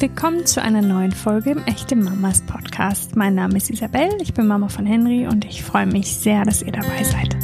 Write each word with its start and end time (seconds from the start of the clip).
Willkommen 0.00 0.46
zu 0.46 0.62
einer 0.62 0.80
neuen 0.80 1.10
Folge 1.10 1.50
im 1.50 1.64
Echte 1.64 1.96
Mamas 1.96 2.40
Podcast. 2.42 3.16
Mein 3.16 3.34
Name 3.34 3.56
ist 3.56 3.68
Isabel, 3.68 4.10
ich 4.20 4.32
bin 4.32 4.46
Mama 4.46 4.68
von 4.68 4.86
Henry 4.86 5.26
und 5.26 5.44
ich 5.44 5.64
freue 5.64 5.86
mich 5.86 6.14
sehr, 6.14 6.44
dass 6.44 6.62
ihr 6.62 6.70
dabei 6.70 7.02
seid. 7.02 7.36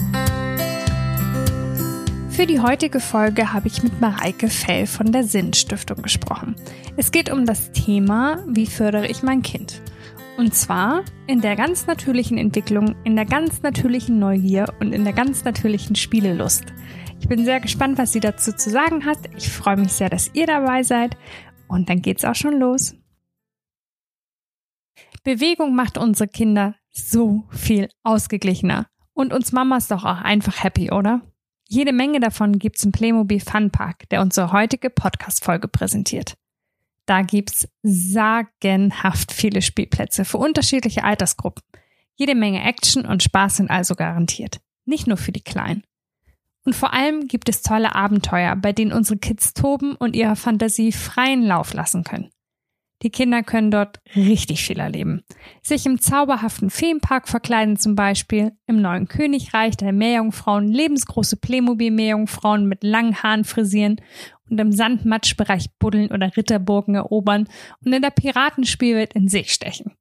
Für 2.31 2.47
die 2.47 2.61
heutige 2.61 3.01
Folge 3.01 3.53
habe 3.53 3.67
ich 3.67 3.83
mit 3.83 4.01
Mareike 4.01 4.47
Fell 4.47 4.87
von 4.87 5.11
der 5.11 5.25
Sinnstiftung 5.25 6.01
gesprochen. 6.01 6.55
Es 6.97 7.11
geht 7.11 7.29
um 7.29 7.45
das 7.45 7.73
Thema, 7.73 8.45
wie 8.47 8.67
fördere 8.67 9.09
ich 9.09 9.25
mein 9.25 9.43
Kind? 9.43 9.83
Und 10.37 10.55
zwar 10.55 11.03
in 11.27 11.41
der 11.41 11.57
ganz 11.57 11.89
natürlichen 11.89 12.39
Entwicklung, 12.39 12.95
in 13.03 13.17
der 13.17 13.25
ganz 13.27 13.63
natürlichen 13.63 14.21
Neugier 14.21 14.73
und 14.79 14.93
in 14.93 15.03
der 15.03 15.13
ganz 15.13 15.43
natürlichen 15.43 15.97
Spielelust. 15.97 16.67
Ich 17.21 17.27
bin 17.27 17.45
sehr 17.45 17.59
gespannt, 17.59 17.99
was 17.99 18.13
sie 18.13 18.21
dazu 18.21 18.53
zu 18.53 18.71
sagen 18.71 19.07
hat. 19.07 19.19
Ich 19.37 19.51
freue 19.51 19.77
mich 19.77 19.93
sehr, 19.93 20.09
dass 20.09 20.31
ihr 20.35 20.47
dabei 20.47 20.85
seid 20.85 21.17
und 21.69 21.89
dann 21.89 22.03
geht's 22.03 22.25
auch 22.25 22.35
schon 22.35 22.59
los. 22.59 22.95
Bewegung 25.23 25.75
macht 25.75 25.99
unsere 25.99 26.29
Kinder 26.29 26.75
so 26.91 27.45
viel 27.51 27.89
ausgeglichener. 28.03 28.87
Und 29.15 29.33
uns 29.33 29.53
Mamas 29.53 29.89
doch 29.89 30.05
auch 30.05 30.21
einfach 30.21 30.63
happy, 30.63 30.91
oder? 30.91 31.23
Jede 31.69 31.93
Menge 31.93 32.21
davon 32.21 32.59
gibt's 32.59 32.85
im 32.85 32.93
Playmobil 32.93 33.41
Fun 33.41 33.71
Park, 33.71 34.09
der 34.11 34.21
unsere 34.21 34.53
heutige 34.53 34.91
Podcast-Folge 34.91 35.69
präsentiert. 35.69 36.35
Da 37.07 37.23
gibt's 37.23 37.69
sagenhaft 37.83 39.33
viele 39.33 39.63
Spielplätze 39.63 40.25
für 40.25 40.39
unterschiedliche 40.39 41.05
Altersgruppen. 41.05 41.63
Jede 42.17 42.35
Menge 42.35 42.63
Action 42.63 43.07
und 43.07 43.23
Spaß 43.23 43.57
sind 43.59 43.71
also 43.71 43.95
garantiert. 43.95 44.61
Nicht 44.85 45.07
nur 45.07 45.17
für 45.17 45.33
die 45.33 45.43
Kleinen. 45.43 45.85
Und 46.65 46.75
vor 46.75 46.95
allem 46.95 47.29
gibt 47.29 47.49
es 47.49 47.63
tolle 47.63 47.95
Abenteuer, 47.95 48.57
bei 48.57 48.73
denen 48.73 48.93
unsere 48.93 49.19
Kids 49.19 49.53
toben 49.53 49.95
und 49.95 50.17
ihrer 50.17 50.37
Fantasie 50.37 50.93
freien 50.93 51.43
Lauf 51.43 51.75
lassen 51.75 52.05
können. 52.05 52.31
Die 53.03 53.11
Kinder 53.11 53.43
können 53.43 53.71
dort 53.71 54.01
richtig 54.17 54.65
viel 54.65 54.79
erleben. 54.79 55.25
Sich 55.63 55.85
im 55.85 56.01
zauberhaften 56.01 56.71
Feenpark 56.71 57.29
verkleiden 57.29 57.77
zum 57.77 57.97
Beispiel, 57.97 58.53
im 58.67 58.81
neuen 58.81 59.09
Königreich 59.09 59.77
der 59.77 59.93
Meerjungfrauen 59.93 60.69
lebensgroße 60.69 61.37
Playmobil-Meerjungfrauen 61.37 62.67
mit 62.67 62.83
langen 62.83 63.23
Haaren 63.23 63.45
frisieren 63.45 64.01
und 64.49 64.59
im 64.59 64.73
Sandmatschbereich 64.73 65.69
buddeln 65.79 66.13
oder 66.13 66.35
Ritterburgen 66.35 66.95
erobern 66.95 67.47
und 67.85 67.93
in 67.93 68.01
der 68.01 68.11
Piratenspielwelt 68.11 69.13
in 69.13 69.29
See 69.29 69.45
stechen. 69.45 69.93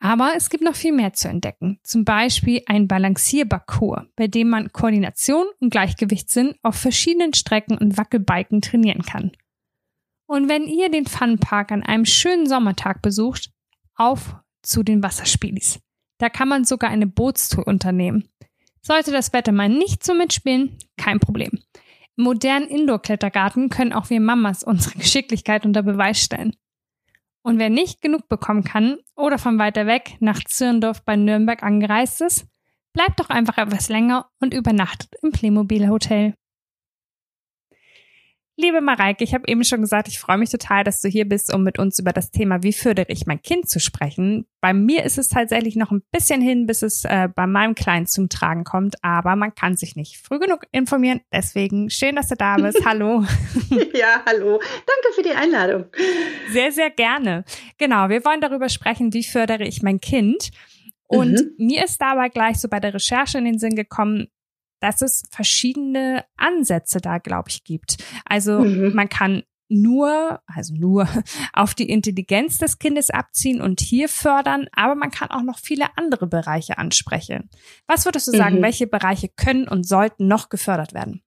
Aber 0.00 0.32
es 0.34 0.48
gibt 0.48 0.64
noch 0.64 0.74
viel 0.74 0.92
mehr 0.92 1.12
zu 1.12 1.28
entdecken. 1.28 1.78
Zum 1.82 2.04
Beispiel 2.04 2.62
ein 2.66 2.88
Balancierparcours, 2.88 4.06
bei 4.16 4.26
dem 4.26 4.48
man 4.48 4.72
Koordination 4.72 5.46
und 5.60 5.70
Gleichgewichtssinn 5.70 6.54
auf 6.62 6.74
verschiedenen 6.74 7.34
Strecken 7.34 7.76
und 7.76 7.98
Wackelbiken 7.98 8.62
trainieren 8.62 9.02
kann. 9.02 9.32
Und 10.26 10.48
wenn 10.48 10.64
ihr 10.64 10.90
den 10.90 11.06
Funpark 11.06 11.70
an 11.70 11.82
einem 11.82 12.06
schönen 12.06 12.46
Sommertag 12.46 13.02
besucht, 13.02 13.50
auf 13.94 14.36
zu 14.62 14.82
den 14.82 15.02
Wasserspielis. 15.02 15.80
Da 16.18 16.28
kann 16.28 16.48
man 16.48 16.64
sogar 16.64 16.90
eine 16.90 17.06
Bootstour 17.06 17.66
unternehmen. 17.66 18.28
Sollte 18.82 19.10
das 19.10 19.32
Wetter 19.32 19.52
mal 19.52 19.68
nicht 19.68 20.04
so 20.04 20.14
mitspielen, 20.14 20.78
kein 20.96 21.20
Problem. 21.20 21.50
Im 22.16 22.24
modernen 22.24 22.68
Indoor-Klettergarten 22.68 23.68
können 23.68 23.92
auch 23.92 24.10
wir 24.10 24.20
Mamas 24.20 24.62
unsere 24.62 24.98
Geschicklichkeit 24.98 25.66
unter 25.66 25.82
Beweis 25.82 26.22
stellen. 26.22 26.56
Und 27.50 27.58
wer 27.58 27.68
nicht 27.68 28.00
genug 28.00 28.28
bekommen 28.28 28.62
kann 28.62 28.98
oder 29.16 29.36
von 29.36 29.58
weiter 29.58 29.84
weg 29.84 30.16
nach 30.20 30.38
Zürndorf 30.44 31.04
bei 31.04 31.16
Nürnberg 31.16 31.64
angereist 31.64 32.20
ist, 32.20 32.46
bleibt 32.92 33.18
doch 33.18 33.28
einfach 33.28 33.58
etwas 33.58 33.88
länger 33.88 34.30
und 34.38 34.54
übernachtet 34.54 35.16
im 35.20 35.32
Playmobil 35.32 35.88
Hotel. 35.88 36.34
Liebe 38.60 38.82
Mareike, 38.82 39.24
ich 39.24 39.32
habe 39.32 39.48
eben 39.48 39.64
schon 39.64 39.80
gesagt, 39.80 40.06
ich 40.06 40.20
freue 40.20 40.36
mich 40.36 40.50
total, 40.50 40.84
dass 40.84 41.00
du 41.00 41.08
hier 41.08 41.26
bist, 41.26 41.52
um 41.54 41.62
mit 41.62 41.78
uns 41.78 41.98
über 41.98 42.12
das 42.12 42.30
Thema, 42.30 42.62
wie 42.62 42.74
fördere 42.74 43.06
ich 43.08 43.24
mein 43.24 43.40
Kind 43.40 43.70
zu 43.70 43.80
sprechen. 43.80 44.46
Bei 44.60 44.74
mir 44.74 45.04
ist 45.04 45.16
es 45.16 45.28
tatsächlich 45.28 45.76
noch 45.76 45.90
ein 45.90 46.02
bisschen 46.12 46.42
hin, 46.42 46.66
bis 46.66 46.82
es 46.82 47.06
äh, 47.06 47.30
bei 47.34 47.46
meinem 47.46 47.74
Kleinen 47.74 48.06
zum 48.06 48.28
Tragen 48.28 48.64
kommt, 48.64 48.96
aber 49.02 49.34
man 49.34 49.54
kann 49.54 49.76
sich 49.76 49.96
nicht 49.96 50.18
früh 50.18 50.38
genug 50.38 50.66
informieren. 50.72 51.22
Deswegen 51.32 51.88
schön, 51.88 52.16
dass 52.16 52.28
du 52.28 52.34
da 52.34 52.56
bist. 52.56 52.78
Hallo. 52.84 53.24
ja, 53.94 54.22
hallo. 54.26 54.60
Danke 54.60 55.14
für 55.14 55.22
die 55.22 55.30
Einladung. 55.30 55.86
Sehr, 56.50 56.70
sehr 56.70 56.90
gerne. 56.90 57.44
Genau, 57.78 58.10
wir 58.10 58.22
wollen 58.26 58.42
darüber 58.42 58.68
sprechen, 58.68 59.14
wie 59.14 59.24
fördere 59.24 59.64
ich 59.64 59.82
mein 59.82 60.00
Kind. 60.00 60.50
Und 61.06 61.32
mhm. 61.32 61.54
mir 61.56 61.84
ist 61.84 61.98
dabei 61.98 62.28
gleich 62.28 62.58
so 62.58 62.68
bei 62.68 62.78
der 62.78 62.92
Recherche 62.92 63.38
in 63.38 63.44
den 63.44 63.58
Sinn 63.58 63.74
gekommen, 63.74 64.28
dass 64.80 65.02
es 65.02 65.22
verschiedene 65.30 66.24
Ansätze 66.36 67.00
da, 67.00 67.18
glaube 67.18 67.50
ich, 67.50 67.64
gibt. 67.64 67.98
Also 68.24 68.60
mhm. 68.60 68.94
man 68.94 69.08
kann 69.08 69.42
nur, 69.70 70.40
also 70.46 70.74
nur 70.74 71.08
auf 71.52 71.74
die 71.74 71.88
Intelligenz 71.88 72.58
des 72.58 72.78
Kindes 72.78 73.10
abziehen 73.10 73.60
und 73.60 73.80
hier 73.80 74.08
fördern, 74.08 74.66
aber 74.72 74.96
man 74.96 75.10
kann 75.10 75.30
auch 75.30 75.42
noch 75.42 75.58
viele 75.58 75.86
andere 75.96 76.26
Bereiche 76.26 76.76
ansprechen. 76.76 77.48
Was 77.86 78.04
würdest 78.04 78.28
du 78.28 78.32
sagen, 78.32 78.58
mhm. 78.58 78.62
welche 78.62 78.86
Bereiche 78.86 79.28
können 79.28 79.68
und 79.68 79.86
sollten 79.86 80.26
noch 80.26 80.48
gefördert 80.48 80.92
werden? 80.92 81.22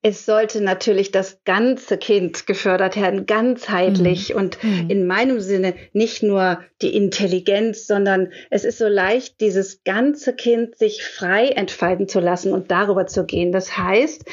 Es 0.00 0.24
sollte 0.24 0.62
natürlich 0.62 1.10
das 1.10 1.40
ganze 1.44 1.98
Kind 1.98 2.46
gefördert 2.46 2.94
werden, 2.94 3.26
ganzheitlich 3.26 4.30
mhm. 4.30 4.36
und 4.36 4.64
mhm. 4.64 4.88
in 4.88 5.06
meinem 5.08 5.40
Sinne 5.40 5.74
nicht 5.92 6.22
nur 6.22 6.60
die 6.82 6.94
Intelligenz, 6.94 7.88
sondern 7.88 8.30
es 8.50 8.64
ist 8.64 8.78
so 8.78 8.86
leicht, 8.86 9.40
dieses 9.40 9.82
ganze 9.82 10.34
Kind 10.34 10.78
sich 10.78 11.02
frei 11.02 11.48
entfalten 11.48 12.06
zu 12.06 12.20
lassen 12.20 12.52
und 12.52 12.70
darüber 12.70 13.08
zu 13.08 13.24
gehen. 13.24 13.50
Das 13.50 13.76
heißt, 13.76 14.24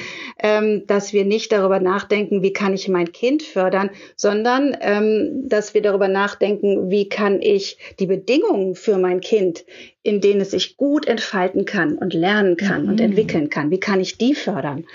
ähm, 0.44 0.84
dass 0.86 1.14
wir 1.14 1.26
nicht 1.26 1.52
darüber 1.52 1.80
nachdenken, 1.80 2.44
wie 2.44 2.54
kann 2.54 2.76
ich 2.76 2.88
mein 2.88 3.12
Kind 3.12 3.42
fördern, 3.42 3.90
sondern 4.16 4.78
ähm, 4.82 5.50
dass 5.50 5.74
wir 5.74 5.82
darüber 5.82 6.08
nachdenken, 6.08 6.92
wie 6.92 7.10
kann 7.10 7.42
ich 7.42 7.80
die 8.00 8.06
Bedingungen 8.06 8.76
für 8.76 9.00
mein 9.00 9.20
Kind 9.20 9.66
in 10.06 10.22
denen 10.22 10.42
es 10.42 10.52
sich 10.52 10.78
gut 10.78 11.08
entfalten 11.08 11.66
kann 11.66 11.98
und 11.98 12.14
lernen 12.14 12.58
kann 12.58 12.84
mhm. 12.84 12.90
und 12.90 13.02
entwickeln 13.02 13.50
kann. 13.50 13.72
Wie 13.72 13.80
kann 13.80 14.00
ich 14.00 14.20
die 14.20 14.36
fördern? 14.36 14.86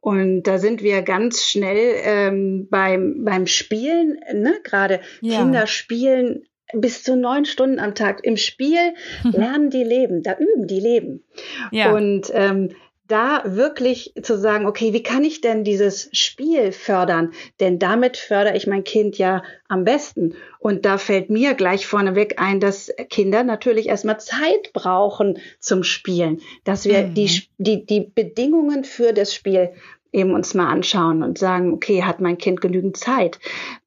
Und 0.00 0.44
da 0.44 0.58
sind 0.58 0.82
wir 0.82 1.02
ganz 1.02 1.44
schnell 1.44 1.96
ähm, 2.04 2.68
beim, 2.70 3.24
beim 3.24 3.46
Spielen, 3.46 4.18
ne? 4.32 4.60
gerade 4.62 5.00
ja. 5.20 5.40
Kinder 5.40 5.66
spielen 5.66 6.44
bis 6.72 7.02
zu 7.02 7.16
neun 7.16 7.44
Stunden 7.46 7.78
am 7.78 7.94
Tag 7.94 8.24
im 8.24 8.36
Spiel, 8.36 8.94
lernen 9.24 9.70
die 9.70 9.84
leben, 9.84 10.22
da 10.22 10.36
üben 10.38 10.66
die 10.66 10.80
leben. 10.80 11.24
Ja. 11.72 11.92
Und 11.94 12.30
ähm, 12.34 12.70
da 13.08 13.42
wirklich 13.44 14.12
zu 14.22 14.38
sagen, 14.38 14.66
okay, 14.66 14.92
wie 14.92 15.02
kann 15.02 15.24
ich 15.24 15.40
denn 15.40 15.64
dieses 15.64 16.08
Spiel 16.12 16.72
fördern? 16.72 17.32
Denn 17.58 17.78
damit 17.78 18.16
fördere 18.16 18.56
ich 18.56 18.66
mein 18.66 18.84
Kind 18.84 19.18
ja 19.18 19.42
am 19.66 19.84
besten. 19.84 20.34
Und 20.58 20.84
da 20.84 20.98
fällt 20.98 21.30
mir 21.30 21.54
gleich 21.54 21.86
vorneweg 21.86 22.40
ein, 22.40 22.60
dass 22.60 22.92
Kinder 23.08 23.42
natürlich 23.44 23.88
erstmal 23.88 24.20
Zeit 24.20 24.72
brauchen 24.74 25.38
zum 25.58 25.82
Spielen, 25.82 26.40
dass 26.64 26.84
wir 26.84 27.06
mhm. 27.06 27.14
die, 27.14 27.42
die, 27.58 27.86
die 27.86 28.00
Bedingungen 28.14 28.84
für 28.84 29.12
das 29.12 29.34
Spiel 29.34 29.70
eben 30.12 30.34
uns 30.34 30.54
mal 30.54 30.68
anschauen 30.68 31.22
und 31.22 31.38
sagen, 31.38 31.72
okay, 31.72 32.02
hat 32.02 32.20
mein 32.20 32.38
Kind 32.38 32.60
genügend 32.60 32.96
Zeit? 32.96 33.38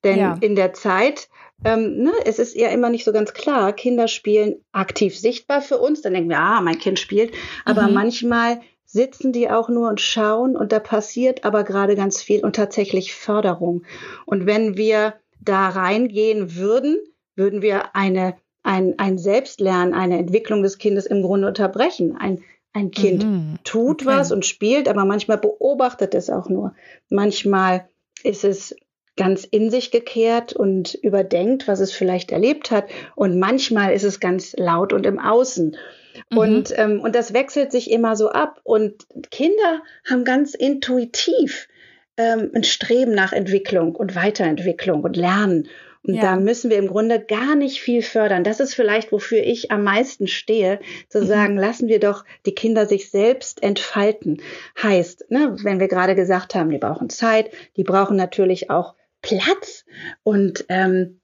Denn 0.04 0.20
ja. 0.20 0.38
in 0.42 0.56
der 0.56 0.74
Zeit 0.74 1.30
ähm, 1.64 1.98
ne, 1.98 2.12
es 2.26 2.40
ist 2.40 2.56
ja 2.56 2.70
immer 2.70 2.90
nicht 2.90 3.06
so 3.06 3.14
ganz 3.14 3.34
klar. 3.34 3.74
Kinder 3.74 4.08
spielen 4.08 4.56
aktiv 4.72 5.18
sichtbar 5.18 5.62
für 5.62 5.78
uns. 5.78 6.02
Dann 6.02 6.14
denken 6.14 6.30
wir, 6.30 6.40
ah, 6.40 6.62
mein 6.62 6.80
Kind 6.80 6.98
spielt. 7.00 7.34
Aber 7.66 7.88
mhm. 7.88 7.94
manchmal 7.94 8.62
sitzen 8.92 9.32
die 9.32 9.50
auch 9.50 9.70
nur 9.70 9.88
und 9.88 10.02
schauen 10.02 10.58
und 10.58 10.74
da 10.74 10.80
passiert 10.80 11.46
aber 11.46 11.64
gerade 11.64 11.96
ganz 11.96 12.22
viel 12.22 12.44
und 12.44 12.56
tatsächlich 12.56 13.16
Förderung. 13.16 13.84
Und 14.26 14.46
wenn 14.46 14.76
wir 14.76 15.14
da 15.40 15.70
reingehen 15.70 16.56
würden, 16.56 17.00
würden 17.36 17.62
wir 17.62 17.96
eine, 17.96 18.36
ein, 18.64 18.96
ein 19.00 19.18
Selbstlernen, 19.18 19.94
eine 19.94 20.18
Entwicklung 20.18 20.62
des 20.62 20.78
Kindes 20.78 21.06
im 21.06 21.22
Grunde 21.22 21.48
unterbrechen. 21.48 22.18
Ein, 22.18 22.44
ein 22.74 22.92
Kind 22.92 23.24
mhm. 23.24 23.60
tut 23.64 24.02
okay. 24.02 24.12
was 24.12 24.32
und 24.34 24.46
spielt, 24.46 24.90
aber 24.90 25.06
manchmal 25.06 25.38
beobachtet 25.38 26.14
es 26.14 26.30
auch 26.30 26.50
nur. 26.50 26.76
Manchmal 27.10 27.88
ist 28.24 28.44
es 28.44 28.76
ganz 29.16 29.46
in 29.46 29.70
sich 29.70 29.92
gekehrt 29.92 30.52
und 30.52 30.96
überdenkt, 30.96 31.68
was 31.68 31.80
es 31.80 31.94
vielleicht 31.94 32.32
erlebt 32.32 32.72
hat. 32.72 32.90
Und 33.16 33.40
manchmal 33.40 33.94
ist 33.94 34.04
es 34.04 34.20
ganz 34.20 34.54
laut 34.58 34.92
und 34.92 35.06
im 35.06 35.18
Außen. 35.18 35.78
Mhm. 36.30 36.38
Und, 36.38 36.74
ähm, 36.78 37.00
und 37.02 37.16
das 37.16 37.34
wechselt 37.34 37.72
sich 37.72 37.92
immer 37.92 38.16
so 38.16 38.30
ab. 38.30 38.60
Und 38.64 39.06
Kinder 39.30 39.82
haben 40.10 40.24
ganz 40.24 40.54
intuitiv 40.54 41.68
ähm, 42.18 42.52
ein 42.54 42.64
Streben 42.64 43.14
nach 43.14 43.34
Entwicklung 43.34 43.96
und 43.96 44.16
Weiterentwicklung 44.16 45.04
und 45.04 45.18
Lernen. 45.18 45.68
Und 46.04 46.16
ja. 46.16 46.22
da 46.22 46.36
müssen 46.36 46.72
wir 46.72 46.78
im 46.78 46.88
Grunde 46.88 47.20
gar 47.20 47.56
nicht 47.56 47.80
viel 47.80 48.02
fördern. 48.02 48.44
Das 48.44 48.60
ist 48.60 48.74
vielleicht, 48.74 49.12
wofür 49.12 49.44
ich 49.44 49.70
am 49.70 49.84
meisten 49.84 50.28
stehe, 50.28 50.80
zu 51.10 51.22
mhm. 51.22 51.28
sagen, 51.28 51.58
lassen 51.58 51.88
wir 51.88 52.00
doch 52.00 52.26
die 52.46 52.56
Kinder 52.56 52.88
sich 52.88 53.12
selbst 53.12 53.62
entfalten. 53.62 54.42
Heißt, 54.82 55.30
ne, 55.30 55.56
wenn 55.62 55.80
wir 55.80 55.88
gerade 55.88 56.16
gesagt 56.16 56.56
haben, 56.56 56.72
die 56.72 56.80
brauchen 56.80 57.10
Zeit, 57.10 57.52
die 57.78 57.84
brauchen 57.84 58.18
natürlich 58.18 58.72
auch 58.72 58.96
Platz 59.22 59.86
und 60.24 60.66
ähm, 60.70 61.21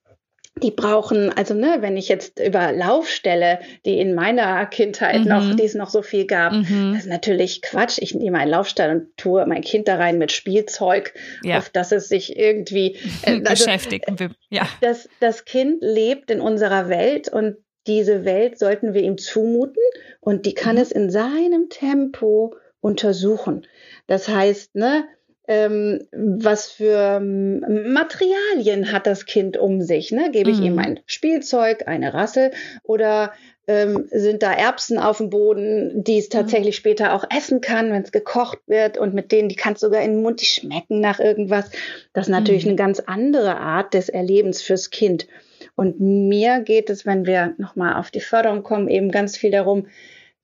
die 0.62 0.72
brauchen, 0.72 1.32
also 1.32 1.54
ne, 1.54 1.78
wenn 1.82 1.98
ich 1.98 2.08
jetzt 2.08 2.40
über 2.40 2.72
Laufstelle, 2.72 3.60
die 3.86 4.00
in 4.00 4.16
meiner 4.16 4.66
Kindheit 4.66 5.22
mhm. 5.22 5.28
noch, 5.28 5.56
die 5.56 5.64
es 5.64 5.76
noch 5.76 5.90
so 5.90 6.02
viel 6.02 6.26
gab, 6.26 6.54
mhm. 6.54 6.94
das 6.94 7.04
ist 7.04 7.10
natürlich 7.10 7.62
Quatsch. 7.62 7.98
Ich 8.00 8.14
nehme 8.14 8.40
einen 8.40 8.52
Laufstall 8.52 8.92
und 8.92 9.18
tue 9.18 9.46
mein 9.46 9.62
Kind 9.62 9.88
da 9.88 9.96
rein 9.96 10.18
mit 10.18 10.32
Spielzeug, 10.32 11.14
ja. 11.44 11.58
auf 11.58 11.70
das 11.70 11.92
es 11.92 12.10
sich 12.10 12.38
irgendwie 12.38 12.98
äh, 13.24 13.42
also, 13.46 13.66
beschäftigt. 13.66 14.06
Ja. 14.50 14.68
Das, 14.82 15.10
das 15.20 15.46
Kind 15.46 15.78
lebt 15.82 16.32
in 16.32 16.42
unserer 16.42 16.90
Welt 16.90 17.30
und 17.30 17.58
diese 17.88 18.26
Welt 18.26 18.60
sollten 18.60 18.94
wir 18.94 19.02
ihm 19.02 19.18
zumuten 19.18 19.84
und 20.20 20.46
die 20.46 20.54
kann 20.54 20.76
mhm. 20.76 20.82
es 20.82 20.92
in 20.92 21.10
seinem 21.10 21.70
Tempo 21.70 22.56
untersuchen. 22.82 23.66
Das 24.08 24.28
heißt, 24.28 24.76
ne, 24.76 25.06
ähm, 25.48 26.08
was 26.12 26.70
für 26.72 27.20
ähm, 27.22 27.60
Materialien 27.94 28.92
hat 28.92 29.08
das 29.08 29.26
Kind 29.26 29.58
um 29.58 29.82
sich? 29.82 30.12
Ne? 30.12 30.30
Gebe 30.32 30.52
ich 30.52 30.60
mhm. 30.60 30.66
ihm 30.66 30.80
ein 30.80 31.00
Spielzeug, 31.06 31.88
eine 31.88 32.14
Rassel 32.14 32.52
oder 32.84 33.32
ähm, 33.68 34.08
sind 34.12 34.44
da 34.44 34.54
Erbsen 34.54 34.98
auf 34.98 35.18
dem 35.18 35.30
Boden, 35.30 36.04
die 36.04 36.18
es 36.18 36.28
mhm. 36.28 36.32
tatsächlich 36.32 36.76
mhm. 36.76 36.80
später 36.80 37.14
auch 37.14 37.26
essen 37.30 37.62
kann, 37.62 37.92
wenn 37.92 38.04
es 38.04 38.12
gekocht 38.12 38.60
wird 38.68 38.98
und 38.98 39.14
mit 39.14 39.32
denen, 39.32 39.50
die 39.50 39.56
kannst 39.56 39.82
sogar 39.82 40.02
in 40.02 40.14
den 40.14 40.22
Mund, 40.22 40.42
die 40.42 40.46
schmecken 40.46 41.00
nach 41.00 41.20
irgendwas. 41.20 41.70
Das 42.14 42.28
ist 42.28 42.32
natürlich 42.32 42.66
mhm. 42.66 42.72
eine 42.72 42.78
ganz 42.78 43.00
andere 43.00 43.58
Art 43.58 43.94
des 43.94 44.10
Erlebens 44.10 44.62
fürs 44.62 44.90
Kind. 44.90 45.28
Und 45.76 46.00
mir 46.00 46.62
geht 46.62 46.90
es, 46.90 47.06
wenn 47.06 47.26
wir 47.26 47.54
nochmal 47.58 47.96
auf 47.96 48.10
die 48.10 48.20
Förderung 48.20 48.64
kommen, 48.64 48.88
eben 48.88 49.12
ganz 49.12 49.38
viel 49.38 49.52
darum, 49.52 49.88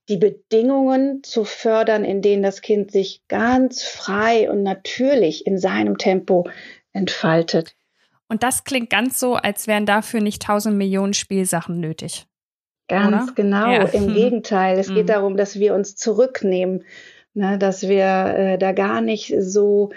die 0.09 0.17
Bedingungen 0.17 1.23
zu 1.23 1.45
fördern, 1.45 2.03
in 2.03 2.21
denen 2.21 2.43
das 2.43 2.61
Kind 2.61 2.91
sich 2.91 3.21
ganz 3.27 3.83
frei 3.83 4.49
und 4.49 4.63
natürlich 4.63 5.47
in 5.47 5.57
seinem 5.57 5.97
Tempo 5.97 6.47
entfaltet. 6.91 7.75
Und 8.27 8.43
das 8.43 8.63
klingt 8.63 8.89
ganz 8.89 9.19
so, 9.19 9.35
als 9.35 9.67
wären 9.67 9.85
dafür 9.85 10.21
nicht 10.21 10.41
tausend 10.41 10.77
Millionen 10.77 11.13
Spielsachen 11.13 11.79
nötig. 11.79 12.25
Ganz 12.87 13.29
oder? 13.29 13.33
genau, 13.35 13.71
ja. 13.71 13.83
im 13.83 14.07
hm. 14.07 14.13
Gegenteil. 14.13 14.77
Es 14.77 14.89
hm. 14.89 14.95
geht 14.95 15.09
darum, 15.09 15.37
dass 15.37 15.57
wir 15.57 15.73
uns 15.73 15.95
zurücknehmen, 15.95 16.83
ne, 17.33 17.57
dass 17.57 17.87
wir 17.87 18.05
äh, 18.05 18.57
da 18.57 18.71
gar 18.73 19.01
nicht 19.01 19.33
so 19.39 19.91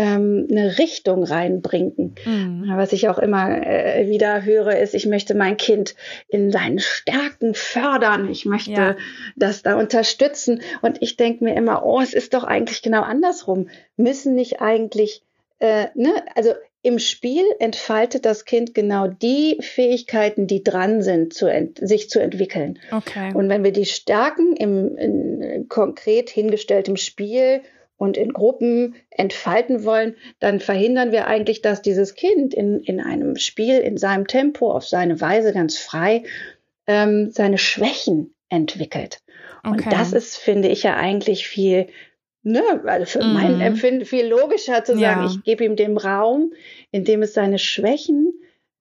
ähm, 0.00 0.48
eine 0.50 0.78
Richtung 0.78 1.24
reinbringen. 1.24 2.14
Mhm. 2.24 2.72
Was 2.74 2.94
ich 2.94 3.10
auch 3.10 3.18
immer 3.18 3.66
äh, 3.66 4.08
wieder 4.08 4.46
höre, 4.46 4.78
ist, 4.78 4.94
ich 4.94 5.04
möchte 5.04 5.34
mein 5.34 5.58
Kind 5.58 5.94
in 6.26 6.50
seinen 6.50 6.78
Stärken 6.78 7.52
fördern. 7.52 8.30
Ich 8.30 8.46
möchte 8.46 8.70
ja. 8.70 8.96
das 9.36 9.62
da 9.62 9.78
unterstützen. 9.78 10.62
Und 10.80 11.02
ich 11.02 11.18
denke 11.18 11.44
mir 11.44 11.54
immer, 11.54 11.84
oh, 11.84 12.00
es 12.00 12.14
ist 12.14 12.32
doch 12.32 12.44
eigentlich 12.44 12.80
genau 12.80 13.02
andersrum. 13.02 13.68
Müssen 13.98 14.34
nicht 14.34 14.62
eigentlich, 14.62 15.22
äh, 15.58 15.88
ne, 15.94 16.14
also 16.34 16.54
im 16.80 16.98
Spiel 16.98 17.44
entfaltet 17.58 18.24
das 18.24 18.46
Kind 18.46 18.72
genau 18.72 19.06
die 19.06 19.58
Fähigkeiten, 19.60 20.46
die 20.46 20.64
dran 20.64 21.02
sind, 21.02 21.34
zu 21.34 21.46
sich 21.78 22.08
zu 22.08 22.20
entwickeln. 22.20 22.78
Okay. 22.90 23.34
Und 23.34 23.50
wenn 23.50 23.64
wir 23.64 23.72
die 23.72 23.84
Stärken 23.84 24.56
im 24.56 25.68
konkret 25.68 26.30
hingestelltem 26.30 26.96
Spiel 26.96 27.60
und 28.00 28.16
in 28.16 28.32
Gruppen 28.32 28.94
entfalten 29.10 29.84
wollen, 29.84 30.16
dann 30.38 30.58
verhindern 30.58 31.12
wir 31.12 31.26
eigentlich, 31.26 31.60
dass 31.60 31.82
dieses 31.82 32.14
Kind 32.14 32.54
in, 32.54 32.80
in 32.80 32.98
einem 32.98 33.36
Spiel, 33.36 33.78
in 33.78 33.98
seinem 33.98 34.26
Tempo, 34.26 34.72
auf 34.72 34.88
seine 34.88 35.20
Weise 35.20 35.52
ganz 35.52 35.76
frei 35.76 36.22
ähm, 36.86 37.30
seine 37.30 37.58
Schwächen 37.58 38.34
entwickelt. 38.48 39.18
Okay. 39.62 39.84
Und 39.84 39.92
das 39.92 40.14
ist, 40.14 40.38
finde 40.38 40.68
ich, 40.68 40.82
ja 40.82 40.96
eigentlich 40.96 41.46
viel, 41.46 41.88
ne, 42.42 42.62
also 42.86 43.04
für 43.04 43.22
mm. 43.22 43.34
mein 43.34 43.60
Empfinden 43.60 44.06
viel 44.06 44.26
logischer 44.26 44.82
zu 44.82 44.92
sagen, 44.96 45.24
ja. 45.24 45.26
ich 45.26 45.44
gebe 45.44 45.62
ihm 45.66 45.76
den 45.76 45.98
Raum, 45.98 46.54
in 46.90 47.04
dem 47.04 47.20
es 47.20 47.34
seine 47.34 47.58
Schwächen 47.58 48.32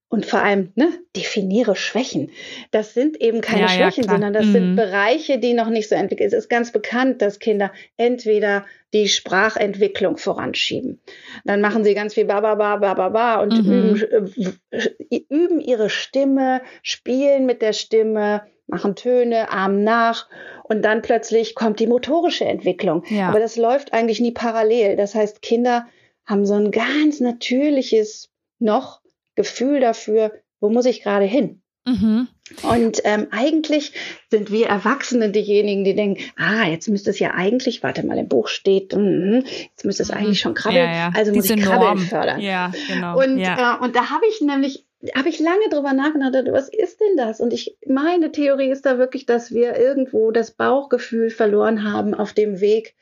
und 0.10 0.26
vor 0.26 0.42
allem, 0.42 0.72
ne, 0.76 0.90
definiere 1.16 1.76
Schwächen. 1.76 2.32
Das 2.72 2.96
sind 2.96 3.22
eben 3.22 3.42
keine 3.42 3.62
ja, 3.62 3.70
Schwächen, 3.70 4.06
ja, 4.06 4.12
sondern 4.12 4.34
das 4.34 4.48
mhm. 4.48 4.52
sind 4.52 4.76
Bereiche, 4.76 5.38
die 5.38 5.54
noch 5.54 5.70
nicht 5.70 5.88
so 5.88 5.94
entwickelt 5.94 6.32
sind. 6.32 6.40
Es 6.40 6.46
ist 6.46 6.50
ganz 6.50 6.72
bekannt, 6.72 7.22
dass 7.22 7.38
Kinder 7.38 7.72
entweder 7.96 8.66
die 8.92 9.08
Sprachentwicklung 9.08 10.18
voranschieben. 10.18 11.00
Dann 11.46 11.62
machen 11.62 11.84
sie 11.84 11.94
ganz 11.94 12.16
viel 12.16 12.26
Bababa, 12.26 12.78
Bababa 12.78 13.42
und 13.42 13.64
mhm. 13.64 13.72
üben, 13.72 14.60
äh, 14.72 15.22
üben 15.30 15.60
ihre 15.62 15.92
Stimme, 15.92 16.62
spielen 16.82 17.46
mit 17.46 17.62
der 17.62 17.74
Stimme, 17.74 18.42
machen 18.66 18.96
Töne, 18.96 19.52
Arm 19.52 19.84
nach 19.84 20.28
und 20.64 20.84
dann 20.84 21.04
plötzlich 21.04 21.54
kommt 21.54 21.80
die 21.80 21.88
motorische 21.88 22.46
Entwicklung. 22.46 23.04
Ja. 23.10 23.30
Aber 23.30 23.40
das 23.40 23.58
läuft 23.58 23.94
eigentlich 23.94 24.20
nie 24.20 24.32
parallel. 24.32 24.96
Das 24.96 25.14
heißt, 25.14 25.44
Kinder 25.44 25.88
haben 26.26 26.48
so 26.48 26.56
ein 26.56 26.72
ganz 26.72 27.20
natürliches 27.20 28.30
noch 28.58 29.02
Gefühl 29.40 29.80
dafür, 29.80 30.34
wo 30.60 30.70
muss 30.70 30.86
ich 30.86 31.02
gerade 31.02 31.24
hin? 31.24 31.62
Mhm. 31.86 32.28
Und 32.64 33.00
ähm, 33.06 33.28
eigentlich 33.32 33.94
sind 34.30 34.52
wir 34.52 34.68
Erwachsene 34.68 35.30
diejenigen, 35.30 35.86
die 35.86 35.96
denken, 35.96 36.22
ah, 36.36 36.68
jetzt 36.68 36.90
müsste 36.90 37.12
es 37.12 37.20
ja 37.20 37.32
eigentlich, 37.34 37.82
warte 37.84 38.06
mal, 38.06 38.18
im 38.18 38.28
Buch 38.28 38.50
steht, 38.50 38.94
mm, 38.94 39.46
jetzt 39.70 39.86
müsste 39.86 40.04
es 40.04 40.12
mhm. 40.12 40.18
eigentlich 40.18 40.42
schon 40.42 40.56
krabbeln, 40.56 40.90
ja, 40.90 40.94
ja. 40.94 41.12
also 41.16 41.32
Diese 41.32 41.54
muss 41.54 41.62
ich 41.62 41.66
Krabbeln 41.66 41.96
Norm. 41.96 42.00
fördern. 42.00 42.42
Ja, 42.42 42.74
genau. 42.90 43.18
Und, 43.18 43.38
ja. 43.38 43.78
Äh, 43.78 43.84
und 43.86 43.96
da 43.96 44.10
habe 44.10 44.26
ich 44.30 44.42
nämlich, 44.42 44.86
habe 45.16 45.30
ich 45.30 45.40
lange 45.40 45.70
drüber 45.72 45.94
nachgedacht, 45.94 46.52
was 46.52 46.68
ist 46.68 47.00
denn 47.00 47.16
das? 47.16 47.40
Und 47.40 47.54
ich, 47.54 47.78
meine 47.88 48.34
Theorie 48.34 48.72
ist 48.72 48.86
da 48.86 48.98
wirklich, 48.98 49.26
dass 49.26 49.54
wir 49.54 49.78
irgendwo 49.78 50.32
das 50.32 50.52
Bauchgefühl 50.52 51.30
verloren 51.30 51.90
haben 51.90 52.14
auf 52.14 52.34
dem 52.34 52.60
Weg 52.60 52.96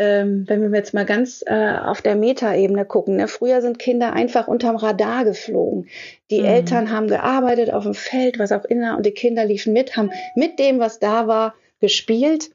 ähm, 0.00 0.44
wenn 0.48 0.62
wir 0.62 0.78
jetzt 0.78 0.94
mal 0.94 1.04
ganz 1.04 1.44
äh, 1.46 1.74
auf 1.76 2.00
der 2.00 2.16
Metaebene 2.16 2.86
gucken, 2.86 3.16
ne? 3.16 3.28
früher 3.28 3.60
sind 3.60 3.78
Kinder 3.78 4.14
einfach 4.14 4.48
unterm 4.48 4.76
Radar 4.76 5.26
geflogen. 5.26 5.90
Die 6.30 6.40
mhm. 6.40 6.46
Eltern 6.46 6.90
haben 6.90 7.06
gearbeitet 7.06 7.70
auf 7.70 7.84
dem 7.84 7.92
Feld, 7.92 8.38
was 8.38 8.50
auch 8.50 8.64
immer, 8.64 8.96
und 8.96 9.04
die 9.04 9.10
Kinder 9.12 9.44
liefen 9.44 9.74
mit, 9.74 9.98
haben 9.98 10.10
mit 10.34 10.58
dem, 10.58 10.78
was 10.78 11.00
da 11.00 11.26
war, 11.26 11.54
gespielt. 11.80 12.50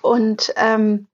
Und 0.00 0.54
ähm, 0.56 1.06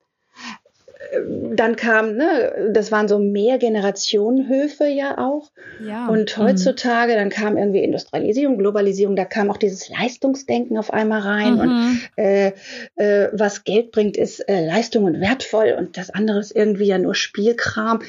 dann 1.55 1.77
kam, 1.77 2.17
ne, 2.17 2.71
das 2.73 2.93
waren 2.93 3.09
so 3.09 3.19
Mehrgenerationenhöfe 3.19 4.87
ja 4.87 5.19
auch. 5.19 5.51
Ja. 5.85 6.09
Und 6.09 6.37
mhm. 6.37 6.43
heutzutage, 6.43 7.15
dann 7.15 7.31
kam 7.31 7.57
irgendwie 7.57 7.83
Industrialisierung, 7.83 8.59
Globalisierung, 8.59 9.17
da 9.17 9.25
kam 9.25 9.51
auch 9.51 9.57
dieses 9.57 9.89
Leistungsdenken 9.89 10.77
auf 10.77 10.93
einmal 10.93 11.21
rein. 11.21 11.55
Mhm. 11.55 11.61
Und 11.61 12.01
äh, 12.17 12.53
äh, 12.97 13.29
was 13.33 13.65
Geld 13.65 13.91
bringt, 13.91 14.17
ist 14.17 14.41
äh, 14.49 14.67
Leistung 14.67 15.05
und 15.05 15.21
wertvoll 15.21 15.77
und 15.79 15.97
das 15.97 16.11
andere 16.11 16.41
ist 16.41 16.55
irgendwie 16.55 16.87
ja 16.87 16.99
nur 16.99 17.15
Spielkram. 17.15 18.01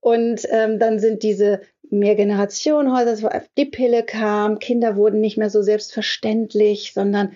Und 0.00 0.42
ähm, 0.50 0.78
dann 0.78 0.98
sind 0.98 1.22
diese 1.22 1.60
Mehrgenerationenhäuser, 1.90 3.42
die 3.56 3.66
Pille 3.66 4.02
kam, 4.02 4.58
Kinder 4.58 4.96
wurden 4.96 5.20
nicht 5.20 5.36
mehr 5.36 5.50
so 5.50 5.62
selbstverständlich, 5.62 6.92
sondern 6.94 7.32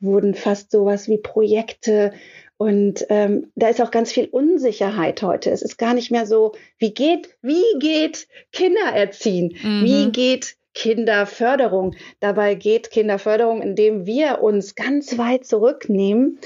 wurden 0.00 0.34
fast 0.34 0.70
sowas 0.70 1.08
wie 1.08 1.18
Projekte 1.18 2.12
und 2.56 3.04
ähm, 3.08 3.50
da 3.56 3.68
ist 3.68 3.80
auch 3.80 3.90
ganz 3.90 4.12
viel 4.12 4.26
Unsicherheit 4.26 5.22
heute. 5.22 5.50
Es 5.50 5.62
ist 5.62 5.76
gar 5.76 5.94
nicht 5.94 6.10
mehr 6.10 6.26
so, 6.26 6.52
wie 6.78 6.94
geht, 6.94 7.36
wie 7.42 7.64
geht 7.80 8.28
Kindererziehen? 8.52 9.56
Mhm. 9.62 9.84
Wie 9.84 10.12
geht 10.12 10.56
Kinderförderung? 10.74 11.96
Dabei 12.20 12.54
geht 12.54 12.90
Kinderförderung, 12.90 13.60
indem 13.60 14.06
wir 14.06 14.40
uns 14.40 14.76
ganz 14.76 15.18
weit 15.18 15.44
zurücknehmen 15.44 16.38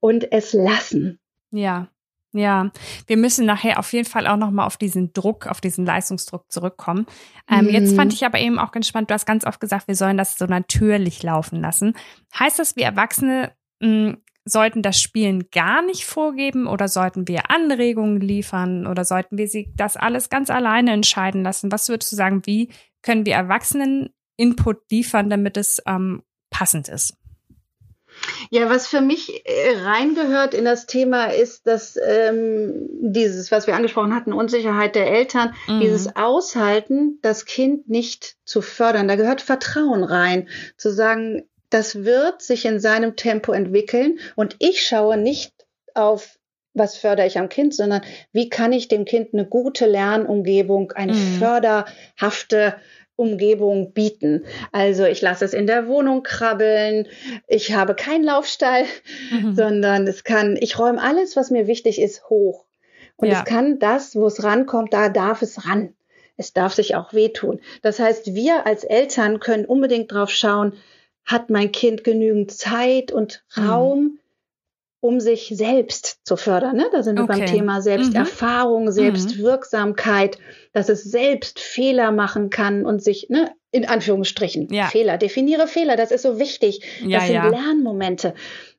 und 0.00 0.32
es 0.32 0.52
lassen. 0.52 1.18
Ja. 1.50 1.88
Ja, 2.34 2.70
wir 3.06 3.18
müssen 3.18 3.44
nachher 3.44 3.78
auf 3.78 3.92
jeden 3.92 4.08
Fall 4.08 4.26
auch 4.26 4.38
nochmal 4.38 4.66
auf 4.66 4.78
diesen 4.78 5.12
Druck, 5.12 5.46
auf 5.46 5.60
diesen 5.60 5.84
Leistungsdruck 5.84 6.50
zurückkommen. 6.50 7.04
Ähm, 7.46 7.66
mhm. 7.66 7.72
Jetzt 7.72 7.94
fand 7.94 8.14
ich 8.14 8.24
aber 8.24 8.38
eben 8.38 8.58
auch 8.58 8.72
ganz 8.72 8.88
spannend, 8.88 9.10
du 9.10 9.14
hast 9.14 9.26
ganz 9.26 9.44
oft 9.44 9.60
gesagt, 9.60 9.86
wir 9.86 9.94
sollen 9.96 10.16
das 10.16 10.38
so 10.38 10.46
natürlich 10.46 11.22
laufen 11.22 11.60
lassen. 11.60 11.94
Heißt 12.38 12.58
das, 12.58 12.74
wir 12.74 12.86
Erwachsene 12.86 13.52
mh, 13.80 14.16
sollten 14.44 14.82
das 14.82 15.00
Spielen 15.00 15.50
gar 15.50 15.82
nicht 15.82 16.04
vorgeben 16.04 16.66
oder 16.66 16.88
sollten 16.88 17.28
wir 17.28 17.50
Anregungen 17.50 18.20
liefern 18.20 18.86
oder 18.86 19.04
sollten 19.04 19.38
wir 19.38 19.48
sie 19.48 19.72
das 19.76 19.96
alles 19.96 20.30
ganz 20.30 20.50
alleine 20.50 20.92
entscheiden 20.92 21.42
lassen? 21.42 21.70
Was 21.70 21.88
würdest 21.88 22.12
du 22.12 22.16
sagen, 22.16 22.42
wie 22.44 22.70
können 23.02 23.26
wir 23.26 23.34
Erwachsenen 23.34 24.10
Input 24.36 24.90
liefern, 24.90 25.30
damit 25.30 25.56
es 25.56 25.82
ähm, 25.86 26.22
passend 26.50 26.88
ist? 26.88 27.16
Ja, 28.50 28.68
was 28.68 28.86
für 28.86 29.00
mich 29.00 29.42
äh, 29.46 29.78
reingehört 29.84 30.54
in 30.54 30.64
das 30.64 30.86
Thema 30.86 31.26
ist, 31.26 31.66
dass 31.66 31.96
ähm, 31.96 32.88
dieses, 33.00 33.50
was 33.50 33.66
wir 33.66 33.74
angesprochen 33.74 34.14
hatten, 34.14 34.32
Unsicherheit 34.32 34.94
der 34.94 35.10
Eltern, 35.10 35.54
mhm. 35.66 35.80
dieses 35.80 36.14
Aushalten, 36.14 37.18
das 37.22 37.46
Kind 37.46 37.88
nicht 37.88 38.36
zu 38.44 38.60
fördern. 38.60 39.08
Da 39.08 39.16
gehört 39.16 39.40
Vertrauen 39.40 40.04
rein, 40.04 40.48
zu 40.76 40.92
sagen, 40.92 41.48
das 41.72 42.04
wird 42.04 42.42
sich 42.42 42.64
in 42.64 42.80
seinem 42.80 43.16
Tempo 43.16 43.52
entwickeln 43.52 44.18
und 44.36 44.56
ich 44.58 44.86
schaue 44.86 45.16
nicht 45.16 45.52
auf 45.94 46.38
was 46.74 46.96
fördere 46.96 47.26
ich 47.26 47.38
am 47.38 47.48
Kind, 47.48 47.74
sondern 47.74 48.00
wie 48.32 48.48
kann 48.48 48.72
ich 48.72 48.88
dem 48.88 49.04
Kind 49.04 49.34
eine 49.34 49.44
gute 49.44 49.86
Lernumgebung, 49.86 50.92
eine 50.92 51.12
mhm. 51.12 51.38
förderhafte 51.38 52.76
Umgebung 53.14 53.92
bieten. 53.92 54.44
Also 54.72 55.04
ich 55.04 55.20
lasse 55.20 55.44
es 55.44 55.52
in 55.52 55.66
der 55.66 55.86
Wohnung 55.86 56.22
krabbeln, 56.22 57.08
ich 57.46 57.74
habe 57.74 57.94
keinen 57.94 58.24
Laufstall, 58.24 58.84
mhm. 59.30 59.54
sondern 59.54 60.06
es 60.06 60.24
kann, 60.24 60.56
ich 60.58 60.78
räume 60.78 61.00
alles, 61.00 61.36
was 61.36 61.50
mir 61.50 61.66
wichtig 61.66 62.00
ist, 62.00 62.28
hoch. 62.30 62.64
Und 63.16 63.28
ja. 63.28 63.40
es 63.40 63.44
kann 63.44 63.78
das, 63.78 64.16
wo 64.16 64.26
es 64.26 64.42
rankommt, 64.42 64.94
da 64.94 65.08
darf 65.08 65.42
es 65.42 65.66
ran. 65.66 65.94
es 66.38 66.54
darf 66.54 66.72
sich 66.72 66.96
auch 66.96 67.12
wehtun. 67.12 67.60
Das 67.82 68.00
heißt, 68.00 68.34
wir 68.34 68.66
als 68.66 68.84
Eltern 68.84 69.38
können 69.38 69.66
unbedingt 69.66 70.10
drauf 70.10 70.30
schauen, 70.30 70.72
hat 71.24 71.50
mein 71.50 71.72
Kind 71.72 72.04
genügend 72.04 72.50
Zeit 72.50 73.12
und 73.12 73.44
mhm. 73.56 73.62
Raum, 73.62 74.00
mhm. 74.00 74.18
um 75.00 75.20
sich 75.20 75.52
selbst 75.54 76.20
zu 76.24 76.36
fördern. 76.36 76.76
Ne? 76.76 76.86
Da 76.92 77.02
sind 77.02 77.16
wir 77.18 77.24
okay. 77.24 77.38
beim 77.40 77.46
Thema 77.46 77.82
Selbsterfahrung, 77.82 78.84
mhm. 78.84 78.92
Selbstwirksamkeit, 78.92 80.38
dass 80.72 80.88
es 80.88 81.04
selbst 81.04 81.60
Fehler 81.60 82.12
machen 82.12 82.50
kann 82.50 82.84
und 82.84 83.02
sich, 83.02 83.28
ne, 83.28 83.52
in 83.70 83.86
Anführungsstrichen, 83.86 84.68
ja. 84.72 84.86
Fehler. 84.86 85.16
Definiere 85.16 85.66
Fehler, 85.66 85.96
das 85.96 86.10
ist 86.10 86.22
so 86.22 86.38
wichtig. 86.38 86.82
Ja, 87.04 87.18
das 87.18 87.26
sind 87.26 87.36
ja. 87.36 87.48
Lernmomente. 87.48 88.34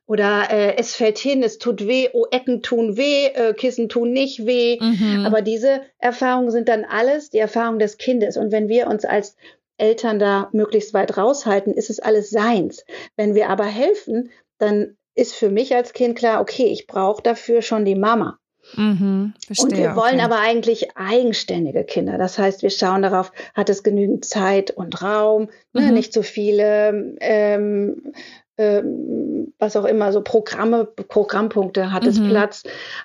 Oder 0.06 0.50
äh, 0.50 0.76
es 0.76 0.94
fällt 0.94 1.18
hin, 1.18 1.42
es 1.42 1.58
tut 1.58 1.86
weh, 1.86 2.10
oh, 2.12 2.26
Ecken 2.30 2.62
tun 2.62 2.96
weh, 2.96 3.26
äh, 3.26 3.54
Kissen 3.54 3.88
tun 3.88 4.12
nicht 4.12 4.44
weh. 4.44 4.78
Mhm. 4.78 5.24
Aber 5.24 5.40
diese 5.40 5.80
Erfahrungen 5.98 6.50
sind 6.50 6.68
dann 6.68 6.84
alles 6.84 7.30
die 7.30 7.38
Erfahrung 7.38 7.78
des 7.78 7.96
Kindes. 7.96 8.36
Und 8.36 8.52
wenn 8.52 8.68
wir 8.68 8.86
uns 8.86 9.06
als 9.06 9.36
Eltern 9.76 10.18
da 10.18 10.48
möglichst 10.52 10.94
weit 10.94 11.16
raushalten, 11.16 11.74
ist 11.74 11.90
es 11.90 12.00
alles 12.00 12.30
seins. 12.30 12.84
Wenn 13.16 13.34
wir 13.34 13.48
aber 13.50 13.64
helfen, 13.66 14.30
dann 14.58 14.96
ist 15.14 15.34
für 15.34 15.50
mich 15.50 15.74
als 15.74 15.92
Kind 15.92 16.16
klar, 16.16 16.40
okay, 16.40 16.66
ich 16.66 16.86
brauche 16.86 17.22
dafür 17.22 17.62
schon 17.62 17.84
die 17.84 17.94
Mama. 17.94 18.38
Mhm, 18.76 19.34
verstehe, 19.44 19.66
und 19.66 19.76
wir 19.76 19.96
wollen 19.96 20.14
okay. 20.14 20.24
aber 20.24 20.38
eigentlich 20.38 20.96
eigenständige 20.96 21.84
Kinder. 21.84 22.16
Das 22.16 22.38
heißt, 22.38 22.62
wir 22.62 22.70
schauen 22.70 23.02
darauf, 23.02 23.30
hat 23.54 23.68
es 23.68 23.82
genügend 23.82 24.24
Zeit 24.24 24.70
und 24.70 25.02
Raum, 25.02 25.50
ne, 25.72 25.82
mhm. 25.82 25.86
ne, 25.88 25.92
nicht 25.92 26.12
zu 26.12 26.22
viele, 26.22 27.16
ähm, 27.20 28.12
ähm, 28.56 29.52
was 29.58 29.76
auch 29.76 29.84
immer, 29.84 30.12
so 30.12 30.22
Programme, 30.22 30.86
Programmpunkte, 30.86 31.92
hat 31.92 32.04
mhm. 32.04 32.08
es 32.08 32.20
Platz, 32.20 32.62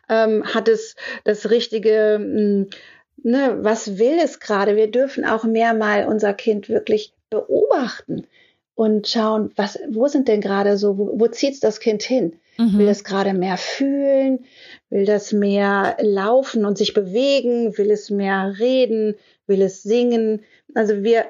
ähm, 0.08 0.46
hat 0.46 0.68
es 0.68 0.96
das 1.26 1.50
richtige, 1.50 2.20
mh, 2.20 2.40
hm, 2.40 2.70
ne, 3.24 3.58
was 3.62 3.98
will 3.98 4.18
es 4.22 4.40
gerade? 4.40 4.76
Wir 4.76 4.90
dürfen 4.90 5.26
auch 5.26 5.44
mehr 5.44 5.74
mal 5.74 6.06
unser 6.06 6.34
Kind 6.34 6.70
wirklich 6.70 7.14
beobachten 7.30 8.28
und 8.76 9.08
schauen, 9.08 9.52
was, 9.56 9.78
wo 9.90 10.08
sind 10.08 10.28
denn 10.28 10.42
gerade 10.42 10.78
so, 10.78 10.98
wo, 10.98 11.20
wo 11.20 11.28
zieht 11.28 11.64
das 11.64 11.80
Kind 11.80 12.02
hin? 12.02 12.40
Mhm. 12.58 12.78
Will 12.78 12.88
es 12.88 13.04
gerade 13.04 13.34
mehr 13.34 13.58
fühlen? 13.58 14.46
Will 14.90 15.06
das 15.06 15.32
mehr 15.32 15.98
laufen 16.02 16.66
und 16.66 16.78
sich 16.78 16.94
bewegen? 16.94 17.78
Will 17.78 17.92
es 17.92 18.10
mehr 18.10 18.56
reden? 18.60 19.16
Will 19.48 19.62
es 19.62 19.84
singen? 19.84 20.44
Also 20.76 21.04
wir 21.04 21.26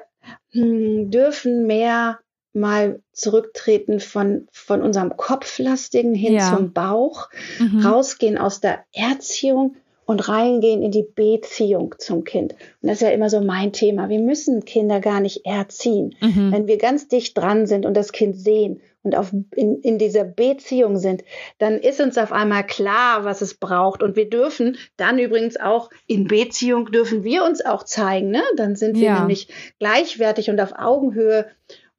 hm, 0.50 1.10
dürfen 1.10 1.66
mehr 1.66 2.18
mal 2.52 3.00
zurücktreten 3.12 4.00
von, 4.00 4.48
von 4.52 4.82
unserem 4.82 5.16
Kopflastigen 5.16 6.14
hin 6.14 6.34
ja. 6.34 6.54
zum 6.54 6.72
Bauch, 6.72 7.28
mhm. 7.58 7.86
rausgehen 7.86 8.38
aus 8.38 8.60
der 8.60 8.84
Erziehung 8.92 9.76
und 10.10 10.28
reingehen 10.28 10.82
in 10.82 10.90
die 10.90 11.06
Beziehung 11.14 11.94
zum 11.98 12.24
Kind. 12.24 12.54
Und 12.82 12.88
das 12.88 12.94
ist 12.94 13.02
ja 13.02 13.10
immer 13.10 13.30
so 13.30 13.40
mein 13.40 13.72
Thema. 13.72 14.08
Wir 14.08 14.18
müssen 14.18 14.64
Kinder 14.64 14.98
gar 14.98 15.20
nicht 15.20 15.46
erziehen. 15.46 16.16
Mhm. 16.20 16.50
Wenn 16.50 16.66
wir 16.66 16.78
ganz 16.78 17.06
dicht 17.06 17.38
dran 17.38 17.68
sind 17.68 17.86
und 17.86 17.94
das 17.94 18.10
Kind 18.10 18.36
sehen 18.36 18.80
und 19.04 19.16
auf, 19.16 19.32
in, 19.54 19.80
in 19.82 19.98
dieser 19.98 20.24
Beziehung 20.24 20.96
sind, 20.96 21.22
dann 21.58 21.78
ist 21.78 22.00
uns 22.00 22.18
auf 22.18 22.32
einmal 22.32 22.66
klar, 22.66 23.24
was 23.24 23.40
es 23.40 23.54
braucht. 23.54 24.02
Und 24.02 24.16
wir 24.16 24.28
dürfen 24.28 24.78
dann 24.96 25.20
übrigens 25.20 25.60
auch 25.60 25.90
in 26.08 26.26
Beziehung 26.26 26.90
dürfen 26.90 27.22
wir 27.22 27.44
uns 27.44 27.64
auch 27.64 27.84
zeigen. 27.84 28.30
Ne? 28.30 28.42
Dann 28.56 28.74
sind 28.74 28.96
wir 28.96 29.04
ja. 29.04 29.20
nämlich 29.20 29.46
gleichwertig 29.78 30.50
und 30.50 30.60
auf 30.60 30.72
Augenhöhe 30.76 31.46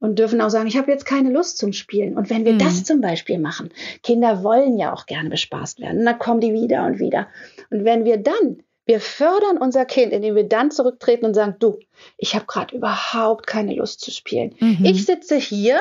und 0.02 0.18
dürfen 0.18 0.40
auch 0.40 0.50
sagen, 0.50 0.66
ich 0.66 0.76
habe 0.76 0.90
jetzt 0.90 1.06
keine 1.06 1.30
Lust 1.30 1.58
zum 1.58 1.72
Spielen. 1.72 2.18
Und 2.18 2.28
wenn 2.28 2.44
wir 2.44 2.54
mhm. 2.54 2.58
das 2.58 2.82
zum 2.82 3.00
Beispiel 3.00 3.38
machen, 3.38 3.70
Kinder 4.02 4.42
wollen 4.42 4.76
ja 4.76 4.92
auch 4.92 5.06
gerne 5.06 5.30
bespaßt 5.30 5.80
werden, 5.80 6.00
und 6.00 6.04
dann 6.04 6.18
kommen 6.18 6.40
die 6.40 6.52
wieder 6.52 6.84
und 6.84 6.98
wieder. 6.98 7.28
Und 7.70 7.84
wenn 7.84 8.04
wir 8.04 8.16
dann, 8.16 8.64
wir 8.84 8.98
fördern 8.98 9.58
unser 9.58 9.84
Kind, 9.84 10.12
indem 10.12 10.34
wir 10.34 10.48
dann 10.48 10.72
zurücktreten 10.72 11.24
und 11.24 11.34
sagen, 11.34 11.54
du, 11.60 11.78
ich 12.18 12.34
habe 12.34 12.46
gerade 12.46 12.74
überhaupt 12.74 13.46
keine 13.46 13.76
Lust 13.76 14.00
zu 14.00 14.10
spielen. 14.10 14.56
Mhm. 14.58 14.84
Ich 14.84 15.06
sitze 15.06 15.36
hier, 15.36 15.80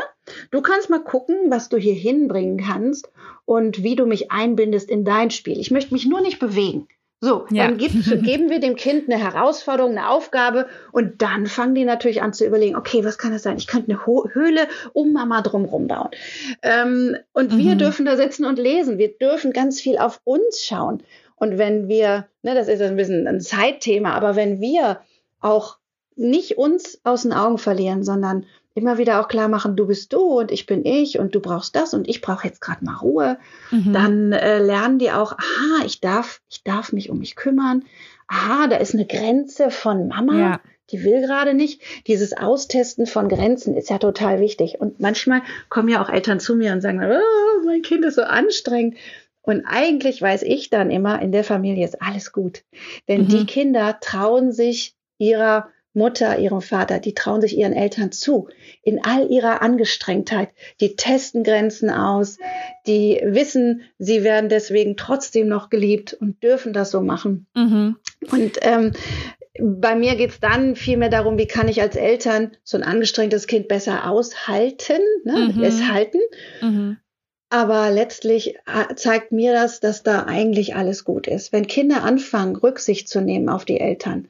du 0.51 0.61
kannst 0.61 0.91
mal 0.91 1.03
gucken, 1.03 1.49
was 1.49 1.69
du 1.69 1.77
hier 1.77 1.95
hinbringen 1.95 2.57
kannst 2.63 3.09
und 3.45 3.81
wie 3.81 3.95
du 3.95 4.05
mich 4.05 4.31
einbindest 4.31 4.87
in 4.91 5.03
dein 5.03 5.31
Spiel. 5.31 5.59
Ich 5.59 5.71
möchte 5.71 5.95
mich 5.95 6.05
nur 6.05 6.21
nicht 6.21 6.37
bewegen. 6.37 6.87
So, 7.23 7.45
ja. 7.51 7.67
dann 7.67 7.77
gibt, 7.77 7.93
geben 8.23 8.49
wir 8.49 8.59
dem 8.59 8.75
Kind 8.75 9.07
eine 9.07 9.21
Herausforderung, 9.21 9.91
eine 9.91 10.09
Aufgabe 10.09 10.67
und 10.91 11.21
dann 11.21 11.45
fangen 11.45 11.75
die 11.75 11.85
natürlich 11.85 12.23
an 12.23 12.33
zu 12.33 12.45
überlegen, 12.45 12.75
okay, 12.75 13.05
was 13.05 13.19
kann 13.19 13.31
das 13.31 13.43
sein? 13.43 13.57
Ich 13.57 13.67
könnte 13.67 13.91
eine 13.91 14.05
Höhle 14.05 14.67
um 14.93 15.13
Mama 15.13 15.41
drumherum 15.41 15.87
bauen. 15.87 16.09
Ähm, 16.63 17.15
und 17.33 17.53
mhm. 17.53 17.57
wir 17.59 17.75
dürfen 17.75 18.07
da 18.07 18.17
sitzen 18.17 18.45
und 18.45 18.57
lesen. 18.57 18.97
Wir 18.97 19.15
dürfen 19.15 19.53
ganz 19.53 19.79
viel 19.79 19.99
auf 19.99 20.19
uns 20.23 20.65
schauen. 20.65 21.03
Und 21.35 21.59
wenn 21.59 21.87
wir, 21.87 22.27
ne, 22.41 22.55
das 22.55 22.67
ist 22.67 22.81
ein 22.81 22.95
bisschen 22.95 23.27
ein 23.27 23.39
Zeitthema, 23.39 24.13
aber 24.13 24.35
wenn 24.35 24.59
wir 24.59 25.01
auch 25.39 25.77
nicht 26.15 26.57
uns 26.57 26.99
aus 27.03 27.21
den 27.21 27.33
Augen 27.33 27.59
verlieren, 27.59 28.03
sondern 28.03 28.45
immer 28.73 28.97
wieder 28.97 29.19
auch 29.19 29.27
klar 29.27 29.47
machen, 29.47 29.75
du 29.75 29.87
bist 29.87 30.13
du 30.13 30.39
und 30.39 30.51
ich 30.51 30.65
bin 30.65 30.85
ich 30.85 31.19
und 31.19 31.35
du 31.35 31.39
brauchst 31.39 31.75
das 31.75 31.93
und 31.93 32.07
ich 32.07 32.21
brauche 32.21 32.47
jetzt 32.47 32.61
gerade 32.61 32.83
mal 32.85 32.95
Ruhe, 32.95 33.37
mhm. 33.69 33.93
dann 33.93 34.31
äh, 34.31 34.59
lernen 34.59 34.99
die 34.99 35.11
auch, 35.11 35.33
aha, 35.33 35.85
ich 35.85 35.99
darf, 35.99 36.41
ich 36.49 36.63
darf 36.63 36.93
mich 36.93 37.09
um 37.09 37.19
mich 37.19 37.35
kümmern. 37.35 37.83
Aha, 38.27 38.67
da 38.67 38.77
ist 38.77 38.93
eine 38.93 39.05
Grenze 39.05 39.71
von 39.71 40.07
Mama. 40.07 40.39
Ja. 40.39 40.61
Die 40.91 41.03
will 41.03 41.21
gerade 41.21 41.53
nicht. 41.53 41.81
Dieses 42.07 42.35
Austesten 42.35 43.05
von 43.05 43.29
Grenzen 43.29 43.75
ist 43.75 43.89
ja 43.89 43.97
total 43.97 44.39
wichtig. 44.39 44.79
Und 44.79 44.99
manchmal 44.99 45.41
kommen 45.69 45.87
ja 45.87 46.03
auch 46.03 46.09
Eltern 46.09 46.39
zu 46.39 46.55
mir 46.55 46.73
und 46.73 46.81
sagen, 46.81 47.01
oh, 47.01 47.65
mein 47.65 47.81
Kind 47.81 48.03
ist 48.03 48.15
so 48.15 48.23
anstrengend. 48.23 48.97
Und 49.41 49.65
eigentlich 49.65 50.21
weiß 50.21 50.43
ich 50.43 50.69
dann 50.69 50.91
immer, 50.91 51.21
in 51.21 51.31
der 51.31 51.43
Familie 51.43 51.85
ist 51.85 52.01
alles 52.01 52.31
gut. 52.31 52.63
Denn 53.07 53.23
mhm. 53.23 53.27
die 53.27 53.45
Kinder 53.45 53.99
trauen 53.99 54.51
sich 54.51 54.95
ihrer 55.17 55.69
Mutter, 55.93 56.39
ihrem 56.39 56.61
Vater, 56.61 56.99
die 56.99 57.13
trauen 57.13 57.41
sich 57.41 57.57
ihren 57.57 57.73
Eltern 57.73 58.11
zu, 58.11 58.47
in 58.83 59.03
all 59.03 59.29
ihrer 59.29 59.61
Angestrengtheit. 59.61 60.49
Die 60.79 60.95
testen 60.95 61.43
Grenzen 61.43 61.89
aus, 61.89 62.37
die 62.87 63.21
wissen, 63.23 63.81
sie 63.97 64.23
werden 64.23 64.49
deswegen 64.49 64.95
trotzdem 64.95 65.47
noch 65.47 65.69
geliebt 65.69 66.13
und 66.13 66.41
dürfen 66.43 66.73
das 66.73 66.91
so 66.91 67.01
machen. 67.01 67.47
Mhm. 67.55 67.97
Und 68.31 68.59
ähm, 68.61 68.93
bei 69.59 69.95
mir 69.95 70.15
geht's 70.15 70.39
dann 70.39 70.75
vielmehr 70.75 71.09
darum, 71.09 71.37
wie 71.37 71.47
kann 71.47 71.67
ich 71.67 71.81
als 71.81 71.95
Eltern 71.95 72.51
so 72.63 72.77
ein 72.77 72.83
angestrengtes 72.83 73.47
Kind 73.47 73.67
besser 73.67 74.09
aushalten, 74.09 75.01
ne? 75.25 75.51
mhm. 75.53 75.63
es 75.63 75.83
halten. 75.89 76.19
Mhm. 76.61 76.97
Aber 77.49 77.91
letztlich 77.91 78.55
äh, 78.65 78.95
zeigt 78.95 79.33
mir 79.33 79.51
das, 79.51 79.81
dass 79.81 80.03
da 80.03 80.23
eigentlich 80.23 80.75
alles 80.75 81.03
gut 81.03 81.27
ist. 81.27 81.51
Wenn 81.51 81.67
Kinder 81.67 82.03
anfangen, 82.03 82.55
Rücksicht 82.55 83.09
zu 83.09 83.19
nehmen 83.19 83.49
auf 83.49 83.65
die 83.65 83.77
Eltern, 83.81 84.29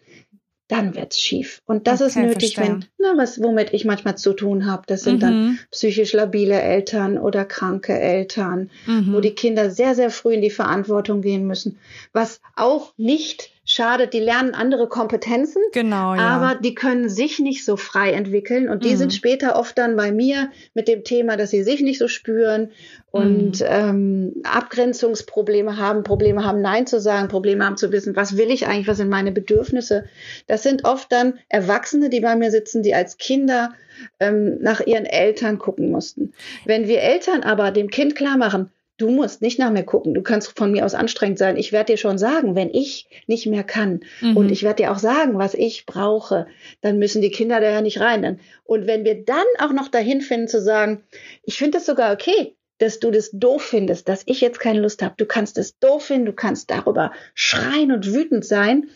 dann 0.72 0.96
wird's 0.96 1.20
schief. 1.20 1.62
Und 1.66 1.86
das 1.86 2.02
okay, 2.02 2.08
ist 2.08 2.16
nötig, 2.16 2.58
wenn, 2.58 2.86
na, 2.98 3.14
was, 3.18 3.42
womit 3.42 3.74
ich 3.74 3.84
manchmal 3.84 4.18
zu 4.18 4.34
tun 4.34 4.66
habe. 4.66 4.84
Das 4.88 5.04
sind 5.04 5.18
mhm. 5.18 5.20
dann 5.20 5.60
psychisch 5.70 6.14
labile 6.14 6.62
Eltern 6.62 7.18
oder 7.18 7.44
kranke 7.44 8.00
Eltern, 8.00 8.70
mhm. 8.86 9.14
wo 9.14 9.20
die 9.20 9.36
Kinder 9.36 9.70
sehr, 9.70 9.96
sehr 9.96 10.10
früh 10.10 10.34
in 10.34 10.42
die 10.42 10.50
Verantwortung 10.50 11.22
gehen 11.22 11.46
müssen. 11.46 11.78
Was 12.14 12.40
auch 12.56 12.94
nicht 12.96 13.51
schadet, 13.72 14.14
die 14.14 14.20
lernen 14.20 14.54
andere 14.54 14.88
Kompetenzen, 14.88 15.62
genau, 15.72 16.16
ja. 16.16 16.22
aber 16.22 16.60
die 16.60 16.76
können 16.76 17.10
sich 17.10 17.40
nicht 17.40 17.66
so 17.66 17.78
frei 17.78 18.12
entwickeln 18.12 18.70
und 18.70 18.84
die 18.84 18.92
mhm. 18.92 18.98
sind 18.98 19.14
später 19.14 19.56
oft 19.56 19.78
dann 19.78 19.96
bei 19.96 20.12
mir 20.12 20.52
mit 20.74 20.88
dem 20.88 21.04
Thema, 21.04 21.38
dass 21.38 21.52
sie 21.52 21.64
sich 21.64 21.82
nicht 21.82 22.00
so 22.00 22.08
spüren 22.08 22.72
und 23.12 23.60
mhm. 23.60 23.66
ähm, 23.68 24.34
Abgrenzungsprobleme 24.44 25.78
haben, 25.78 26.04
Probleme 26.04 26.46
haben, 26.46 26.62
Nein 26.62 26.88
zu 26.88 27.00
sagen, 27.00 27.28
Probleme 27.28 27.66
haben 27.66 27.78
zu 27.78 27.92
wissen, 27.92 28.16
was 28.16 28.38
will 28.38 28.52
ich 28.52 28.68
eigentlich, 28.68 28.88
was 28.88 28.98
sind 28.98 29.10
meine 29.10 29.32
Bedürfnisse. 29.32 30.06
Das 30.48 30.64
sind 30.64 30.86
oft 30.86 31.12
dann 31.12 31.40
Erwachsene, 31.50 32.10
die 32.10 32.22
bei 32.22 32.36
mir 32.36 32.52
sitzen, 32.52 32.84
die 32.84 32.96
als 32.96 33.18
Kinder 33.18 33.74
ähm, 34.20 34.58
nach 34.62 34.80
ihren 34.82 35.06
Eltern 35.06 35.60
gucken 35.60 35.92
mussten. 35.92 36.34
Wenn 36.66 36.88
wir 36.88 37.02
Eltern 37.02 37.44
aber 37.44 37.72
dem 37.72 37.90
Kind 37.90 38.16
klar 38.16 38.38
machen, 38.38 38.72
Du 39.02 39.10
musst 39.10 39.42
nicht 39.42 39.58
nach 39.58 39.72
mir 39.72 39.84
gucken. 39.84 40.14
Du 40.14 40.22
kannst 40.22 40.56
von 40.56 40.72
mir 40.72 40.86
aus 40.86 40.94
anstrengend 40.94 41.40
sein. 41.40 41.58
Ich 41.58 41.72
werde 41.72 41.94
dir 41.94 41.98
schon 41.98 42.20
sagen, 42.20 42.56
wenn 42.56 42.70
ich 42.70 43.08
nicht 43.26 43.48
mehr 43.48 43.64
kann. 43.64 44.02
Mhm. 44.22 44.38
Und 44.38 44.52
ich 44.52 44.62
werde 44.62 44.84
dir 44.84 44.92
auch 44.92 45.00
sagen, 45.00 45.40
was 45.40 45.56
ich 45.56 45.88
brauche. 45.88 46.46
Dann 46.82 47.00
müssen 47.00 47.24
die 47.24 47.32
Kinder 47.32 47.60
da 47.60 47.72
ja 47.72 47.82
nicht 47.82 48.00
rein. 48.00 48.40
Und 48.64 48.86
wenn 48.86 49.04
wir 49.04 49.26
dann 49.26 49.46
auch 49.58 49.74
noch 49.74 49.88
dahin 49.88 50.22
finden 50.22 50.48
zu 50.48 50.62
sagen, 50.62 51.04
ich 51.44 51.58
finde 51.58 51.80
das 51.80 51.88
sogar 51.88 52.14
okay, 52.14 52.56
dass 52.78 53.00
du 53.00 53.10
das 53.12 53.32
doof 53.32 53.64
findest, 53.64 54.08
dass 54.08 54.24
ich 54.26 54.40
jetzt 54.42 54.60
keine 54.60 54.82
Lust 54.82 55.02
habe. 55.02 55.16
Du 55.18 55.26
kannst 55.26 55.58
es 55.58 55.80
doof 55.80 56.06
finden, 56.06 56.26
du 56.26 56.34
kannst 56.34 56.70
darüber 56.70 57.12
schreien 57.34 57.92
und 57.92 58.12
wütend 58.12 58.44
sein, 58.46 58.90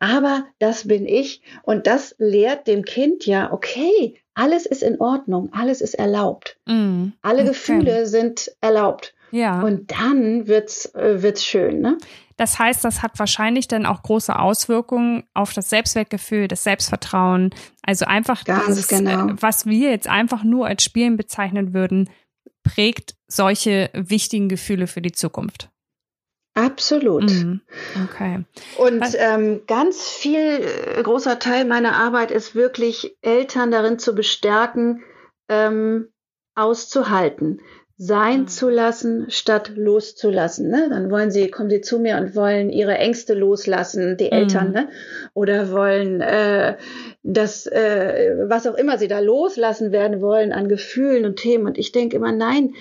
aber 0.00 0.46
das 0.58 0.88
bin 0.88 1.06
ich 1.06 1.40
und 1.62 1.86
das 1.86 2.16
lehrt 2.18 2.66
dem 2.66 2.84
Kind 2.84 3.26
ja, 3.26 3.52
okay, 3.52 4.16
alles 4.34 4.66
ist 4.66 4.82
in 4.82 5.00
Ordnung, 5.00 5.50
alles 5.52 5.80
ist 5.80 5.94
erlaubt. 5.94 6.56
Mm, 6.66 7.08
Alle 7.22 7.42
okay. 7.42 7.48
Gefühle 7.50 8.06
sind 8.06 8.52
erlaubt. 8.60 9.14
Ja. 9.30 9.60
Und 9.62 9.90
dann 9.90 10.46
wird's, 10.46 10.86
äh, 10.94 11.22
wird's 11.22 11.44
schön, 11.44 11.80
ne? 11.80 11.98
Das 12.36 12.58
heißt, 12.58 12.84
das 12.84 13.02
hat 13.02 13.18
wahrscheinlich 13.18 13.68
dann 13.68 13.84
auch 13.84 14.02
große 14.02 14.38
Auswirkungen 14.38 15.24
auf 15.34 15.52
das 15.52 15.68
Selbstwertgefühl, 15.68 16.48
das 16.48 16.62
Selbstvertrauen. 16.62 17.50
Also 17.82 18.06
einfach 18.06 18.44
Ganz 18.44 18.64
dieses, 18.66 18.90
äh, 18.92 18.98
genau. 18.98 19.34
was 19.38 19.66
wir 19.66 19.90
jetzt 19.90 20.08
einfach 20.08 20.42
nur 20.42 20.66
als 20.66 20.82
Spielen 20.82 21.18
bezeichnen 21.18 21.74
würden, 21.74 22.08
prägt 22.62 23.14
solche 23.26 23.90
wichtigen 23.92 24.48
Gefühle 24.48 24.86
für 24.86 25.02
die 25.02 25.12
Zukunft. 25.12 25.70
Absolut. 26.54 27.30
Mhm. 27.30 27.60
Okay. 28.04 28.44
Und 28.76 29.04
ähm, 29.18 29.62
ganz 29.66 30.08
viel, 30.08 30.66
äh, 30.96 31.02
großer 31.02 31.38
Teil 31.38 31.64
meiner 31.64 31.96
Arbeit 31.96 32.30
ist 32.30 32.54
wirklich, 32.54 33.16
Eltern 33.22 33.70
darin 33.70 33.98
zu 33.98 34.14
bestärken, 34.14 35.02
ähm, 35.48 36.08
auszuhalten, 36.54 37.60
sein 38.02 38.40
mhm. 38.40 38.48
zu 38.48 38.70
lassen, 38.70 39.26
statt 39.28 39.72
loszulassen. 39.76 40.70
Ne? 40.70 40.88
Dann 40.88 41.10
wollen 41.10 41.30
sie, 41.30 41.50
kommen 41.50 41.68
sie 41.68 41.82
zu 41.82 41.98
mir 41.98 42.16
und 42.16 42.34
wollen 42.34 42.70
ihre 42.70 42.96
Ängste 42.96 43.34
loslassen, 43.34 44.16
die 44.16 44.32
Eltern, 44.32 44.68
mhm. 44.68 44.72
ne? 44.72 44.88
oder 45.34 45.70
wollen 45.70 46.22
äh, 46.22 46.78
das, 47.22 47.66
äh, 47.66 48.36
was 48.46 48.66
auch 48.66 48.76
immer 48.76 48.96
sie 48.96 49.06
da 49.06 49.20
loslassen 49.20 49.92
werden 49.92 50.22
wollen 50.22 50.50
an 50.54 50.66
Gefühlen 50.66 51.26
und 51.26 51.36
Themen. 51.36 51.66
Und 51.66 51.76
ich 51.76 51.92
denke 51.92 52.16
immer, 52.16 52.32
nein, 52.32 52.74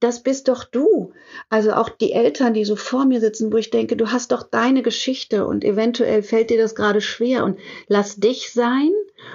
das 0.00 0.24
bist 0.24 0.48
doch 0.48 0.64
du. 0.64 1.12
Also 1.48 1.72
auch 1.74 1.88
die 1.88 2.12
Eltern, 2.12 2.52
die 2.52 2.64
so 2.64 2.74
vor 2.74 3.04
mir 3.04 3.20
sitzen, 3.20 3.52
wo 3.52 3.58
ich 3.58 3.70
denke, 3.70 3.94
du 3.94 4.10
hast 4.10 4.32
doch 4.32 4.42
deine 4.42 4.82
Geschichte 4.82 5.46
und 5.46 5.64
eventuell 5.64 6.24
fällt 6.24 6.50
dir 6.50 6.58
das 6.58 6.74
gerade 6.74 7.00
schwer 7.00 7.44
und 7.44 7.60
lass 7.86 8.16
dich 8.16 8.52
sein. 8.52 8.90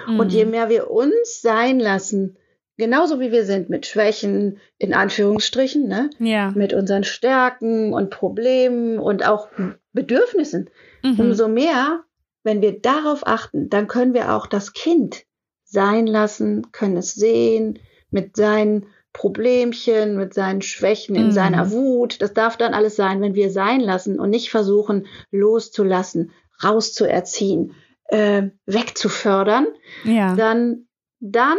Mhm. 0.06 0.20
Und 0.20 0.34
je 0.34 0.44
mehr 0.44 0.68
wir 0.68 0.90
uns 0.90 1.40
sein 1.40 1.80
lassen, 1.80 2.36
genauso 2.76 3.20
wie 3.20 3.32
wir 3.32 3.44
sind, 3.44 3.70
mit 3.70 3.86
Schwächen, 3.86 4.58
in 4.78 4.94
Anführungsstrichen, 4.94 5.86
ne? 5.86 6.10
Ja. 6.18 6.52
mit 6.54 6.72
unseren 6.72 7.04
Stärken 7.04 7.92
und 7.92 8.10
Problemen 8.10 8.98
und 8.98 9.26
auch 9.26 9.48
Bedürfnissen, 9.92 10.70
mhm. 11.02 11.20
umso 11.20 11.48
mehr, 11.48 12.04
wenn 12.42 12.60
wir 12.60 12.80
darauf 12.80 13.26
achten, 13.26 13.70
dann 13.70 13.86
können 13.86 14.14
wir 14.14 14.34
auch 14.34 14.46
das 14.46 14.72
Kind 14.72 15.24
sein 15.64 16.06
lassen, 16.06 16.70
können 16.72 16.96
es 16.96 17.14
sehen, 17.14 17.78
mit 18.10 18.36
seinen 18.36 18.86
Problemchen, 19.12 20.16
mit 20.16 20.34
seinen 20.34 20.60
Schwächen, 20.60 21.14
in 21.14 21.26
mhm. 21.26 21.32
seiner 21.32 21.70
Wut. 21.70 22.20
Das 22.20 22.34
darf 22.34 22.56
dann 22.56 22.74
alles 22.74 22.96
sein, 22.96 23.22
wenn 23.22 23.34
wir 23.34 23.50
sein 23.50 23.80
lassen 23.80 24.18
und 24.18 24.30
nicht 24.30 24.50
versuchen, 24.50 25.06
loszulassen, 25.30 26.32
rauszuerziehen, 26.62 27.74
äh, 28.06 28.48
wegzufördern. 28.66 29.66
Ja. 30.04 30.34
Dann, 30.34 30.86
dann 31.20 31.58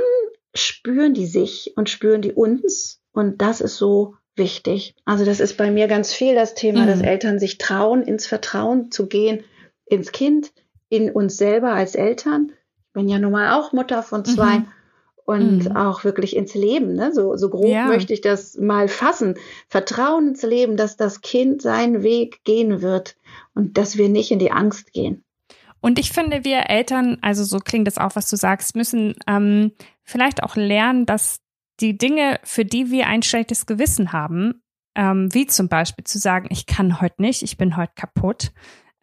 spüren 0.55 1.13
die 1.13 1.27
sich 1.27 1.73
und 1.75 1.89
spüren 1.89 2.21
die 2.21 2.33
uns. 2.33 3.01
Und 3.11 3.41
das 3.41 3.61
ist 3.61 3.77
so 3.77 4.15
wichtig. 4.35 4.95
Also 5.05 5.25
das 5.25 5.39
ist 5.39 5.57
bei 5.57 5.71
mir 5.71 5.87
ganz 5.87 6.13
viel 6.13 6.35
das 6.35 6.55
Thema, 6.55 6.83
mhm. 6.83 6.87
dass 6.87 7.01
Eltern 7.01 7.39
sich 7.39 7.57
trauen, 7.57 8.03
ins 8.03 8.27
Vertrauen 8.27 8.91
zu 8.91 9.07
gehen, 9.07 9.43
ins 9.85 10.11
Kind, 10.11 10.51
in 10.89 11.11
uns 11.11 11.37
selber 11.37 11.71
als 11.71 11.95
Eltern. 11.95 12.51
Ich 12.87 12.93
bin 12.93 13.07
ja 13.07 13.19
nun 13.19 13.31
mal 13.31 13.59
auch 13.59 13.73
Mutter 13.73 14.03
von 14.03 14.25
zwei. 14.25 14.59
Mhm 14.59 14.67
und 15.25 15.65
mhm. 15.65 15.75
auch 15.75 16.03
wirklich 16.03 16.35
ins 16.35 16.53
Leben. 16.53 16.93
Ne? 16.93 17.11
So, 17.11 17.35
so 17.35 17.49
grob 17.49 17.67
ja. 17.67 17.87
möchte 17.87 18.13
ich 18.13 18.21
das 18.21 18.57
mal 18.57 18.87
fassen. 18.87 19.35
Vertrauen 19.67 20.29
ins 20.29 20.43
Leben, 20.43 20.77
dass 20.77 20.97
das 20.97 21.21
Kind 21.21 21.61
seinen 21.61 22.03
Weg 22.03 22.43
gehen 22.43 22.81
wird 22.81 23.17
und 23.53 23.77
dass 23.77 23.97
wir 23.97 24.07
nicht 24.07 24.31
in 24.31 24.39
die 24.39 24.51
Angst 24.51 24.93
gehen. 24.93 25.23
Und 25.81 25.99
ich 25.99 26.11
finde, 26.11 26.43
wir 26.43 26.69
Eltern, 26.69 27.17
also 27.21 27.43
so 27.43 27.59
klingt 27.59 27.87
das 27.87 27.97
auch, 27.97 28.15
was 28.15 28.29
du 28.29 28.35
sagst, 28.35 28.75
müssen 28.75 29.15
ähm, 29.27 29.71
vielleicht 30.05 30.43
auch 30.43 30.55
lernen, 30.55 31.05
dass 31.05 31.39
die 31.81 31.97
Dinge, 31.97 32.39
für 32.43 32.63
die 32.63 32.89
wir 32.89 33.07
ein 33.07 33.21
schlechtes 33.21 33.65
Gewissen 33.65 34.13
haben, 34.13 34.63
ähm, 34.95 35.33
wie 35.33 35.45
zum 35.45 35.67
Beispiel 35.67 36.05
zu 36.05 36.17
sagen, 36.17 36.47
ich 36.51 36.65
kann 36.65 37.01
heute 37.01 37.21
nicht, 37.21 37.43
ich 37.43 37.57
bin 37.57 37.75
heute 37.75 37.93
kaputt, 37.95 38.53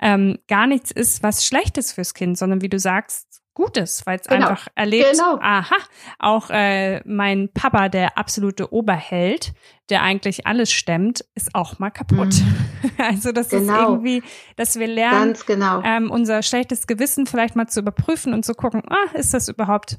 ähm, 0.01 0.39
gar 0.49 0.67
nichts 0.67 0.91
ist, 0.91 1.23
was 1.23 1.47
Schlechtes 1.47 1.93
fürs 1.93 2.15
Kind, 2.15 2.39
sondern 2.39 2.63
wie 2.63 2.69
du 2.69 2.79
sagst, 2.79 3.43
Gutes, 3.55 4.07
weil 4.07 4.19
es 4.19 4.27
genau. 4.27 4.49
einfach 4.49 4.69
erlebt, 4.75 5.13
genau. 5.13 5.39
aha, 5.39 5.77
auch 6.19 6.49
äh, 6.49 7.03
mein 7.05 7.53
Papa, 7.53 7.91
der 7.91 8.17
absolute 8.17 8.73
Oberheld, 8.73 9.53
der 9.91 10.03
eigentlich 10.03 10.47
alles 10.47 10.73
stemmt, 10.73 11.23
ist 11.35 11.55
auch 11.55 11.79
mal 11.79 11.91
kaputt. 11.91 12.35
Mhm. 12.35 12.57
Also 12.99 13.31
das 13.31 13.51
genau. 13.51 13.73
ist 13.75 13.89
irgendwie, 13.89 14.23
dass 14.57 14.79
wir 14.79 14.89
lernen, 14.89 15.37
genau. 15.47 15.83
ähm, 15.85 16.11
unser 16.11 16.43
schlechtes 16.43 16.87
Gewissen 16.89 17.27
vielleicht 17.27 17.55
mal 17.55 17.69
zu 17.69 17.81
überprüfen 17.81 18.35
und 18.35 18.45
zu 18.45 18.55
gucken, 18.55 18.83
ah, 18.89 19.17
ist 19.17 19.35
das 19.35 19.49
überhaupt, 19.49 19.99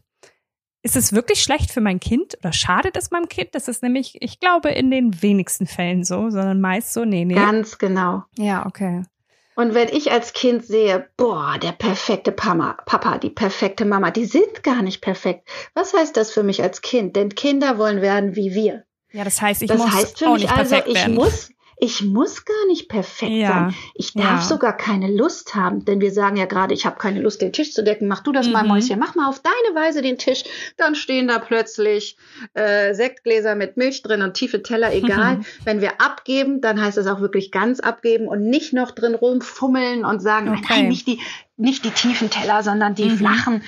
ist 0.84 0.98
es 0.98 1.13
wirklich 1.13 1.42
schlecht 1.42 1.72
für 1.72 1.82
mein 1.82 2.00
Kind 2.00 2.38
oder 2.40 2.52
schadet 2.52 2.98
es 2.98 3.10
meinem 3.10 3.30
Kind? 3.30 3.56
Das 3.56 3.68
ist 3.70 3.82
nämlich, 3.82 4.22
ich 4.22 4.40
glaube, 4.40 4.70
in 4.70 4.92
den 4.92 5.22
wenigsten 5.22 5.66
Fällen 5.66 6.04
so, 6.04 6.30
sondern 6.30 6.60
meist 6.60 6.94
so, 6.94 7.06
nee, 7.06 7.24
nee. 7.24 7.36
Ganz 7.36 7.78
genau. 7.78 8.24
Ja, 8.38 8.66
okay. 8.66 9.04
Und 9.56 9.75
wenn 9.75 9.88
ich 9.88 10.12
als 10.12 10.34
Kind 10.34 10.66
sehe, 10.66 11.08
boah, 11.16 11.58
der 11.62 11.72
perfekte 11.72 12.32
Papa, 12.32 12.78
Papa, 12.86 13.18
die 13.18 13.30
perfekte 13.30 13.86
Mama, 13.86 14.12
die 14.12 14.25
sind 14.25 14.63
gar 14.63 14.82
nicht 14.82 15.02
perfekt. 15.02 15.48
Was 15.74 15.94
heißt 15.94 16.17
das 16.17 16.32
für 16.32 16.43
mich 16.43 16.62
als 16.63 16.82
Kind? 16.82 17.15
Denn 17.15 17.34
Kinder 17.34 17.78
wollen 17.78 18.02
werden 18.02 18.36
wie 18.36 18.54
wir. 18.54 18.84
Ja, 19.12 19.24
das 19.24 19.41
heißt, 19.41 19.62
ich 19.62 19.67
das 19.69 19.78
muss 19.78 19.91
heißt 19.91 20.19
für 20.19 20.28
auch 20.28 20.34
mich 20.34 20.43
nicht 20.43 20.58
also, 20.58 20.72
perfekt 20.72 20.88
ich 20.89 20.96
werden. 20.96 21.15
muss 21.15 21.50
ich 21.84 22.02
muss 22.02 22.46
gar 22.46 22.65
nicht 22.67 22.88
perfekt 22.88 23.32
Ja, 23.34 23.48
sein. 23.48 23.76
Ich 23.93 24.13
darf 24.13 24.24
ja. 24.26 24.41
sogar 24.41 24.78
keine 24.78 25.12
Lust 25.12 25.54
haben, 25.54 25.84
denn 25.84 26.00
wir 26.00 26.12
sagen 26.13 26.38
ja 26.38 26.46
gerade, 26.46 26.74
ich 26.74 26.86
habe 26.86 26.98
keine 26.98 27.19
Lust, 27.22 27.41
den 27.41 27.52
Tisch 27.52 27.74
zu 27.74 27.84
decken. 27.84 28.08
Mach 28.08 28.22
du 28.22 28.32
das 28.32 28.48
mal, 28.48 28.63
Mhm. 28.63 28.69
Mäuschen. 28.69 29.00
Mach 29.00 29.15
mal 29.15 29.28
auf 29.28 29.41
deine 29.41 29.76
Weise 29.76 30.02
den 30.02 30.17
Tisch. 30.17 30.43
Dann 30.78 30.96
stehen 30.96 31.28
da 31.28 31.39
plötzlich 31.39 32.15
äh, 32.54 32.93
Sektgläser 32.93 33.56
mit 33.56 33.76
Milch 33.76 34.02
drin 34.02 34.22
und 34.22 34.34
tiefe 34.34 34.63
Teller, 34.63 34.93
egal. 34.96 35.41
Wenn 35.65 35.82
wir 35.82 36.00
abgeben, 36.00 36.62
dann 36.62 36.82
heißt 36.82 36.96
das 36.98 37.08
auch 37.08 37.19
wirklich 37.19 37.52
ganz 37.52 37.82
abgeben 37.82 38.28
und 38.30 38.50
nicht 38.50 38.72
noch 38.72 38.91
drin 38.91 39.13
rumfummeln 39.15 40.06
und 40.06 40.22
sagen, 40.22 40.50
Okay. 40.50 40.62
nein, 40.69 40.88
nicht 40.88 41.06
die, 41.08 41.19
nicht 41.58 41.84
die 41.84 41.91
tiefen 41.91 42.30
Teller, 42.30 42.63
sondern 42.63 42.96
die 42.96 43.10
Mhm. 43.10 43.17
flachen 43.17 43.63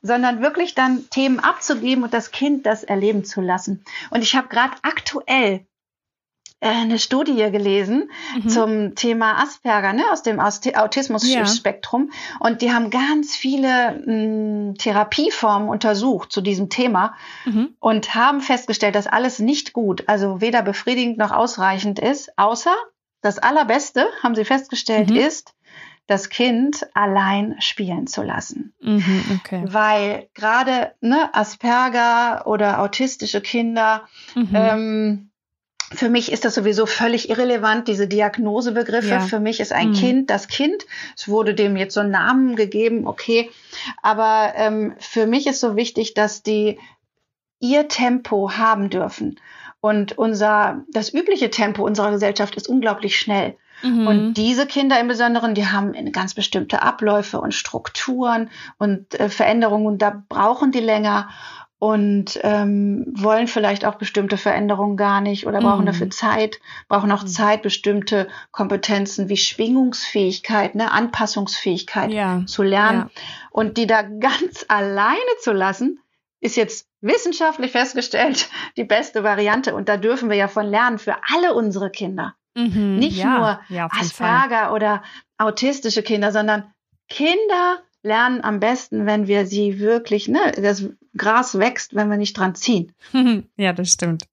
sondern 0.00 0.40
wirklich 0.40 0.74
dann 0.74 1.10
Themen 1.10 1.38
abzugeben 1.40 2.04
und 2.04 2.14
das 2.14 2.30
Kind 2.30 2.64
das 2.64 2.84
erleben 2.84 3.22
zu 3.24 3.42
lassen. 3.42 3.84
Und 4.08 4.22
ich 4.22 4.34
habe 4.34 4.48
gerade 4.48 4.72
aktuell 4.82 5.66
eine 6.64 6.98
Studie 6.98 7.50
gelesen 7.50 8.10
Mhm. 8.42 8.48
zum 8.48 8.94
Thema 8.94 9.42
Asperger, 9.42 9.92
ne, 9.92 10.02
aus 10.10 10.22
dem 10.22 10.40
Aus- 10.40 10.60
Ja. 10.64 10.82
Autismus-Spektrum. 10.82 12.10
Und 12.40 12.62
die 12.62 12.72
haben 12.72 12.90
ganz 12.90 13.36
viele 13.36 14.00
mh, 14.06 14.74
Therapieformen 14.78 15.68
untersucht 15.68 16.32
zu 16.32 16.40
diesem 16.40 16.68
Thema 16.70 17.14
Mhm. 17.44 17.74
und 17.80 18.14
haben 18.14 18.40
festgestellt, 18.40 18.94
dass 18.94 19.06
alles 19.06 19.38
nicht 19.38 19.72
gut, 19.72 20.04
also 20.08 20.40
weder 20.40 20.62
befriedigend 20.62 21.18
noch 21.18 21.32
ausreichend 21.32 21.98
ist, 21.98 22.36
außer 22.38 22.74
das 23.20 23.38
Allerbeste, 23.38 24.06
haben 24.22 24.34
sie 24.34 24.44
festgestellt, 24.44 25.10
Mhm. 25.10 25.16
ist, 25.16 25.54
das 26.06 26.28
Kind 26.28 26.86
allein 26.92 27.56
spielen 27.60 28.06
zu 28.06 28.22
lassen. 28.22 28.74
Mhm, 28.82 29.40
okay. 29.40 29.62
Weil 29.66 30.28
gerade 30.34 30.92
ne, 31.00 31.30
Asperger 31.32 32.46
oder 32.46 32.80
autistische 32.82 33.40
Kinder, 33.40 34.02
Mhm. 34.34 34.48
ähm, 34.52 35.30
für 35.92 36.08
mich 36.08 36.32
ist 36.32 36.44
das 36.44 36.54
sowieso 36.54 36.86
völlig 36.86 37.28
irrelevant, 37.30 37.88
diese 37.88 38.08
Diagnosebegriffe. 38.08 39.08
Ja. 39.08 39.20
Für 39.20 39.40
mich 39.40 39.60
ist 39.60 39.72
ein 39.72 39.90
Mhm. 39.90 39.94
Kind 39.94 40.30
das 40.30 40.48
Kind. 40.48 40.86
Es 41.16 41.28
wurde 41.28 41.54
dem 41.54 41.76
jetzt 41.76 41.94
so 41.94 42.00
einen 42.00 42.10
Namen 42.10 42.56
gegeben, 42.56 43.06
okay. 43.06 43.50
Aber 44.02 44.52
ähm, 44.56 44.94
für 44.98 45.26
mich 45.26 45.46
ist 45.46 45.60
so 45.60 45.76
wichtig, 45.76 46.14
dass 46.14 46.42
die 46.42 46.78
ihr 47.60 47.88
Tempo 47.88 48.52
haben 48.52 48.90
dürfen. 48.90 49.40
Und 49.80 50.16
unser, 50.16 50.82
das 50.90 51.12
übliche 51.12 51.50
Tempo 51.50 51.84
unserer 51.84 52.10
Gesellschaft 52.10 52.54
ist 52.56 52.68
unglaublich 52.68 53.18
schnell. 53.18 53.56
Mhm. 53.82 54.06
Und 54.06 54.34
diese 54.34 54.66
Kinder 54.66 54.98
im 54.98 55.08
Besonderen, 55.08 55.54
die 55.54 55.66
haben 55.66 55.92
ganz 56.12 56.34
bestimmte 56.34 56.82
Abläufe 56.82 57.40
und 57.40 57.52
Strukturen 57.52 58.50
und 58.78 59.18
äh, 59.20 59.28
Veränderungen 59.28 59.86
und 59.86 59.98
da 60.02 60.22
brauchen 60.28 60.72
die 60.72 60.80
länger 60.80 61.28
und 61.84 62.40
ähm, 62.42 63.04
wollen 63.14 63.46
vielleicht 63.46 63.84
auch 63.84 63.96
bestimmte 63.96 64.38
Veränderungen 64.38 64.96
gar 64.96 65.20
nicht 65.20 65.46
oder 65.46 65.60
brauchen 65.60 65.82
Mhm. 65.82 65.86
dafür 65.86 66.08
Zeit, 66.08 66.58
brauchen 66.88 67.12
auch 67.12 67.24
Mhm. 67.24 67.28
Zeit, 67.28 67.60
bestimmte 67.60 68.26
Kompetenzen 68.52 69.28
wie 69.28 69.36
Schwingungsfähigkeit, 69.36 70.76
ne, 70.76 70.90
Anpassungsfähigkeit 70.90 72.10
ja. 72.10 72.42
zu 72.46 72.62
lernen. 72.62 73.10
Ja. 73.14 73.22
Und 73.50 73.76
die 73.76 73.86
da 73.86 74.00
ganz 74.00 74.64
alleine 74.68 75.18
zu 75.42 75.52
lassen, 75.52 76.00
ist 76.40 76.56
jetzt 76.56 76.88
wissenschaftlich 77.02 77.72
festgestellt 77.72 78.48
die 78.78 78.84
beste 78.84 79.22
Variante. 79.22 79.74
Und 79.74 79.90
da 79.90 79.98
dürfen 79.98 80.30
wir 80.30 80.38
ja 80.38 80.48
von 80.48 80.64
lernen 80.64 80.98
für 80.98 81.16
alle 81.34 81.52
unsere 81.52 81.90
Kinder. 81.90 82.34
Mhm. 82.54 82.96
Nicht 82.98 83.18
ja. 83.18 83.60
nur. 83.68 83.90
Asperger 83.90 84.72
oder 84.72 85.02
autistische 85.36 86.02
Kinder, 86.02 86.32
sondern 86.32 86.64
Kinder 87.10 87.82
lernen 88.02 88.42
am 88.42 88.58
besten, 88.58 89.04
wenn 89.04 89.26
wir 89.26 89.44
sie 89.44 89.80
wirklich, 89.80 90.28
ne, 90.28 90.52
das 90.56 90.88
Gras 91.16 91.58
wächst, 91.58 91.94
wenn 91.94 92.08
wir 92.10 92.16
nicht 92.16 92.36
dran 92.36 92.54
ziehen. 92.54 92.92
ja, 93.56 93.72
das 93.72 93.90
stimmt. 93.92 94.24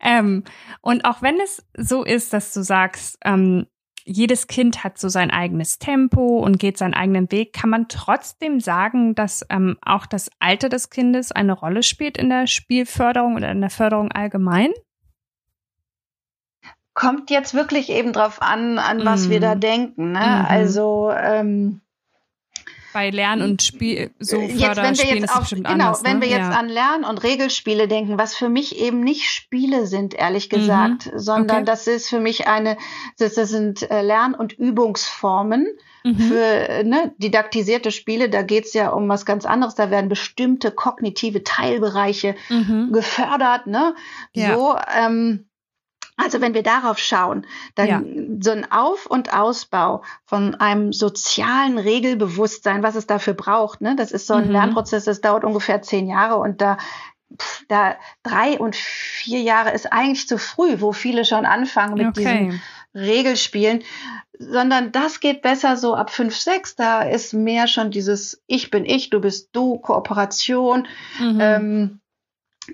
Ähm, 0.00 0.44
und 0.80 1.04
auch 1.04 1.22
wenn 1.22 1.38
es 1.40 1.64
so 1.76 2.04
ist, 2.04 2.32
dass 2.32 2.52
du 2.52 2.62
sagst, 2.62 3.18
ähm, 3.24 3.66
jedes 4.06 4.48
Kind 4.48 4.84
hat 4.84 4.98
so 4.98 5.08
sein 5.08 5.30
eigenes 5.30 5.78
Tempo 5.78 6.38
und 6.38 6.58
geht 6.58 6.76
seinen 6.76 6.92
eigenen 6.92 7.32
Weg, 7.32 7.54
kann 7.54 7.70
man 7.70 7.88
trotzdem 7.88 8.60
sagen, 8.60 9.14
dass 9.14 9.46
ähm, 9.48 9.78
auch 9.80 10.04
das 10.04 10.30
Alter 10.40 10.68
des 10.68 10.90
Kindes 10.90 11.32
eine 11.32 11.54
Rolle 11.54 11.82
spielt 11.82 12.18
in 12.18 12.28
der 12.28 12.46
Spielförderung 12.46 13.36
oder 13.36 13.50
in 13.50 13.62
der 13.62 13.70
Förderung 13.70 14.12
allgemein? 14.12 14.72
Kommt 16.92 17.30
jetzt 17.30 17.54
wirklich 17.54 17.88
eben 17.88 18.12
drauf 18.12 18.40
an, 18.42 18.78
an 18.78 19.04
was 19.04 19.26
Mhm. 19.26 19.30
wir 19.30 19.40
da 19.40 19.54
denken. 19.54 20.12
Ne? 20.12 20.18
Mhm. 20.20 20.46
Also 20.48 21.10
ähm, 21.16 21.80
bei 22.94 23.10
Lern- 23.10 23.42
und 23.42 23.62
Spiel 23.62 24.12
so 24.18 24.38
äh, 24.38 24.46
jetzt, 24.46 24.76
wenn 24.76 24.96
wir 24.96 25.16
jetzt 25.16 25.36
auf, 25.36 25.50
genau, 25.50 25.68
anders, 25.68 26.04
wenn 26.04 26.20
ne? 26.20 26.22
wir 26.22 26.28
jetzt 26.28 26.50
ja. 26.50 26.58
an 26.58 26.68
Lern- 26.68 27.04
und 27.04 27.22
Regelspiele 27.22 27.88
denken, 27.88 28.16
was 28.16 28.34
für 28.34 28.48
mich 28.48 28.78
eben 28.78 29.00
nicht 29.00 29.24
Spiele 29.28 29.86
sind, 29.86 30.14
ehrlich 30.14 30.50
Mhm. 30.50 30.56
gesagt, 30.56 31.10
sondern 31.14 31.58
Okay. 31.58 31.66
das 31.66 31.86
ist 31.86 32.08
für 32.08 32.20
mich 32.20 32.46
eine, 32.46 32.78
das, 33.18 33.34
das 33.34 33.50
sind 33.50 33.90
äh, 33.90 34.00
Lern- 34.00 34.34
und 34.34 34.54
Übungsformen. 34.54 35.66
Mhm. 36.04 36.18
Für 36.18 36.68
äh, 36.68 36.84
ne, 36.84 37.14
didaktisierte 37.18 37.90
Spiele, 37.90 38.28
da 38.28 38.42
geht's 38.42 38.74
ja 38.74 38.90
um 38.90 39.08
was 39.08 39.24
ganz 39.26 39.44
anderes. 39.46 39.74
Da 39.74 39.90
werden 39.90 40.08
bestimmte 40.08 40.70
kognitive 40.70 41.42
Teilbereiche 41.42 42.36
Mhm. 42.48 42.92
gefördert. 42.92 43.66
Ne? 43.66 43.94
Ja. 44.34 44.54
So, 44.54 44.76
ähm, 44.96 45.46
also 46.16 46.40
wenn 46.40 46.54
wir 46.54 46.62
darauf 46.62 46.98
schauen, 46.98 47.46
dann 47.74 47.88
Ja. 47.88 48.02
so 48.40 48.50
ein 48.52 48.70
Auf- 48.70 49.06
und 49.06 49.32
Ausbau 49.32 50.02
von 50.26 50.54
einem 50.54 50.92
sozialen 50.92 51.78
Regelbewusstsein, 51.78 52.82
was 52.82 52.94
es 52.94 53.06
dafür 53.06 53.34
braucht, 53.34 53.80
ne? 53.80 53.96
das 53.96 54.12
ist 54.12 54.26
so 54.26 54.34
ein 54.34 54.46
Mhm. 54.46 54.52
Lernprozess, 54.52 55.04
das 55.04 55.20
dauert 55.20 55.44
ungefähr 55.44 55.82
zehn 55.82 56.06
Jahre 56.08 56.36
und 56.36 56.60
da 56.60 56.78
pff, 57.40 57.64
da 57.68 57.96
drei 58.22 58.58
und 58.58 58.76
vier 58.76 59.40
Jahre 59.40 59.72
ist 59.72 59.92
eigentlich 59.92 60.28
zu 60.28 60.38
früh, 60.38 60.76
wo 60.80 60.92
viele 60.92 61.24
schon 61.24 61.46
anfangen 61.46 61.94
mit 61.94 62.16
diesen 62.16 62.30
Okay. 62.48 62.60
Regelspielen, 62.94 63.82
sondern 64.38 64.92
das 64.92 65.18
geht 65.18 65.42
besser 65.42 65.76
so 65.76 65.96
ab 65.96 66.10
fünf, 66.10 66.36
sechs. 66.36 66.76
Da 66.76 67.02
ist 67.02 67.32
mehr 67.32 67.66
schon 67.66 67.90
dieses 67.90 68.40
Ich 68.46 68.70
bin 68.70 68.84
ich, 68.84 69.10
du 69.10 69.20
bist 69.20 69.48
du, 69.52 69.78
Kooperation. 69.78 70.86
Mhm. 71.18 71.38
Ähm, 71.40 72.00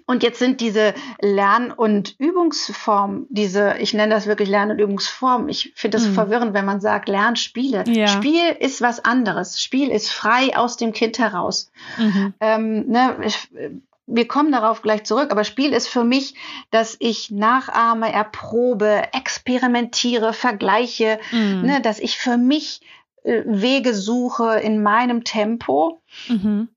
und 0.06 0.22
jetzt 0.22 0.38
sind 0.38 0.60
diese 0.60 0.94
Lern- 1.20 1.72
und 1.72 2.14
Übungsformen, 2.18 3.26
diese, 3.30 3.76
ich 3.78 3.94
nenne 3.94 4.14
das 4.14 4.26
wirklich 4.26 4.48
Lern- 4.48 4.70
und 4.70 4.78
Übungsformen. 4.78 5.48
Ich 5.48 5.72
finde 5.74 5.98
das 5.98 6.06
Mhm. 6.08 6.14
verwirrend, 6.14 6.54
wenn 6.54 6.64
man 6.64 6.80
sagt 6.80 7.08
Lernspiele. 7.08 7.84
Ja. 7.88 8.06
Spiel 8.08 8.56
ist 8.58 8.80
was 8.80 9.04
anderes. 9.04 9.62
Spiel 9.62 9.88
ist 9.90 10.10
frei 10.12 10.56
aus 10.56 10.76
dem 10.76 10.92
Kind 10.92 11.18
heraus. 11.18 11.70
Mhm. 11.98 12.34
Ähm, 12.40 12.86
ne, 12.88 13.16
ich, 13.24 13.48
wir 14.06 14.26
kommen 14.26 14.50
darauf 14.52 14.82
gleich 14.82 15.04
zurück, 15.04 15.30
aber 15.30 15.44
Spiel 15.44 15.72
ist 15.72 15.86
für 15.88 16.02
mich, 16.04 16.34
dass 16.70 16.96
ich 16.98 17.30
nachahme, 17.30 18.12
erprobe, 18.12 19.04
experimentiere, 19.12 20.32
vergleiche, 20.32 21.18
Mhm. 21.32 21.62
ne, 21.62 21.80
dass 21.80 21.98
ich 22.00 22.16
für 22.16 22.36
mich 22.36 22.80
äh, 23.22 23.42
Wege 23.44 23.94
suche 23.94 24.60
in 24.60 24.82
meinem 24.82 25.24
Tempo. 25.24 26.00
Mhm. 26.28 26.68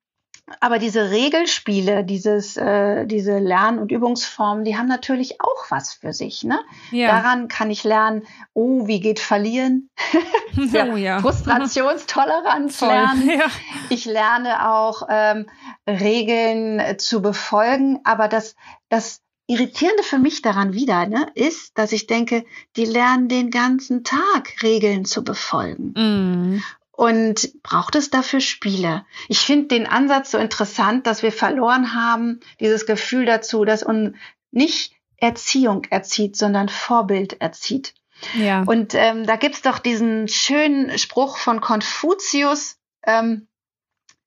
Aber 0.60 0.78
diese 0.78 1.10
Regelspiele, 1.10 2.04
dieses, 2.04 2.58
äh, 2.58 3.06
diese 3.06 3.40
Lern- 3.40 3.80
und 3.80 3.92
Übungsformen, 3.92 4.66
die 4.66 4.78
haben 4.78 4.88
natürlich 4.88 5.40
auch 5.40 5.70
was 5.70 5.94
für 5.94 6.12
sich. 6.12 6.44
Ne? 6.44 6.60
Ja. 6.92 7.08
Daran 7.08 7.48
kann 7.48 7.72
ich 7.72 7.84
lernen, 7.86 8.24
oh, 8.54 8.86
wie 8.86 9.00
geht 9.00 9.20
Verlieren? 9.20 9.90
oh 10.58 10.98
ja. 10.98 11.20
Frustrationstoleranz 11.20 12.76
Voll. 12.80 12.90
lernen. 12.90 13.30
Ja. 13.30 13.46
Ich 13.90 14.06
lerne 14.06 14.70
auch 14.70 15.04
ähm, 15.10 15.48
Regeln 15.88 16.80
äh, 16.80 16.98
zu 16.98 17.22
befolgen, 17.22 18.02
aber 18.04 18.28
das, 18.28 18.56
das 18.90 19.22
Irritierende 19.48 20.04
für 20.04 20.20
mich 20.20 20.42
daran 20.42 20.74
wieder 20.74 21.06
ne, 21.06 21.28
ist, 21.36 21.78
dass 21.78 21.92
ich 21.92 22.08
denke, 22.08 22.46
die 22.76 22.86
lernen 22.86 23.28
den 23.28 23.50
ganzen 23.50 24.04
Tag 24.04 24.62
Regeln 24.62 25.06
zu 25.06 25.24
befolgen. 25.24 25.94
Mhm. 25.96 26.64
Und 26.96 27.52
braucht 27.64 27.96
es 27.96 28.12
dafür 28.12 28.40
Spiele? 28.40 29.04
Ich 29.28 29.40
finde 29.40 29.68
den 29.70 29.88
Ansatz 29.88 30.30
so 30.32 30.38
interessant, 30.38 31.08
dass 31.08 31.24
wir 31.24 31.32
verloren 31.32 31.96
haben, 31.96 32.40
dieses 32.60 32.86
Gefühl 32.86 33.26
dazu, 33.26 33.66
dass 33.66 33.82
uns 33.82 34.16
nicht 34.52 34.94
Erziehung 35.18 35.86
erzieht, 35.90 36.38
sondern 36.38 36.70
Vorbild 36.70 37.42
erzieht. 37.42 37.96
Ja. 38.38 38.62
Und 38.62 38.94
ähm, 38.94 39.26
da 39.26 39.38
gibt's 39.38 39.64
doch 39.64 39.80
diesen 39.80 40.28
schönen 40.28 40.98
Spruch 41.00 41.38
von 41.38 41.62
Konfuzius, 41.62 42.78
ähm, 43.06 43.48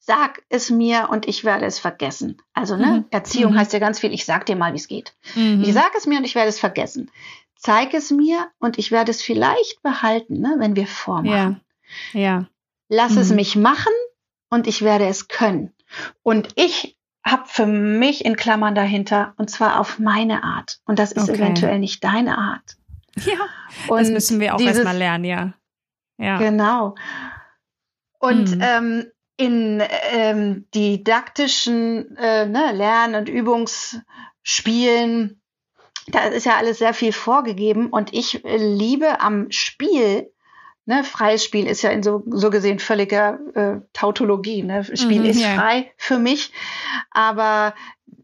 sag 0.01 0.43
es 0.49 0.69
mir 0.71 1.09
und 1.11 1.29
ich 1.29 1.45
werde 1.45 1.67
es 1.67 1.79
vergessen. 1.79 2.43
Also 2.53 2.77
ne, 2.77 2.87
Mhm. 2.87 3.05
Erziehung 3.11 3.53
Mhm. 3.53 3.59
heißt 3.59 3.73
ja 3.75 3.79
ganz 3.79 4.01
viel, 4.01 4.13
ich 4.13 4.25
sag 4.25 4.45
dir 4.47 4.57
mal, 4.57 4.73
wie 4.73 4.79
es 4.79 4.89
geht. 4.89 5.15
Mhm. 5.35 5.63
Ich 5.65 5.73
sag 5.73 5.93
es 5.97 6.07
mir 6.07 6.19
und 6.19 6.25
ich 6.25 6.35
werde 6.35 6.49
es 6.49 6.59
vergessen. 6.59 7.11
Zeig 7.57 7.95
es 7.95 8.11
mir 8.11 8.49
und 8.59 8.77
ich 8.79 8.91
werde 8.91 9.11
es 9.13 9.23
vielleicht 9.23 9.83
behalten, 9.83 10.41
ne, 10.41 10.57
wenn 10.59 10.75
wir 10.77 10.87
vormachen. 10.89 11.63
Ja. 12.13 12.21
Ja. 12.21 12.47
Lass 12.89 13.17
es 13.17 13.31
Mhm. 13.31 13.37
mich 13.37 13.57
machen 13.57 13.93
und 14.51 14.67
ich 14.67 14.83
werde 14.83 15.07
es 15.07 15.29
können. 15.29 15.73
Und 16.23 16.49
ich 16.57 16.97
habe 17.25 17.43
für 17.47 17.67
mich 17.67 18.25
in 18.25 18.37
Klammern 18.37 18.75
dahinter 18.75 19.35
und 19.37 19.51
zwar 19.51 19.81
auf 19.81 19.99
meine 19.99 20.45
Art. 20.45 20.79
Und 20.85 20.99
das 21.01 21.13
ist 21.13 21.29
Okay. 21.29 21.39
eventuell 21.39 21.79
nicht 21.81 22.05
deine 22.05 22.39
Art. 22.39 22.77
Ja. 23.25 23.39
Und 23.89 23.99
Das 24.01 24.11
müssen 24.11 24.39
wir 24.41 24.55
auch 24.55 24.61
erstmal 24.61 24.97
lernen, 24.97 25.25
ja. 25.25 25.55
Ja. 26.19 26.39
Genau. 26.39 26.95
Und 28.19 28.57
Mhm. 28.57 28.63
ähm, 28.63 29.07
in 29.39 29.83
ähm, 30.13 30.67
didaktischen 30.75 32.17
äh, 32.17 32.47
ne, 32.47 32.73
Lern- 32.73 33.15
und 33.15 33.29
Übungsspielen, 33.29 35.43
da 36.09 36.21
ist 36.27 36.47
ja 36.47 36.57
alles 36.57 36.79
sehr 36.79 36.95
viel 36.95 37.13
vorgegeben 37.13 37.89
und 37.91 38.13
ich 38.15 38.43
äh, 38.45 38.57
liebe 38.57 39.21
am 39.21 39.51
Spiel, 39.51 40.33
ne, 40.87 41.05
freies 41.05 41.45
Spiel 41.45 41.67
ist 41.67 41.83
ja 41.83 41.91
in 41.91 42.03
so, 42.03 42.23
so 42.31 42.51
gesehen 42.51 42.79
völliger 42.79 43.39
äh, 43.55 43.81
Tautologie, 43.93 44.63
ne? 44.63 44.85
Spiel 44.97 45.21
Mhm, 45.23 45.27
ist 45.31 45.41
ja. 45.43 45.55
frei 45.55 45.93
für 45.97 46.19
mich, 46.19 46.53
aber 47.11 47.75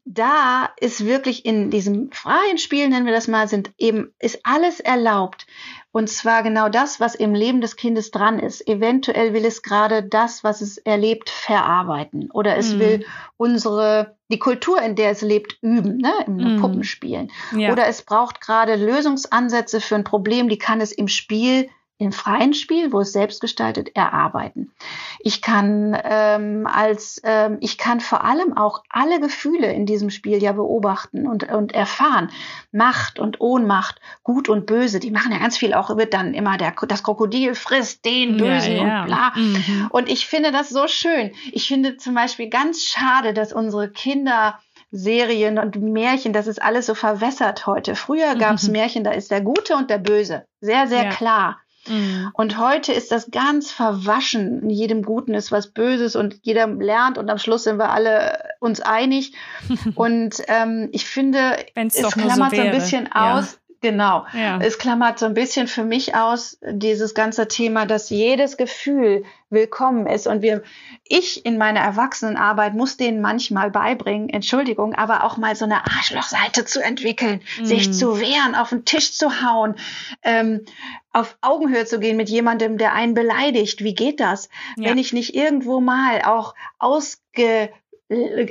da 0.05 0.69
ist 0.81 1.07
wirklich 1.07 1.45
in 1.47 1.71
diesem 1.71 2.11
freien 2.11 2.59
Spiel, 2.59 2.89
nennen 2.89 3.07
wir 3.07 3.13
das 3.13 3.29
mal, 3.29 3.47
sind 3.49 3.71
eben, 3.79 4.13
ist 4.19 4.41
alles 4.43 4.81
erlaubt. 4.81 5.47
Und 5.93 6.09
zwar 6.09 6.43
genau 6.43 6.69
das, 6.69 7.01
was 7.01 7.15
im 7.15 7.35
Leben 7.35 7.61
des 7.61 7.77
Kindes 7.77 8.11
dran 8.11 8.39
ist. 8.39 8.67
Eventuell 8.67 9.33
will 9.33 9.45
es 9.45 9.63
gerade 9.63 10.03
das, 10.03 10.43
was 10.43 10.61
es 10.61 10.79
erlebt, 10.79 11.31
verarbeiten. 11.31 12.31
Oder 12.33 12.57
es 12.57 12.75
Mhm. 12.75 12.79
will 12.79 13.05
unsere, 13.37 14.17
die 14.31 14.39
Kultur, 14.39 14.81
in 14.83 14.97
der 14.97 15.11
es 15.11 15.21
lebt, 15.23 15.59
üben, 15.63 15.99
ne? 15.99 16.13
Im 16.27 16.37
Mhm. 16.55 16.57
Puppenspielen. 16.61 17.31
ja. 17.57 17.71
Oder 17.73 17.87
es 17.87 18.03
braucht 18.03 18.41
gerade 18.41 18.75
Lösungsansätze 18.77 19.81
für 19.81 19.95
ein 19.95 20.05
Problem, 20.05 20.49
die 20.49 20.59
kann 20.59 20.81
es 20.81 20.93
im 20.93 21.09
Spiel, 21.09 21.69
im 22.03 22.13
freien 22.13 22.55
Spiel, 22.55 22.93
wo 22.93 23.01
es 23.01 23.13
selbst 23.13 23.41
gestaltet, 23.41 23.95
erarbeiten. 23.95 24.73
Ich 25.21 25.41
kann 25.41 25.97
ähm, 26.05 26.67
als 26.67 27.21
ähm, 27.25 27.59
ich 27.61 27.79
kann 27.79 28.01
vor 28.01 28.25
allem 28.25 28.57
auch 28.57 28.83
alle 28.89 29.21
Gefühle 29.21 29.73
in 29.73 29.87
diesem 29.87 30.11
Spiel 30.11 30.43
ja 30.43 30.53
beobachten 30.53 31.27
und, 31.27 31.51
und 31.51 31.73
erfahren. 31.73 32.31
Macht 32.73 33.19
und 33.19 33.41
Ohnmacht, 33.41 34.01
Gut 34.23 34.49
und 34.49 34.67
Böse, 34.67 35.01
die 35.01 35.11
machen 35.11 35.33
ja 35.33 35.39
ganz 35.39 35.57
viel 35.57 35.75
auch, 35.75 35.97
wird 35.97 36.15
dann 36.15 36.35
immer 36.35 36.57
der, 36.59 36.75
das 36.89 37.03
Krokodil 37.03 37.55
frisst 37.55 38.05
den 38.05 38.37
Bösen 38.37 38.77
ja, 38.77 38.87
ja. 38.87 39.01
und 39.01 39.07
bla. 39.07 39.33
Mhm. 39.37 39.89
Und 39.91 40.09
ich 40.09 40.27
finde 40.27 40.53
das 40.53 40.69
so 40.69 40.87
schön. 40.89 41.33
Ich 41.53 41.69
finde 41.69 41.97
zum 41.97 42.15
Beispiel 42.15 42.49
ganz 42.49 42.83
schade, 42.83 43.35
dass 43.35 43.53
unsere 43.53 43.91
Kinder 43.91 44.59
Serien 44.95 45.59
und 45.59 45.77
Märchen, 45.77 46.35
das 46.35 46.47
ist 46.47 46.61
alles 46.61 46.85
so 46.87 46.95
verwässert 46.95 47.67
heute. 47.67 47.95
Früher 47.95 48.35
gab 48.35 48.57
es 48.57 48.67
Mhm. 48.67 48.73
Märchen, 48.73 49.05
da 49.05 49.11
ist 49.13 49.31
der 49.31 49.41
Gute 49.41 49.75
und 49.75 49.89
der 49.89 49.97
Böse. 49.99 50.45
Sehr, 50.61 50.87
sehr 50.87 51.05
Ja. 51.05 51.11
klar. 51.11 51.61
Mhm. 51.89 52.31
Und 52.35 52.59
heute 52.59 52.93
ist 52.93 53.13
das 53.13 53.31
ganz 53.31 53.71
verwaschen. 53.71 54.63
In 54.63 54.71
jedem 54.71 55.03
Guten 55.03 55.35
ist 55.35 55.53
was 55.53 55.69
Böses 55.69 56.17
und 56.17 56.39
jeder 56.43 56.67
lernt 56.67 57.19
und 57.19 57.31
am 57.31 57.39
Schluss 57.39 57.65
sind 57.65 57.79
wir 57.79 57.91
alle 57.91 58.39
uns 58.61 58.81
einig. 58.81 59.35
und 59.95 60.43
ähm, 60.49 60.89
ich 60.93 61.07
finde, 61.07 61.57
Wenn's 61.75 61.97
es 61.97 62.03
nur 62.03 62.11
so 62.11 62.21
klammert 62.21 62.55
so, 62.55 62.63
ein 62.63 62.71
bisschen 62.71 63.09
Ja. 63.15 63.39
aus. 63.39 63.59
Genau. 63.81 64.27
Ja. 64.33 64.61
Es 64.63 64.79
klammert 64.79 65.19
so 65.19 65.27
ein 65.27 65.35
bisschen 65.35 65.67
für 65.67 65.83
mich 65.83 66.15
aus, 66.15 66.57
dieses 66.65 67.15
ganze 67.15 67.49
Thema, 67.49 67.85
dass 67.85 68.11
jedes 68.11 68.57
Gefühl 68.57 69.25
willkommen 69.53 70.07
ist. 70.07 70.27
Und 70.27 70.43
wir, 70.43 70.63
ich 71.07 71.45
in 71.47 71.59
meiner 71.59 71.81
Erwachsenenarbeit 71.81 72.75
muss 72.75 72.97
denen 72.97 73.21
manchmal 73.21 73.71
beibringen, 73.71 74.29
Entschuldigung, 74.29 74.95
aber 74.95 75.25
auch 75.25 75.37
mal 75.37 75.55
so 75.55 75.65
eine 75.65 75.85
Arschlochseite 75.87 76.65
zu 76.65 76.83
entwickeln, 76.83 77.41
Mhm. 77.61 77.67
sich 77.67 77.93
zu 77.93 78.19
wehren, 78.19 78.55
auf 78.55 78.71
den 78.71 78.85
Tisch 78.85 79.13
zu 79.13 79.43
hauen, 79.43 79.77
ähm, 80.23 80.65
auf 81.13 81.37
Augenhöhe 81.43 81.85
zu 81.85 82.01
gehen 82.01 82.17
mit 82.17 82.31
jemandem, 82.31 82.79
der 82.79 82.95
einen 82.95 83.15
beleidigt. 83.15 83.85
Wie 83.85 83.95
geht 83.95 84.19
das? 84.19 84.49
Ja. 84.77 84.91
Wenn 84.91 84.99
ich 84.99 85.13
nicht 85.13 85.35
irgendwo 85.35 85.81
mal 85.81 86.23
auch 86.23 86.55
ausge 86.79 87.71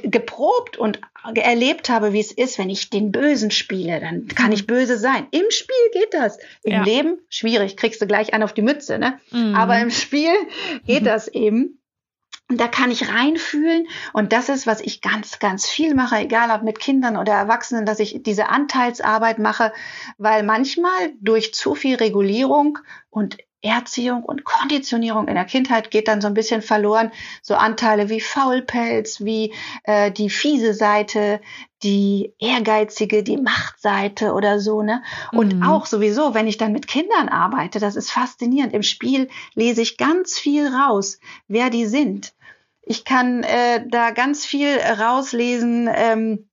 geprobt 0.04 0.78
und 0.78 1.00
erlebt 1.36 1.90
habe, 1.90 2.14
wie 2.14 2.20
es 2.20 2.32
ist, 2.32 2.58
wenn 2.58 2.70
ich 2.70 2.90
den 2.90 3.12
Bösen 3.12 3.52
spiele, 3.52 4.00
dann 4.00 4.28
kann 4.28 4.48
Mhm. 4.48 4.54
ich 4.54 4.68
böse 4.68 4.98
sein. 4.98 5.28
Im 5.32 5.50
Spiel 5.50 5.76
geht 5.94 6.14
das. 6.14 6.38
Im 6.64 6.72
Ja. 6.74 6.84
Leben 6.84 7.20
schwierig, 7.30 7.78
kriegst 7.78 8.02
du 8.02 8.08
gleich 8.08 8.34
einen 8.34 8.44
auf 8.44 8.54
die 8.54 8.62
Mütze, 8.64 8.98
ne? 9.00 9.20
Mhm. 9.32 9.56
Aber 9.56 9.78
im 9.80 9.92
Spiel 9.92 10.34
geht 10.86 11.02
Mhm. 11.04 11.06
das 11.06 11.28
eben. 11.28 11.78
Und 12.50 12.60
da 12.60 12.68
kann 12.68 12.92
ich 12.92 13.08
reinfühlen. 13.08 13.88
Und 14.12 14.34
das 14.34 14.50
ist, 14.50 14.68
was 14.68 14.82
ich 14.82 15.00
ganz, 15.02 15.40
ganz 15.40 15.70
viel 15.70 15.96
mache, 15.96 16.18
egal 16.18 16.52
ob 16.52 16.64
mit 16.64 16.80
Kindern 16.80 17.16
oder 17.16 17.32
Erwachsenen, 17.32 17.86
dass 17.86 18.00
ich 18.00 18.24
diese 18.24 18.50
Anteilsarbeit 18.50 19.40
mache, 19.40 19.72
weil 20.18 20.44
manchmal 20.44 21.14
durch 21.22 21.54
zu 21.54 21.76
viel 21.76 21.96
Regulierung 21.96 22.80
und 23.10 23.38
Erziehung 23.62 24.24
und 24.24 24.44
Konditionierung 24.44 25.28
in 25.28 25.36
der 25.36 25.46
Kindheit 25.46 25.92
geht 25.92 26.08
dann 26.08 26.22
so 26.22 26.28
ein 26.28 26.34
bisschen 26.34 26.62
verloren. 26.62 27.12
So 27.42 27.56
Anteile 27.56 28.10
wie 28.10 28.22
Faulpelz, 28.22 29.22
wie 29.22 29.54
äh, 29.84 30.12
die 30.12 30.30
fiese 30.30 30.74
Seite, 30.74 31.42
die 31.84 32.34
ehrgeizige, 32.40 33.24
die 33.24 33.38
Machtseite 33.38 34.34
oder 34.34 34.60
so, 34.60 34.82
ne? 34.82 35.04
Und 35.32 35.58
mhm. 35.58 35.64
auch 35.64 35.86
sowieso, 35.86 36.34
wenn 36.34 36.48
ich 36.48 36.58
dann 36.58 36.74
mit 36.74 36.88
Kindern 36.88 37.30
arbeite, 37.30 37.80
das 37.80 37.96
ist 37.96 38.12
faszinierend. 38.12 38.74
Im 38.74 38.84
Spiel 38.84 39.30
lese 39.56 39.82
ich 39.82 39.98
ganz 39.98 40.38
viel 40.38 40.68
raus, 40.68 41.20
wer 41.48 41.70
die 41.70 41.86
sind. 41.86 42.34
Ich 42.84 43.06
kann 43.06 43.44
äh, 43.44 43.86
da 43.88 44.12
ganz 44.12 44.46
viel 44.46 44.78
rauslesen, 44.78 45.90
ähm, 45.94 46.50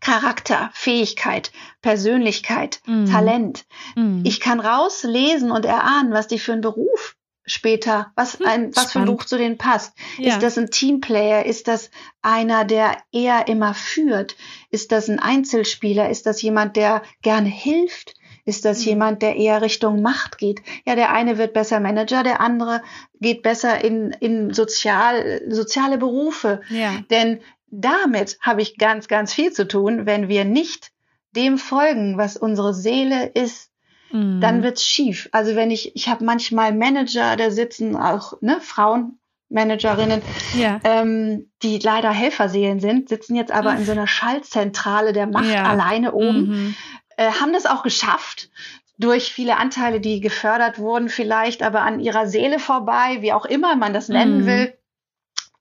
Charakter, 0.00 0.70
Fähigkeit, 0.72 1.52
Persönlichkeit, 1.82 2.80
mhm. 2.86 3.06
Talent. 3.06 3.66
Mhm. 3.94 4.22
Ich 4.24 4.40
kann 4.40 4.60
rauslesen 4.60 5.50
und 5.50 5.64
erahnen, 5.64 6.12
was 6.12 6.28
die 6.28 6.38
für 6.38 6.52
einen 6.52 6.60
Beruf 6.60 7.16
später, 7.46 8.12
was 8.16 8.38
hm, 8.38 8.46
ein, 8.46 8.76
was 8.76 8.92
für 8.92 8.98
ein 8.98 9.06
Buch 9.06 9.24
zu 9.24 9.38
denen 9.38 9.56
passt. 9.56 9.94
Ja. 10.18 10.34
Ist 10.34 10.42
das 10.42 10.58
ein 10.58 10.70
Teamplayer? 10.70 11.46
Ist 11.46 11.68
das 11.68 11.90
einer, 12.20 12.64
der 12.64 12.96
eher 13.12 13.48
immer 13.48 13.72
führt? 13.72 14.36
Ist 14.70 14.92
das 14.92 15.08
ein 15.08 15.20
Einzelspieler? 15.20 16.10
Ist 16.10 16.26
das 16.26 16.42
jemand, 16.42 16.76
der 16.76 17.02
gerne 17.22 17.48
hilft? 17.48 18.14
Ist 18.44 18.64
das 18.64 18.80
mhm. 18.80 18.86
jemand, 18.86 19.22
der 19.22 19.36
eher 19.36 19.62
Richtung 19.62 20.02
Macht 20.02 20.38
geht? 20.38 20.60
Ja, 20.84 20.94
der 20.96 21.12
eine 21.12 21.38
wird 21.38 21.52
besser 21.52 21.80
Manager, 21.80 22.22
der 22.22 22.40
andere 22.40 22.82
geht 23.20 23.42
besser 23.42 23.82
in, 23.82 24.10
in 24.20 24.52
sozial, 24.52 25.42
soziale 25.48 25.98
Berufe. 25.98 26.60
Ja. 26.68 26.96
Denn 27.10 27.40
damit 27.68 28.38
habe 28.40 28.62
ich 28.62 28.78
ganz, 28.78 29.08
ganz 29.08 29.32
viel 29.32 29.52
zu 29.52 29.66
tun, 29.66 30.06
wenn 30.06 30.28
wir 30.28 30.44
nicht 30.44 30.92
dem 31.32 31.58
folgen, 31.58 32.16
was 32.16 32.36
unsere 32.36 32.72
Seele 32.72 33.26
ist, 33.26 33.70
mhm. 34.10 34.40
dann 34.40 34.62
wird's 34.62 34.84
schief. 34.84 35.28
Also 35.32 35.54
wenn 35.54 35.70
ich, 35.70 35.94
ich 35.94 36.08
habe 36.08 36.24
manchmal 36.24 36.74
Manager, 36.74 37.36
da 37.36 37.50
sitzen 37.50 37.96
auch 37.96 38.40
ne, 38.40 38.60
Frauen, 38.60 39.18
Managerinnen, 39.48 40.22
ja. 40.54 40.80
ähm, 40.82 41.50
die 41.62 41.78
leider 41.78 42.10
Helferseelen 42.10 42.80
sind, 42.80 43.08
sitzen 43.08 43.36
jetzt 43.36 43.52
aber 43.52 43.76
in 43.76 43.84
so 43.84 43.92
einer 43.92 44.08
Schaltzentrale 44.08 45.12
der 45.12 45.28
Macht 45.28 45.46
ja. 45.52 45.64
alleine 45.64 46.14
oben, 46.14 46.48
mhm. 46.48 46.74
äh, 47.16 47.30
haben 47.30 47.52
das 47.52 47.66
auch 47.66 47.84
geschafft 47.84 48.50
durch 48.98 49.32
viele 49.32 49.58
Anteile, 49.58 50.00
die 50.00 50.20
gefördert 50.20 50.78
wurden, 50.78 51.08
vielleicht 51.08 51.62
aber 51.62 51.82
an 51.82 52.00
ihrer 52.00 52.26
Seele 52.26 52.58
vorbei, 52.58 53.18
wie 53.20 53.32
auch 53.32 53.44
immer 53.44 53.76
man 53.76 53.92
das 53.92 54.08
nennen 54.08 54.42
mhm. 54.42 54.46
will. 54.46 54.78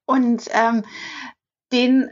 Und 0.05 0.45
ähm, 0.53 0.83
den 1.71 2.09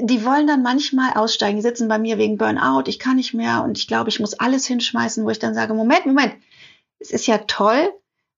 die 0.00 0.24
wollen 0.24 0.46
dann 0.46 0.62
manchmal 0.62 1.12
aussteigen, 1.14 1.56
die 1.56 1.62
sitzen 1.62 1.88
bei 1.88 1.98
mir 1.98 2.18
wegen 2.18 2.38
Burnout, 2.38 2.84
ich 2.86 2.98
kann 2.98 3.16
nicht 3.16 3.34
mehr 3.34 3.62
und 3.62 3.78
ich 3.78 3.86
glaube, 3.86 4.08
ich 4.08 4.18
muss 4.18 4.34
alles 4.34 4.66
hinschmeißen, 4.66 5.24
wo 5.24 5.30
ich 5.30 5.38
dann 5.38 5.54
sage, 5.54 5.74
Moment, 5.74 6.06
Moment, 6.06 6.34
es 6.98 7.10
ist 7.10 7.26
ja 7.26 7.38
toll, 7.38 7.92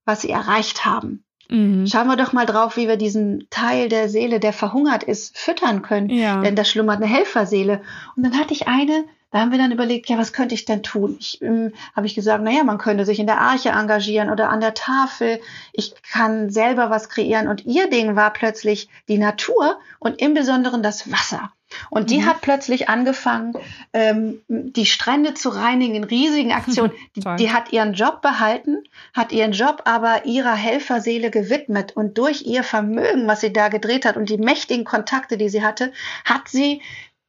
was 0.05 0.23
sie 0.23 0.31
erreicht 0.31 0.85
haben. 0.85 1.25
Mhm. 1.49 1.87
Schauen 1.87 2.07
wir 2.07 2.17
doch 2.17 2.33
mal 2.33 2.45
drauf, 2.45 2.77
wie 2.77 2.89
wir 2.89 2.97
diesen 2.97 3.47
Teil 3.51 3.89
der 3.89 4.09
Seele, 4.09 4.41
der 4.41 4.53
verhungert 4.53 5.03
ist, 5.03 5.37
füttern 5.39 5.83
können. 5.83 6.11
Ja. 6.11 6.43
Denn 6.43 6.57
da 6.57 6.65
schlummert 6.65 6.97
eine 6.97 7.07
Helferseele. 7.07 7.81
Und 8.17 8.23
dann 8.25 8.39
hatte 8.39 8.53
ich 8.53 8.69
eine, 8.69 9.05
da 9.31 9.41
haben 9.41 9.51
wir 9.51 9.59
dann 9.59 9.73
überlegt, 9.73 10.09
ja, 10.09 10.17
was 10.17 10.33
könnte 10.33 10.55
ich 10.55 10.65
denn 10.65 10.83
tun? 10.83 11.17
Ich 11.21 11.43
ähm, 11.43 11.73
habe 11.95 12.07
ich 12.07 12.15
gesagt, 12.15 12.43
naja, 12.43 12.65
man 12.65 12.79
könnte 12.79 13.05
sich 13.05 13.19
in 13.19 13.27
der 13.27 13.41
Arche 13.41 13.71
engagieren 13.71 14.31
oder 14.31 14.49
an 14.49 14.61
der 14.61 14.75
Tafel. 14.75 15.41
Ich 15.73 15.95
kann 16.03 16.51
selber 16.51 16.89
was 16.89 17.11
kreieren. 17.11 17.49
Und 17.49 17.67
ihr 17.67 17.91
Ding 17.91 18.17
war 18.17 18.33
plötzlich 18.33 18.89
die 19.07 19.19
Natur 19.19 19.79
und 19.99 20.21
im 20.23 20.33
Besonderen 20.33 20.83
das 20.83 21.13
Wasser. 21.13 21.53
Und 21.91 22.11
die 22.11 22.21
mhm. 22.21 22.27
hat 22.27 22.41
plötzlich 22.41 22.89
angefangen, 22.89 23.53
ähm, 23.93 24.41
die 24.49 24.87
Strände 24.87 25.35
zu 25.35 25.51
reinigen 25.51 25.95
in 25.97 26.05
riesigen 26.05 26.53
Aktionen. 26.53 26.93
Die, 27.15 27.37
die, 27.37 27.53
hat 27.53 27.73
ihren 27.73 27.95
Job 27.95 28.23
behalten, 28.23 28.85
hat 29.13 29.33
ihren 29.33 29.53
Job 29.53 29.83
aber 29.85 30.25
ihrer 30.25 30.55
Helferseele 30.55 31.31
gewidmet. 31.31 31.97
Und 31.97 32.17
durch 32.17 32.43
ihr 32.43 32.63
Vermögen, 32.63 33.27
was 33.27 33.41
sie 33.41 33.53
da 33.53 33.69
gedreht 33.69 34.05
hat 34.05 34.17
und 34.17 34.31
die 34.31 34.39
mächtigen 34.39 34.85
Kontakte, 34.85 35.37
die 35.37 35.49
sie 35.49 35.63
hatte, 35.63 35.93
hat 36.25 36.49
sie 36.49 36.81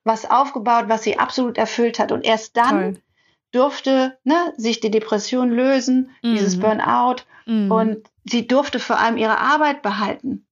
was 0.10 0.30
aufgebaut, 0.30 0.86
was 0.88 1.04
sie 1.04 1.20
absolut 1.20 1.58
erfüllt 1.58 2.00
hat. 2.00 2.12
Und 2.12 2.26
erst 2.26 2.58
dann 2.58 2.94
Toll. 2.96 3.02
durfte 3.52 4.18
ne, 4.24 4.54
sich 4.58 4.80
die 4.80 4.92
Depression 4.92 5.52
lösen, 5.52 6.10
mhm. 6.24 6.34
dieses 6.34 6.60
Burnout. 6.60 7.24
Mhm. 7.46 7.72
Und 7.72 8.10
sie 8.26 8.48
durfte 8.48 8.80
vor 8.80 9.00
allem 9.00 9.18
ihre 9.18 9.38
Arbeit 9.38 9.82
behalten. 9.82 10.48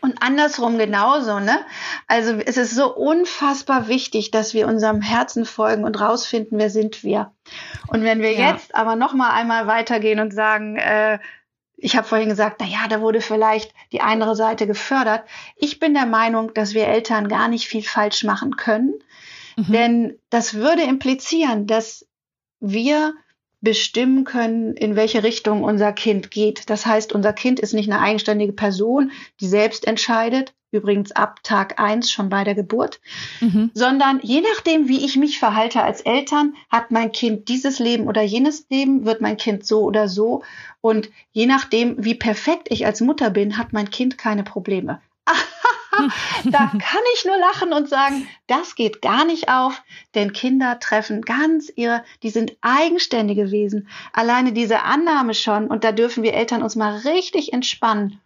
Und 0.00 0.22
andersrum 0.22 0.78
genauso, 0.78 1.40
ne? 1.40 1.58
Also 2.06 2.34
es 2.34 2.56
ist 2.56 2.74
so 2.74 2.94
unfassbar 2.94 3.88
wichtig, 3.88 4.30
dass 4.30 4.54
wir 4.54 4.68
unserem 4.68 5.00
Herzen 5.00 5.44
folgen 5.44 5.84
und 5.84 6.00
rausfinden, 6.00 6.58
wer 6.58 6.70
sind 6.70 7.02
wir. 7.02 7.32
Und 7.88 8.02
wenn 8.04 8.20
wir 8.20 8.32
ja. 8.32 8.52
jetzt 8.52 8.76
aber 8.76 8.94
noch 8.94 9.12
mal 9.12 9.30
einmal 9.30 9.66
weitergehen 9.66 10.20
und 10.20 10.32
sagen, 10.32 10.76
äh, 10.76 11.18
ich 11.80 11.96
habe 11.96 12.06
vorhin 12.06 12.28
gesagt, 12.28 12.60
na 12.60 12.66
ja, 12.66 12.88
da 12.88 13.00
wurde 13.00 13.20
vielleicht 13.20 13.72
die 13.92 14.00
andere 14.00 14.34
Seite 14.34 14.66
gefördert. 14.66 15.24
Ich 15.56 15.78
bin 15.78 15.94
der 15.94 16.06
Meinung, 16.06 16.52
dass 16.52 16.74
wir 16.74 16.86
Eltern 16.86 17.28
gar 17.28 17.48
nicht 17.48 17.68
viel 17.68 17.82
falsch 17.82 18.24
machen 18.24 18.56
können, 18.56 18.94
mhm. 19.56 19.72
denn 19.72 20.18
das 20.28 20.54
würde 20.54 20.82
implizieren, 20.82 21.66
dass 21.66 22.06
wir 22.60 23.14
bestimmen 23.60 24.24
können, 24.24 24.74
in 24.74 24.96
welche 24.96 25.22
Richtung 25.22 25.64
unser 25.64 25.92
Kind 25.92 26.30
geht. 26.30 26.68
Das 26.70 26.86
heißt, 26.86 27.12
unser 27.12 27.32
Kind 27.32 27.60
ist 27.60 27.74
nicht 27.74 27.90
eine 27.90 28.00
eigenständige 28.00 28.52
Person, 28.52 29.12
die 29.40 29.48
selbst 29.48 29.86
entscheidet, 29.86 30.54
übrigens 30.70 31.12
ab 31.12 31.42
Tag 31.42 31.80
eins 31.80 32.10
schon 32.10 32.28
bei 32.28 32.44
der 32.44 32.54
Geburt, 32.54 33.00
mhm. 33.40 33.70
sondern 33.74 34.20
je 34.22 34.40
nachdem, 34.40 34.88
wie 34.88 35.04
ich 35.04 35.16
mich 35.16 35.38
verhalte 35.38 35.82
als 35.82 36.02
Eltern, 36.02 36.54
hat 36.68 36.90
mein 36.90 37.12
Kind 37.12 37.48
dieses 37.48 37.78
Leben 37.78 38.06
oder 38.06 38.22
jenes 38.22 38.66
Leben, 38.68 39.04
wird 39.04 39.20
mein 39.20 39.36
Kind 39.36 39.66
so 39.66 39.82
oder 39.82 40.08
so. 40.08 40.42
Und 40.80 41.10
je 41.32 41.46
nachdem, 41.46 42.04
wie 42.04 42.14
perfekt 42.14 42.68
ich 42.70 42.86
als 42.86 43.00
Mutter 43.00 43.30
bin, 43.30 43.56
hat 43.56 43.72
mein 43.72 43.90
Kind 43.90 44.18
keine 44.18 44.44
Probleme. 44.44 45.00
da 46.44 46.58
kann 46.58 47.02
ich 47.14 47.24
nur 47.24 47.36
lachen 47.38 47.72
und 47.72 47.88
sagen, 47.88 48.28
das 48.46 48.74
geht 48.74 49.02
gar 49.02 49.24
nicht 49.24 49.48
auf, 49.48 49.82
denn 50.14 50.32
Kinder 50.32 50.78
treffen 50.78 51.22
ganz 51.22 51.72
ihre, 51.74 52.04
die 52.22 52.30
sind 52.30 52.56
eigenständige 52.60 53.50
Wesen. 53.50 53.88
Alleine 54.12 54.52
diese 54.52 54.82
Annahme 54.82 55.34
schon, 55.34 55.66
und 55.66 55.84
da 55.84 55.92
dürfen 55.92 56.22
wir 56.22 56.34
Eltern 56.34 56.62
uns 56.62 56.76
mal 56.76 56.98
richtig 56.98 57.52
entspannen, 57.52 58.20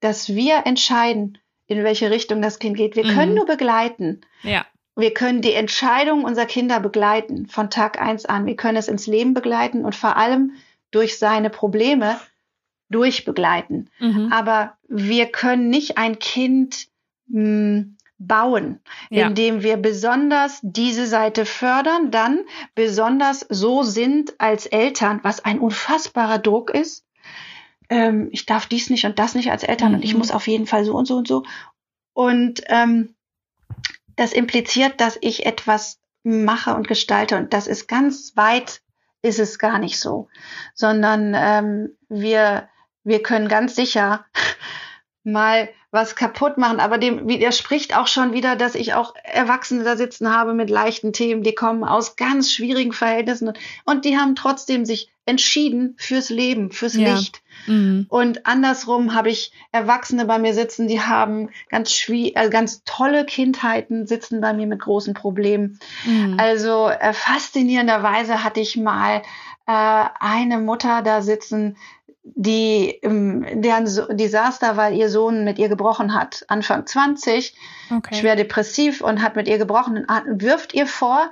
dass 0.00 0.34
wir 0.34 0.66
entscheiden, 0.66 1.38
in 1.66 1.82
welche 1.82 2.10
Richtung 2.10 2.42
das 2.42 2.58
Kind 2.58 2.76
geht. 2.76 2.96
Wir 2.96 3.04
mhm. 3.04 3.10
können 3.10 3.34
nur 3.34 3.46
begleiten. 3.46 4.20
Ja. 4.42 4.66
Wir 4.96 5.12
können 5.12 5.40
die 5.40 5.54
Entscheidung 5.54 6.24
unserer 6.24 6.46
Kinder 6.46 6.78
begleiten 6.78 7.46
von 7.46 7.70
Tag 7.70 8.00
eins 8.00 8.26
an. 8.26 8.46
Wir 8.46 8.56
können 8.56 8.76
es 8.76 8.88
ins 8.88 9.06
Leben 9.06 9.34
begleiten 9.34 9.84
und 9.84 9.94
vor 9.94 10.16
allem 10.16 10.52
durch 10.90 11.18
seine 11.18 11.50
Probleme 11.50 12.16
durchbegleiten. 12.90 13.90
Mhm. 13.98 14.30
Aber 14.32 14.76
wir 14.88 15.26
können 15.26 15.68
nicht 15.68 15.98
ein 15.98 16.18
Kind 16.20 16.86
mh, 17.26 17.40
hm, 17.40 17.96
bauen, 18.18 18.80
ja. 19.10 19.26
indem 19.26 19.62
wir 19.62 19.76
besonders 19.76 20.60
diese 20.62 21.06
Seite 21.06 21.46
fördern, 21.46 22.10
dann 22.10 22.44
besonders 22.74 23.40
so 23.48 23.82
sind 23.82 24.34
als 24.38 24.66
Eltern, 24.66 25.20
was 25.22 25.44
ein 25.44 25.58
unfassbarer 25.58 26.38
Druck 26.38 26.70
ist. 26.70 27.04
Ähm, 27.88 28.28
ich 28.32 28.46
darf 28.46 28.66
dies 28.66 28.90
nicht 28.90 29.04
und 29.04 29.18
das 29.18 29.34
nicht 29.34 29.50
als 29.50 29.62
Eltern 29.62 29.90
mhm. 29.90 29.94
und 29.96 30.04
ich 30.04 30.12
mhm. 30.12 30.18
muss 30.18 30.30
auf 30.30 30.46
jeden 30.46 30.66
Fall 30.66 30.84
so 30.84 30.94
und 30.94 31.06
so 31.06 31.16
und 31.16 31.28
so. 31.28 31.44
Und 32.12 32.62
ähm, 32.68 33.14
das 34.16 34.32
impliziert, 34.32 35.00
dass 35.00 35.18
ich 35.20 35.46
etwas 35.46 36.00
mache 36.22 36.74
und 36.74 36.88
gestalte 36.88 37.36
und 37.36 37.52
das 37.52 37.66
ist 37.66 37.86
ganz 37.86 38.32
weit, 38.36 38.80
ist 39.22 39.38
es 39.38 39.58
gar 39.58 39.78
nicht 39.78 40.00
so, 40.00 40.28
sondern 40.74 41.34
ähm, 41.36 41.96
wir 42.08 42.68
wir 43.04 43.22
können 43.22 43.48
ganz 43.48 43.76
sicher 43.76 44.24
mal 45.24 45.68
was 45.90 46.16
kaputt 46.16 46.58
machen, 46.58 46.80
aber 46.80 46.98
dem 46.98 47.28
widerspricht 47.28 47.96
auch 47.96 48.08
schon 48.08 48.32
wieder, 48.32 48.56
dass 48.56 48.74
ich 48.74 48.94
auch 48.94 49.14
Erwachsene 49.22 49.84
da 49.84 49.96
sitzen 49.96 50.34
habe 50.34 50.52
mit 50.52 50.68
leichten 50.68 51.12
Themen, 51.12 51.44
die 51.44 51.54
kommen 51.54 51.84
aus 51.84 52.16
ganz 52.16 52.50
schwierigen 52.52 52.92
Verhältnissen 52.92 53.52
und 53.84 54.04
die 54.04 54.18
haben 54.18 54.34
trotzdem 54.34 54.84
sich 54.84 55.12
entschieden 55.26 55.94
fürs 55.96 56.28
Leben, 56.28 56.70
fürs 56.70 56.94
ja. 56.94 57.14
Licht. 57.14 57.42
Mhm. 57.66 58.06
Und 58.08 58.46
andersrum 58.46 59.14
habe 59.14 59.30
ich 59.30 59.52
Erwachsene 59.72 60.26
bei 60.26 60.38
mir 60.38 60.54
sitzen, 60.54 60.86
die 60.86 61.00
haben 61.00 61.50
ganz 61.70 61.92
schwierig, 61.92 62.36
also 62.36 62.50
ganz 62.50 62.82
tolle 62.84 63.24
Kindheiten, 63.24 64.06
sitzen 64.06 64.40
bei 64.40 64.52
mir 64.52 64.66
mit 64.66 64.80
großen 64.80 65.14
Problemen. 65.14 65.78
Mhm. 66.04 66.36
Also 66.38 66.88
äh, 66.88 67.12
faszinierenderweise 67.12 68.44
hatte 68.44 68.60
ich 68.60 68.76
mal 68.76 69.22
äh, 69.66 70.04
eine 70.20 70.58
Mutter 70.58 71.02
da 71.02 71.22
sitzen, 71.22 71.76
die 72.24 73.00
deren 73.02 73.86
so 73.86 74.06
Desaster, 74.06 74.78
weil 74.78 74.96
ihr 74.96 75.10
Sohn 75.10 75.44
mit 75.44 75.58
ihr 75.58 75.68
gebrochen 75.68 76.14
hat, 76.14 76.44
Anfang 76.48 76.86
20, 76.86 77.54
okay. 77.94 78.14
schwer 78.14 78.34
depressiv 78.34 79.02
und 79.02 79.22
hat 79.22 79.36
mit 79.36 79.46
ihr 79.46 79.58
gebrochen 79.58 80.06
und 80.08 80.40
wirft 80.40 80.72
ihr 80.72 80.86
vor, 80.86 81.30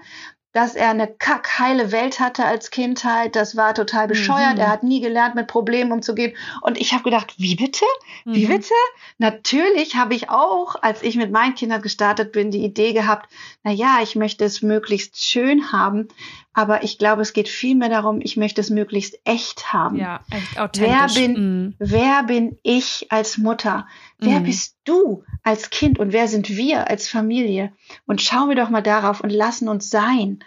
dass 0.53 0.75
er 0.75 0.91
eine 0.91 1.07
kackheile 1.09 1.93
Welt 1.93 2.21
hatte 2.21 2.45
als 2.45 2.71
Kindheit. 2.71 3.37
Das 3.37 3.57
war 3.57 3.75
total 3.75 4.07
bescheuert. 4.07 4.55
Mhm. 4.55 4.61
Er 4.61 4.69
hat 4.69 4.83
nie 4.83 5.01
gelernt, 5.01 5.35
mit 5.35 5.47
Problemen 5.47 5.93
umzugehen. 5.93 6.37
Und 6.61 6.79
ich 6.79 6.93
habe 6.93 7.05
gedacht, 7.05 7.35
wie 7.39 7.57
bitte? 7.57 7.85
Wie 8.25 8.47
mhm. 8.47 8.57
bitte? 8.57 8.75
Natürlich 9.19 9.97
habe 9.97 10.15
ich 10.15 10.29
auch, 10.29 10.77
als 10.83 11.03
ich 11.03 11.17
mit 11.17 11.31
meinen 11.31 11.55
Kindern 11.55 11.81
gestartet 11.81 12.33
bin, 12.33 12.51
die 12.51 12.65
Idee 12.65 12.93
gehabt, 12.93 13.31
na 13.65 13.73
ja, 13.73 14.01
ich 14.03 14.15
möchte 14.15 14.45
es 14.45 14.63
möglichst 14.63 15.23
schön 15.25 15.73
haben. 15.73 16.09
Aber 16.55 16.85
ich 16.85 16.99
glaube, 16.99 17.23
es 17.23 17.33
geht 17.33 17.49
vielmehr 17.49 17.89
darum, 17.89 18.21
ich 18.21 18.37
möchte 18.37 18.61
es 18.61 18.69
möglichst 18.69 19.19
echt 19.25 19.73
haben. 19.73 19.97
Ja, 19.97 20.21
echt 20.31 20.59
authentisch. 20.59 21.17
Wer 21.17 21.27
bin, 21.29 21.67
mm. 21.69 21.75
wer 21.79 22.23
bin 22.25 22.59
ich 22.63 23.07
als 23.11 23.39
Mutter? 23.39 23.87
Wer 24.19 24.41
mm. 24.41 24.45
bist 24.45 24.77
du 24.85 25.25
als 25.43 25.71
Kind 25.71 25.99
und 25.99 26.13
wer 26.13 26.29
sind 26.29 26.51
wir 26.51 26.91
als 26.91 27.09
Familie? 27.09 27.73
Und 28.07 28.21
schauen 28.21 28.49
wir 28.49 28.57
doch 28.57 28.69
mal 28.69 28.83
darauf 28.83 29.23
und 29.23 29.31
lassen 29.31 29.69
uns 29.69 29.89
sein. 29.89 30.41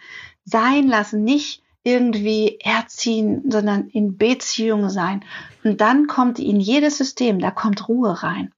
Sein 0.44 0.88
lassen, 0.88 1.24
nicht 1.24 1.64
irgendwie 1.84 2.60
erziehen, 2.62 3.44
sondern 3.50 3.88
in 3.90 4.18
Beziehung 4.18 4.90
sein. 4.90 5.24
Und 5.64 5.82
dann 5.82 6.08
kommt 6.08 6.40
in 6.40 6.60
jedes 6.60 6.98
System, 6.98 7.40
da 7.40 7.52
kommt 7.52 7.88
Ruhe 7.88 8.24
rein. 8.24 8.52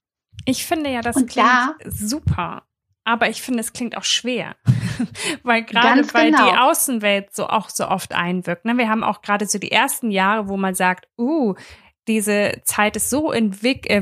Ich 0.45 0.65
finde 0.65 0.89
ja, 0.89 1.01
das 1.01 1.15
und 1.15 1.29
klingt 1.29 1.47
da, 1.47 1.75
super. 1.85 2.63
Aber 3.07 3.29
ich 3.29 3.41
finde, 3.41 3.61
es 3.61 3.71
klingt 3.71 3.95
auch 3.95 4.03
schwer, 4.03 4.57
weil 5.43 5.63
gerade 5.63 6.13
weil 6.13 6.31
genau. 6.31 6.51
die 6.51 6.57
Außenwelt 6.57 7.33
so 7.33 7.47
auch 7.47 7.69
so 7.69 7.87
oft 7.87 8.13
einwirkt. 8.13 8.65
Ne? 8.65 8.77
Wir 8.77 8.89
haben 8.89 9.05
auch 9.05 9.21
gerade 9.21 9.45
so 9.45 9.59
die 9.59 9.71
ersten 9.71 10.11
Jahre, 10.11 10.49
wo 10.49 10.57
man 10.57 10.75
sagt, 10.75 11.07
uh, 11.17 11.55
diese 12.09 12.61
Zeit 12.65 12.97
ist 12.97 13.09
so 13.09 13.31
äh, 13.31 13.47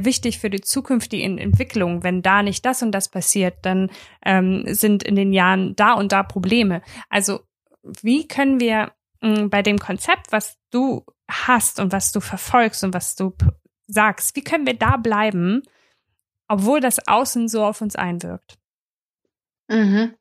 wichtig 0.05 0.39
für 0.39 0.49
die 0.49 0.61
zukünftige 0.61 1.23
Entwicklung. 1.23 2.01
Wenn 2.01 2.23
da 2.23 2.41
nicht 2.41 2.65
das 2.65 2.81
und 2.81 2.91
das 2.93 3.09
passiert, 3.09 3.57
dann 3.61 3.91
ähm, 4.25 4.63
sind 4.65 5.03
in 5.03 5.15
den 5.15 5.33
Jahren 5.33 5.75
da 5.75 5.93
und 5.93 6.11
da 6.11 6.23
Probleme. 6.23 6.81
Also 7.07 7.41
wie 8.01 8.27
können 8.27 8.59
wir 8.59 8.91
mh, 9.21 9.37
hm, 9.37 9.49
bei 9.51 9.61
dem 9.61 9.77
Konzept, 9.77 10.31
was 10.31 10.57
du 10.71 11.05
hast 11.29 11.79
und 11.79 11.91
was 11.91 12.11
du 12.11 12.21
verfolgst 12.21 12.83
und 12.83 12.95
was 12.95 13.15
du 13.15 13.35
sagst, 13.85 14.35
wie 14.35 14.43
können 14.43 14.65
wir 14.65 14.79
da 14.79 14.97
bleiben, 14.97 15.61
obwohl 16.47 16.79
das 16.79 17.07
Außen 17.07 17.47
so 17.47 17.63
auf 17.63 17.81
uns 17.81 17.95
einwirkt? 17.95 18.57
Mhm. 19.67 20.13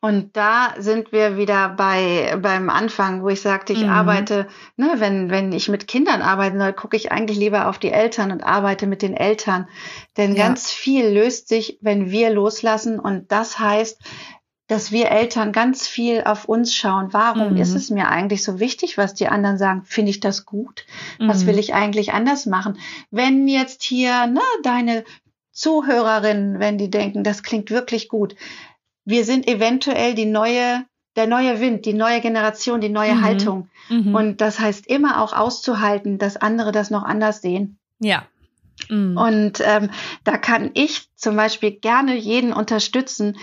Und 0.00 0.36
da 0.36 0.74
sind 0.78 1.10
wir 1.10 1.38
wieder 1.38 1.70
bei 1.70 2.36
beim 2.40 2.68
Anfang, 2.68 3.22
wo 3.22 3.28
ich 3.28 3.40
sagte, 3.40 3.72
ich 3.72 3.82
mhm. 3.82 3.90
arbeite, 3.90 4.46
ne, 4.76 4.94
wenn 4.96 5.30
wenn 5.30 5.52
ich 5.52 5.68
mit 5.68 5.88
Kindern 5.88 6.20
arbeiten 6.20 6.58
soll, 6.58 6.74
gucke 6.74 6.96
ich 6.96 7.10
eigentlich 7.10 7.38
lieber 7.38 7.68
auf 7.68 7.78
die 7.78 7.92
Eltern 7.92 8.30
und 8.30 8.44
arbeite 8.44 8.86
mit 8.86 9.00
den 9.00 9.14
Eltern, 9.14 9.68
denn 10.16 10.34
ja. 10.34 10.46
ganz 10.46 10.70
viel 10.70 11.06
löst 11.06 11.48
sich, 11.48 11.78
wenn 11.80 12.10
wir 12.10 12.30
loslassen 12.30 12.98
und 12.98 13.32
das 13.32 13.58
heißt, 13.58 14.02
dass 14.66 14.92
wir 14.92 15.10
Eltern 15.10 15.50
ganz 15.50 15.88
viel 15.88 16.22
auf 16.22 16.44
uns 16.44 16.72
schauen. 16.74 17.08
Warum 17.12 17.54
mhm. 17.54 17.60
ist 17.60 17.74
es 17.74 17.90
mir 17.90 18.08
eigentlich 18.08 18.44
so 18.44 18.60
wichtig, 18.60 18.96
was 18.98 19.14
die 19.14 19.26
anderen 19.26 19.58
sagen? 19.58 19.82
Finde 19.84 20.10
ich 20.10 20.20
das 20.20 20.46
gut? 20.46 20.86
Was 21.18 21.44
will 21.44 21.54
mhm. 21.54 21.58
ich 21.58 21.74
eigentlich 21.74 22.12
anders 22.12 22.46
machen? 22.46 22.78
Wenn 23.10 23.48
jetzt 23.48 23.82
hier, 23.82 24.28
ne, 24.28 24.40
deine 24.62 25.02
Zuhörerinnen, 25.50 26.60
wenn 26.60 26.78
die 26.78 26.88
denken, 26.88 27.24
das 27.24 27.42
klingt 27.42 27.70
wirklich 27.70 28.08
gut, 28.08 28.36
wir 29.10 29.24
sind 29.24 29.46
eventuell 29.48 30.14
die 30.14 30.26
neue, 30.26 30.84
der 31.16 31.26
neue 31.26 31.60
Wind, 31.60 31.84
die 31.86 31.92
neue 31.92 32.20
Generation, 32.20 32.80
die 32.80 32.88
neue 32.88 33.16
mhm. 33.16 33.22
Haltung. 33.22 33.68
Mhm. 33.88 34.14
Und 34.14 34.40
das 34.40 34.58
heißt 34.58 34.86
immer 34.86 35.22
auch 35.22 35.32
auszuhalten, 35.32 36.18
dass 36.18 36.36
andere 36.36 36.72
das 36.72 36.90
noch 36.90 37.02
anders 37.02 37.42
sehen. 37.42 37.78
Ja. 37.98 38.26
Mhm. 38.88 39.16
Und 39.16 39.60
ähm, 39.64 39.90
da 40.24 40.38
kann 40.38 40.70
ich 40.74 41.08
zum 41.16 41.36
Beispiel 41.36 41.72
gerne 41.72 42.16
jeden 42.16 42.52
unterstützen, 42.52 43.36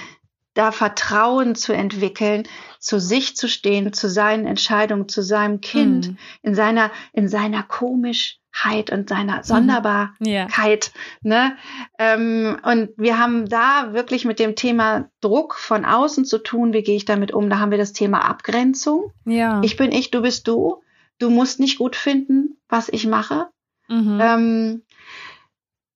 da 0.53 0.71
Vertrauen 0.71 1.53
zu 1.53 1.71
entwickeln, 1.71 2.47
zu 2.79 2.99
sich 2.99 3.35
zu 3.35 3.47
stehen, 3.47 3.93
zu 3.93 4.09
seinen 4.09 4.47
Entscheidungen, 4.47 5.07
zu 5.07 5.21
seinem 5.21 5.61
Kind, 5.61 6.09
mhm. 6.09 6.17
in 6.41 6.55
seiner, 6.55 6.91
in 7.13 7.27
seiner 7.27 7.61
komisch 7.61 8.39
und 8.91 9.09
seiner 9.09 9.37
mhm. 9.37 9.43
Sonderbarkeit. 9.43 10.91
Mhm. 11.21 11.31
Yeah. 11.31 11.49
Ne? 11.49 11.57
Ähm, 11.99 12.57
und 12.63 12.89
wir 12.97 13.19
haben 13.19 13.47
da 13.47 13.93
wirklich 13.93 14.25
mit 14.25 14.39
dem 14.39 14.55
Thema 14.55 15.09
Druck 15.21 15.55
von 15.55 15.85
außen 15.85 16.25
zu 16.25 16.39
tun. 16.39 16.73
Wie 16.73 16.83
gehe 16.83 16.95
ich 16.95 17.05
damit 17.05 17.33
um? 17.33 17.49
Da 17.49 17.59
haben 17.59 17.71
wir 17.71 17.77
das 17.77 17.93
Thema 17.93 18.25
Abgrenzung. 18.25 19.11
Ja. 19.25 19.61
Ich 19.63 19.77
bin 19.77 19.91
ich, 19.91 20.11
du 20.11 20.21
bist 20.21 20.47
du. 20.47 20.81
Du 21.19 21.29
musst 21.29 21.59
nicht 21.59 21.77
gut 21.77 21.95
finden, 21.95 22.57
was 22.69 22.89
ich 22.89 23.07
mache. 23.07 23.47
Mhm. 23.87 24.19
Ähm, 24.21 24.81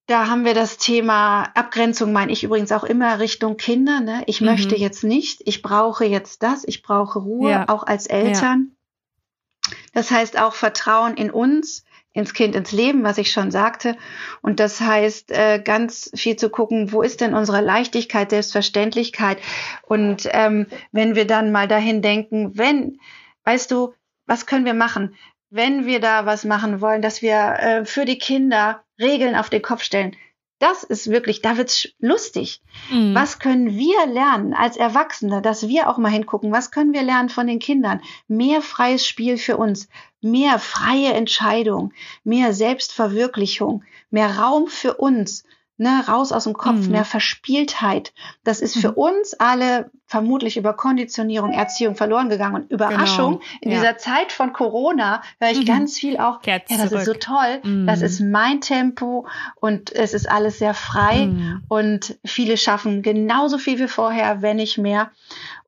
da 0.08 0.28
haben 0.28 0.46
wir 0.46 0.54
das 0.54 0.78
Thema 0.78 1.44
Abgrenzung, 1.56 2.12
meine 2.12 2.32
ich 2.32 2.44
übrigens 2.44 2.72
auch 2.72 2.84
immer 2.84 3.20
Richtung 3.20 3.56
Kinder. 3.58 4.02
Ne? 4.02 4.24
Ich 4.26 4.42
mhm. 4.42 4.48
möchte 4.48 4.76
jetzt 4.76 5.04
nicht, 5.04 5.42
ich 5.46 5.62
brauche 5.62 6.06
jetzt 6.06 6.44
das, 6.44 6.64
ich 6.66 6.82
brauche 6.82 7.20
Ruhe, 7.20 7.52
ja. 7.52 7.70
auch 7.70 7.84
als 7.84 8.08
Eltern. 8.08 8.72
Ja. 8.72 9.76
Das 9.94 10.12
heißt 10.12 10.40
auch 10.40 10.54
Vertrauen 10.54 11.16
in 11.16 11.32
uns, 11.32 11.86
ins 12.14 12.34
Kind, 12.34 12.56
ins 12.56 12.72
Leben, 12.72 13.04
was 13.04 13.18
ich 13.18 13.32
schon 13.32 13.52
sagte. 13.52 13.96
Und 14.42 14.60
das 14.60 14.82
heißt, 14.82 15.32
äh, 15.32 15.62
ganz 15.64 16.12
viel 16.14 16.36
zu 16.36 16.50
gucken, 16.50 16.92
wo 16.92 17.02
ist 17.02 17.22
denn 17.22 17.34
unsere 17.34 17.62
Leichtigkeit, 17.62 18.32
Selbstverständlichkeit? 18.32 19.38
Und 19.84 20.28
ähm, 20.32 20.68
wenn 20.92 21.16
wir 21.16 21.26
dann 21.26 21.52
mal 21.52 21.68
dahin 21.68 22.02
denken, 22.02 22.58
wenn, 22.58 23.00
weißt 23.46 23.72
du, 23.72 23.94
was 24.26 24.46
können 24.46 24.66
wir 24.66 24.74
machen? 24.74 25.16
Wenn 25.50 25.86
wir 25.86 26.00
da 26.00 26.26
was 26.26 26.46
machen 26.46 26.82
wollen, 26.82 27.02
dass 27.02 27.22
wir 27.22 27.56
äh, 27.60 27.86
für 27.86 28.06
die 28.06 28.18
Kinder 28.18 28.84
Regeln 29.00 29.36
auf 29.36 29.50
den 29.50 29.62
Kopf 29.62 29.84
stellen, 29.84 30.16
das 30.62 30.84
ist 30.84 31.10
wirklich, 31.10 31.42
da 31.42 31.58
wird's 31.58 31.90
lustig. 32.00 32.62
Mhm. 32.92 33.16
Was 33.16 33.40
können 33.40 33.76
wir 33.76 34.06
lernen 34.06 34.54
als 34.54 34.78
Erwachsene, 34.78 35.42
dass 35.42 35.68
wir 35.68 35.90
auch 35.90 35.98
mal 35.98 36.12
hingucken, 36.12 36.52
was 36.52 36.70
können 36.70 36.94
wir 36.94 37.02
lernen 37.02 37.30
von 37.30 37.48
den 37.48 37.60
Kindern? 37.60 38.02
Mehr 38.28 38.62
freies 38.62 39.08
Spiel 39.08 39.38
für 39.38 39.58
uns, 39.58 39.90
mehr 40.22 40.60
freie 40.60 41.14
Entscheidung, 41.14 41.94
mehr 42.24 42.54
Selbstverwirklichung, 42.54 43.84
mehr 44.12 44.38
Raum 44.38 44.68
für 44.68 44.96
uns, 44.96 45.44
ne, 45.78 46.04
raus 46.08 46.32
aus 46.32 46.44
dem 46.44 46.54
Kopf, 46.54 46.86
mhm. 46.86 46.92
mehr 46.92 47.06
Verspieltheit. 47.06 48.14
Das 48.44 48.62
ist 48.62 48.78
für 48.78 48.92
mhm. 48.92 48.98
uns 48.98 49.34
alle 49.34 49.90
vermutlich 50.12 50.58
über 50.58 50.74
Konditionierung, 50.74 51.54
Erziehung 51.54 51.96
verloren 51.96 52.28
gegangen 52.28 52.64
und 52.64 52.70
Überraschung. 52.72 53.40
Genau. 53.40 53.46
In 53.62 53.72
ja. 53.72 53.78
dieser 53.78 53.98
Zeit 53.98 54.34
von 54.34 54.52
Corona 54.52 55.22
höre 55.40 55.52
ich 55.52 55.62
mhm. 55.62 55.66
ganz 55.66 55.98
viel 55.98 56.18
auch, 56.18 56.42
Kehrt 56.42 56.70
ja, 56.70 56.76
das 56.76 56.90
zurück. 56.90 57.00
ist 57.00 57.06
so 57.06 57.14
toll, 57.14 57.62
mhm. 57.64 57.88
das 57.88 58.02
ist 58.02 58.20
mein 58.20 58.60
Tempo 58.60 59.26
und 59.56 59.90
es 59.94 60.14
ist 60.14 60.30
alles 60.30 60.60
sehr 60.60 60.74
frei 60.74 61.28
mhm. 61.28 61.64
und 61.70 62.18
viele 62.26 62.58
schaffen 62.58 63.04
genauso 63.04 63.58
viel 63.58 63.80
wie 63.80 63.88
vorher, 63.88 64.42
wenn 64.42 64.58
nicht 64.58 64.78
mehr. 64.78 65.12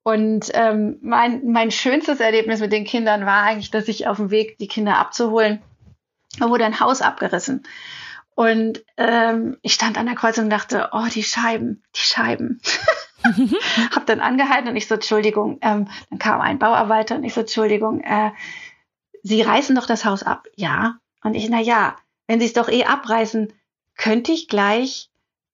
Und 0.03 0.51
ähm, 0.53 0.97
mein, 1.01 1.49
mein 1.49 1.71
schönstes 1.71 2.19
Erlebnis 2.19 2.59
mit 2.59 2.73
den 2.73 2.83
Kindern 2.83 3.25
war 3.25 3.43
eigentlich, 3.43 3.71
dass 3.71 3.87
ich 3.87 4.07
auf 4.07 4.17
dem 4.17 4.29
Weg, 4.29 4.57
die 4.57 4.67
Kinder 4.67 4.97
abzuholen, 4.97 5.61
wurde 6.37 6.65
ein 6.65 6.81
Haus 6.81 7.01
abgerissen. 7.01 7.63
Und 8.35 8.83
ähm, 8.97 9.57
ich 9.61 9.73
stand 9.73 9.97
an 9.97 10.07
der 10.07 10.15
Kreuzung 10.15 10.45
und 10.45 10.49
dachte, 10.49 10.89
oh, 10.91 11.05
die 11.13 11.23
Scheiben, 11.23 11.81
die 11.95 12.01
Scheiben. 12.01 12.59
hab 13.91 14.05
dann 14.05 14.19
angehalten 14.19 14.69
und 14.69 14.75
ich 14.75 14.87
so, 14.87 14.95
Entschuldigung, 14.95 15.57
ähm, 15.61 15.87
dann 16.09 16.19
kam 16.19 16.41
ein 16.41 16.59
Bauarbeiter 16.59 17.15
und 17.15 17.23
ich 17.23 17.33
so, 17.33 17.41
Entschuldigung, 17.41 18.01
äh, 18.01 18.31
Sie 19.23 19.41
reißen 19.41 19.75
doch 19.75 19.85
das 19.85 20.03
Haus 20.05 20.23
ab. 20.23 20.47
Ja. 20.55 20.97
Und 21.23 21.33
ich, 21.33 21.49
na 21.49 21.61
ja, 21.61 21.95
wenn 22.27 22.39
Sie 22.39 22.45
es 22.45 22.53
doch 22.53 22.69
eh 22.69 22.83
abreißen, 22.83 23.53
könnte 23.95 24.31
ich 24.33 24.49
gleich 24.49 25.09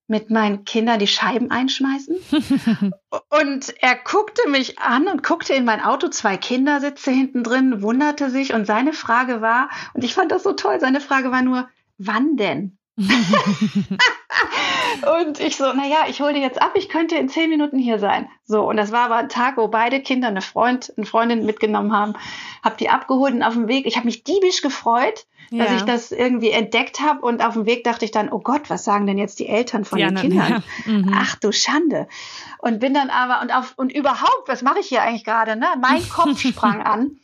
mit 0.07 0.31
meinen 0.31 0.65
Kindern 0.65 0.97
die 0.97 1.07
Scheiben 1.07 1.51
einschmeißen. 1.51 2.15
und 3.29 3.73
er 3.79 3.95
guckte 3.95 4.49
mich 4.49 4.79
an 4.79 5.07
und 5.07 5.21
guckte 5.21 5.53
in 5.53 5.65
mein 5.65 5.81
Auto, 5.81 6.07
zwei 6.07 6.35
Kindersitze 6.35 7.11
hinten 7.11 7.43
drin, 7.43 7.83
wunderte 7.83 8.31
sich 8.31 8.53
und 8.53 8.65
seine 8.65 8.93
Frage 8.93 9.41
war, 9.41 9.69
und 9.93 10.03
ich 10.03 10.15
fand 10.15 10.31
das 10.31 10.41
so 10.41 10.53
toll, 10.53 10.79
seine 10.79 10.99
Frage 10.99 11.31
war 11.31 11.43
nur, 11.43 11.69
wann 11.99 12.37
denn? 12.37 12.77
und 15.25 15.39
ich 15.39 15.57
so, 15.57 15.73
naja, 15.73 16.05
ich 16.07 16.21
hole 16.21 16.33
dir 16.33 16.41
jetzt 16.41 16.61
ab, 16.61 16.71
ich 16.75 16.89
könnte 16.89 17.15
in 17.15 17.29
zehn 17.29 17.49
Minuten 17.49 17.79
hier 17.79 17.99
sein. 17.99 18.29
So, 18.45 18.67
und 18.67 18.77
das 18.77 18.91
war 18.91 19.05
aber 19.05 19.17
ein 19.17 19.29
Tag, 19.29 19.57
wo 19.57 19.67
beide 19.67 20.01
Kinder 20.01 20.27
eine 20.27 20.41
Freund, 20.41 20.93
eine 20.97 21.05
Freundin 21.05 21.45
mitgenommen 21.45 21.93
haben, 21.93 22.13
hab 22.63 22.77
die 22.77 22.89
abgeholt 22.89 23.33
und 23.33 23.43
auf 23.43 23.53
dem 23.53 23.67
Weg, 23.67 23.85
ich 23.85 23.95
habe 23.95 24.05
mich 24.05 24.23
diebisch 24.23 24.61
gefreut, 24.61 25.25
ja. 25.49 25.63
dass 25.63 25.73
ich 25.73 25.81
das 25.83 26.11
irgendwie 26.11 26.51
entdeckt 26.51 26.99
habe 26.99 27.21
und 27.21 27.43
auf 27.43 27.53
dem 27.53 27.65
Weg 27.65 27.83
dachte 27.83 28.05
ich 28.05 28.11
dann, 28.11 28.29
oh 28.29 28.39
Gott, 28.39 28.69
was 28.69 28.83
sagen 28.83 29.07
denn 29.07 29.17
jetzt 29.17 29.39
die 29.39 29.47
Eltern 29.47 29.83
von 29.83 29.97
die 29.97 30.05
den 30.05 30.17
anderen, 30.17 30.29
Kindern? 30.29 30.63
Ja. 30.85 30.91
Mhm. 30.91 31.11
Ach 31.15 31.35
du 31.35 31.51
Schande. 31.51 32.07
Und 32.59 32.79
bin 32.79 32.93
dann 32.93 33.09
aber, 33.09 33.41
und 33.41 33.51
auf, 33.51 33.73
und 33.77 33.91
überhaupt, 33.91 34.47
was 34.47 34.61
mache 34.61 34.79
ich 34.79 34.87
hier 34.87 35.01
eigentlich 35.01 35.25
gerade, 35.25 35.55
ne? 35.55 35.67
Mein 35.81 36.07
Kopf 36.07 36.39
sprang 36.39 36.81
an. 36.81 37.17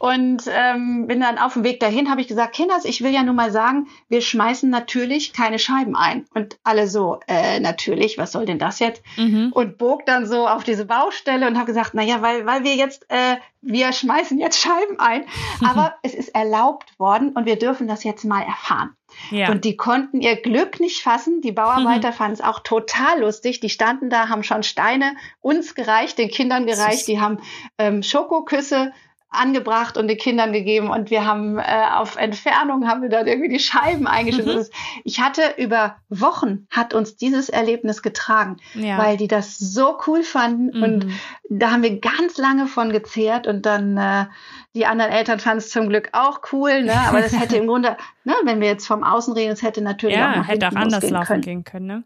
Und 0.00 0.44
ähm, 0.50 1.08
bin 1.08 1.20
dann 1.20 1.36
auf 1.36 1.52
dem 1.52 1.62
Weg 1.62 1.78
dahin, 1.78 2.10
habe 2.10 2.22
ich 2.22 2.26
gesagt, 2.26 2.54
Kinders, 2.54 2.86
ich 2.86 3.02
will 3.02 3.12
ja 3.12 3.22
nur 3.22 3.34
mal 3.34 3.52
sagen, 3.52 3.86
wir 4.08 4.22
schmeißen 4.22 4.70
natürlich 4.70 5.34
keine 5.34 5.58
Scheiben 5.58 5.94
ein. 5.94 6.24
Und 6.32 6.58
alle 6.64 6.88
so, 6.88 7.20
äh, 7.28 7.60
natürlich, 7.60 8.16
was 8.16 8.32
soll 8.32 8.46
denn 8.46 8.58
das 8.58 8.78
jetzt? 8.78 9.02
Mhm. 9.18 9.50
Und 9.52 9.76
bog 9.76 10.06
dann 10.06 10.24
so 10.24 10.48
auf 10.48 10.64
diese 10.64 10.86
Baustelle 10.86 11.46
und 11.46 11.56
habe 11.56 11.66
gesagt, 11.66 11.90
na 11.92 12.02
ja, 12.02 12.22
weil, 12.22 12.46
weil 12.46 12.64
wir 12.64 12.76
jetzt, 12.76 13.04
äh, 13.10 13.36
wir 13.60 13.92
schmeißen 13.92 14.38
jetzt 14.38 14.58
Scheiben 14.58 14.98
ein. 14.98 15.26
Aber 15.68 15.96
es 16.02 16.14
ist 16.14 16.34
erlaubt 16.34 16.98
worden 16.98 17.32
und 17.34 17.44
wir 17.44 17.58
dürfen 17.58 17.86
das 17.86 18.02
jetzt 18.02 18.24
mal 18.24 18.40
erfahren. 18.40 18.96
Ja. 19.30 19.50
Und 19.50 19.66
die 19.66 19.76
konnten 19.76 20.22
ihr 20.22 20.36
Glück 20.36 20.80
nicht 20.80 21.02
fassen. 21.02 21.42
Die 21.42 21.52
Bauarbeiter 21.52 22.12
mhm. 22.12 22.14
fanden 22.16 22.32
es 22.32 22.40
auch 22.40 22.60
total 22.60 23.20
lustig. 23.20 23.60
Die 23.60 23.68
standen 23.68 24.08
da, 24.08 24.30
haben 24.30 24.44
schon 24.44 24.62
Steine 24.62 25.14
uns 25.42 25.74
gereicht, 25.74 26.16
den 26.16 26.30
Kindern 26.30 26.64
gereicht. 26.64 27.06
Die 27.06 27.20
haben 27.20 27.38
ähm, 27.76 28.02
Schokoküsse 28.02 28.92
angebracht 29.30 29.96
und 29.96 30.08
den 30.08 30.18
Kindern 30.18 30.52
gegeben 30.52 30.90
und 30.90 31.10
wir 31.10 31.24
haben 31.24 31.58
äh, 31.58 31.62
auf 31.94 32.16
Entfernung 32.16 32.88
haben 32.88 33.02
wir 33.02 33.08
dann 33.08 33.28
irgendwie 33.28 33.48
die 33.48 33.60
Scheiben 33.60 34.08
eingeschüttet. 34.08 34.68
Mhm. 34.68 35.00
Ich 35.04 35.20
hatte 35.20 35.42
über 35.56 35.96
Wochen 36.08 36.66
hat 36.70 36.94
uns 36.94 37.16
dieses 37.16 37.48
Erlebnis 37.48 38.02
getragen, 38.02 38.56
ja. 38.74 38.98
weil 38.98 39.16
die 39.16 39.28
das 39.28 39.56
so 39.56 39.98
cool 40.06 40.24
fanden 40.24 40.76
mhm. 40.76 40.82
und 40.82 41.06
da 41.48 41.70
haben 41.70 41.82
wir 41.84 42.00
ganz 42.00 42.38
lange 42.38 42.66
von 42.66 42.90
gezehrt 42.90 43.46
und 43.46 43.66
dann 43.66 43.96
äh, 43.96 44.26
die 44.74 44.86
anderen 44.86 45.12
Eltern 45.12 45.38
fanden 45.38 45.58
es 45.58 45.70
zum 45.70 45.88
Glück 45.88 46.10
auch 46.12 46.40
cool, 46.52 46.82
ne? 46.82 46.94
Aber 47.08 47.20
das 47.20 47.38
hätte 47.38 47.56
im 47.56 47.66
Grunde, 47.68 47.96
ne, 48.24 48.34
wenn 48.44 48.60
wir 48.60 48.68
jetzt 48.68 48.86
vom 48.86 49.04
Außen 49.04 49.34
reden, 49.34 49.52
es 49.52 49.62
hätte 49.62 49.80
natürlich 49.80 50.16
ja, 50.16 50.32
auch 50.32 50.36
noch 50.36 50.48
hätte 50.48 50.68
auch 50.68 50.74
anders 50.74 51.08
laufen 51.08 51.26
können. 51.26 51.42
gehen 51.42 51.64
können, 51.64 51.86
ne? 51.86 52.04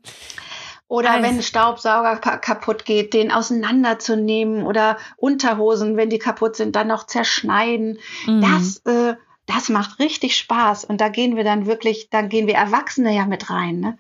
Oder 0.95 1.11
also. 1.11 1.25
wenn 1.25 1.35
ein 1.39 1.43
Staubsauger 1.43 2.19
kaputt 2.19 2.85
geht, 2.85 3.15
den 3.15 3.33
auseinanderzunehmen 3.33 4.65
oder 4.65 4.97
Unterhosen, 5.17 5.97
wenn 5.97 6.09
die 6.09 6.21
kaputt 6.21 6.55
sind, 6.55 6.77
dann 6.77 6.87
noch 6.87 7.05
zerschneiden. 7.05 7.99
Mhm. 8.27 8.41
Das, 8.41 8.77
äh, 8.85 9.17
das 9.45 9.71
macht 9.71 9.99
richtig 9.99 10.37
Spaß. 10.37 10.85
Und 10.85 11.01
da 11.01 11.09
gehen 11.09 11.35
wir 11.35 11.43
dann 11.43 11.67
wirklich, 11.67 12.11
da 12.11 12.23
gehen 12.23 12.47
wir 12.47 12.55
Erwachsene 12.55 13.13
ja 13.13 13.27
mit 13.27 13.51
rein. 13.51 13.81
Ne? 13.81 13.99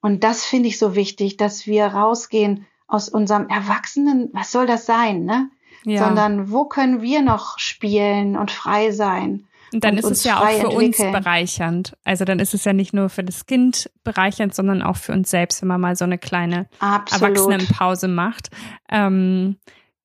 Und 0.00 0.24
das 0.24 0.46
finde 0.46 0.70
ich 0.70 0.78
so 0.78 0.94
wichtig, 0.94 1.36
dass 1.36 1.66
wir 1.66 1.84
rausgehen 1.88 2.66
aus 2.86 3.10
unserem 3.10 3.50
Erwachsenen, 3.50 4.30
was 4.32 4.50
soll 4.50 4.66
das 4.66 4.86
sein, 4.86 5.26
ne? 5.26 5.50
Ja. 5.84 6.06
Sondern 6.06 6.50
wo 6.50 6.64
können 6.64 7.02
wir 7.02 7.20
noch 7.20 7.58
spielen 7.58 8.38
und 8.38 8.50
frei 8.50 8.92
sein? 8.92 9.46
Und 9.72 9.84
dann 9.84 9.94
und 9.94 9.98
ist 10.00 10.10
es 10.10 10.24
ja 10.24 10.40
auch 10.40 10.48
für 10.48 10.70
entwickeln. 10.70 11.08
uns 11.08 11.24
bereichernd. 11.24 11.96
Also 12.04 12.24
dann 12.24 12.38
ist 12.38 12.54
es 12.54 12.64
ja 12.64 12.72
nicht 12.72 12.92
nur 12.92 13.08
für 13.08 13.22
das 13.22 13.46
Kind 13.46 13.90
bereichernd, 14.02 14.54
sondern 14.54 14.82
auch 14.82 14.96
für 14.96 15.12
uns 15.12 15.30
selbst, 15.30 15.62
wenn 15.62 15.68
man 15.68 15.80
mal 15.80 15.96
so 15.96 16.04
eine 16.04 16.18
kleine 16.18 16.68
Erwachsenenpause 16.80 18.08
macht. 18.08 18.48
Ähm, 18.90 19.56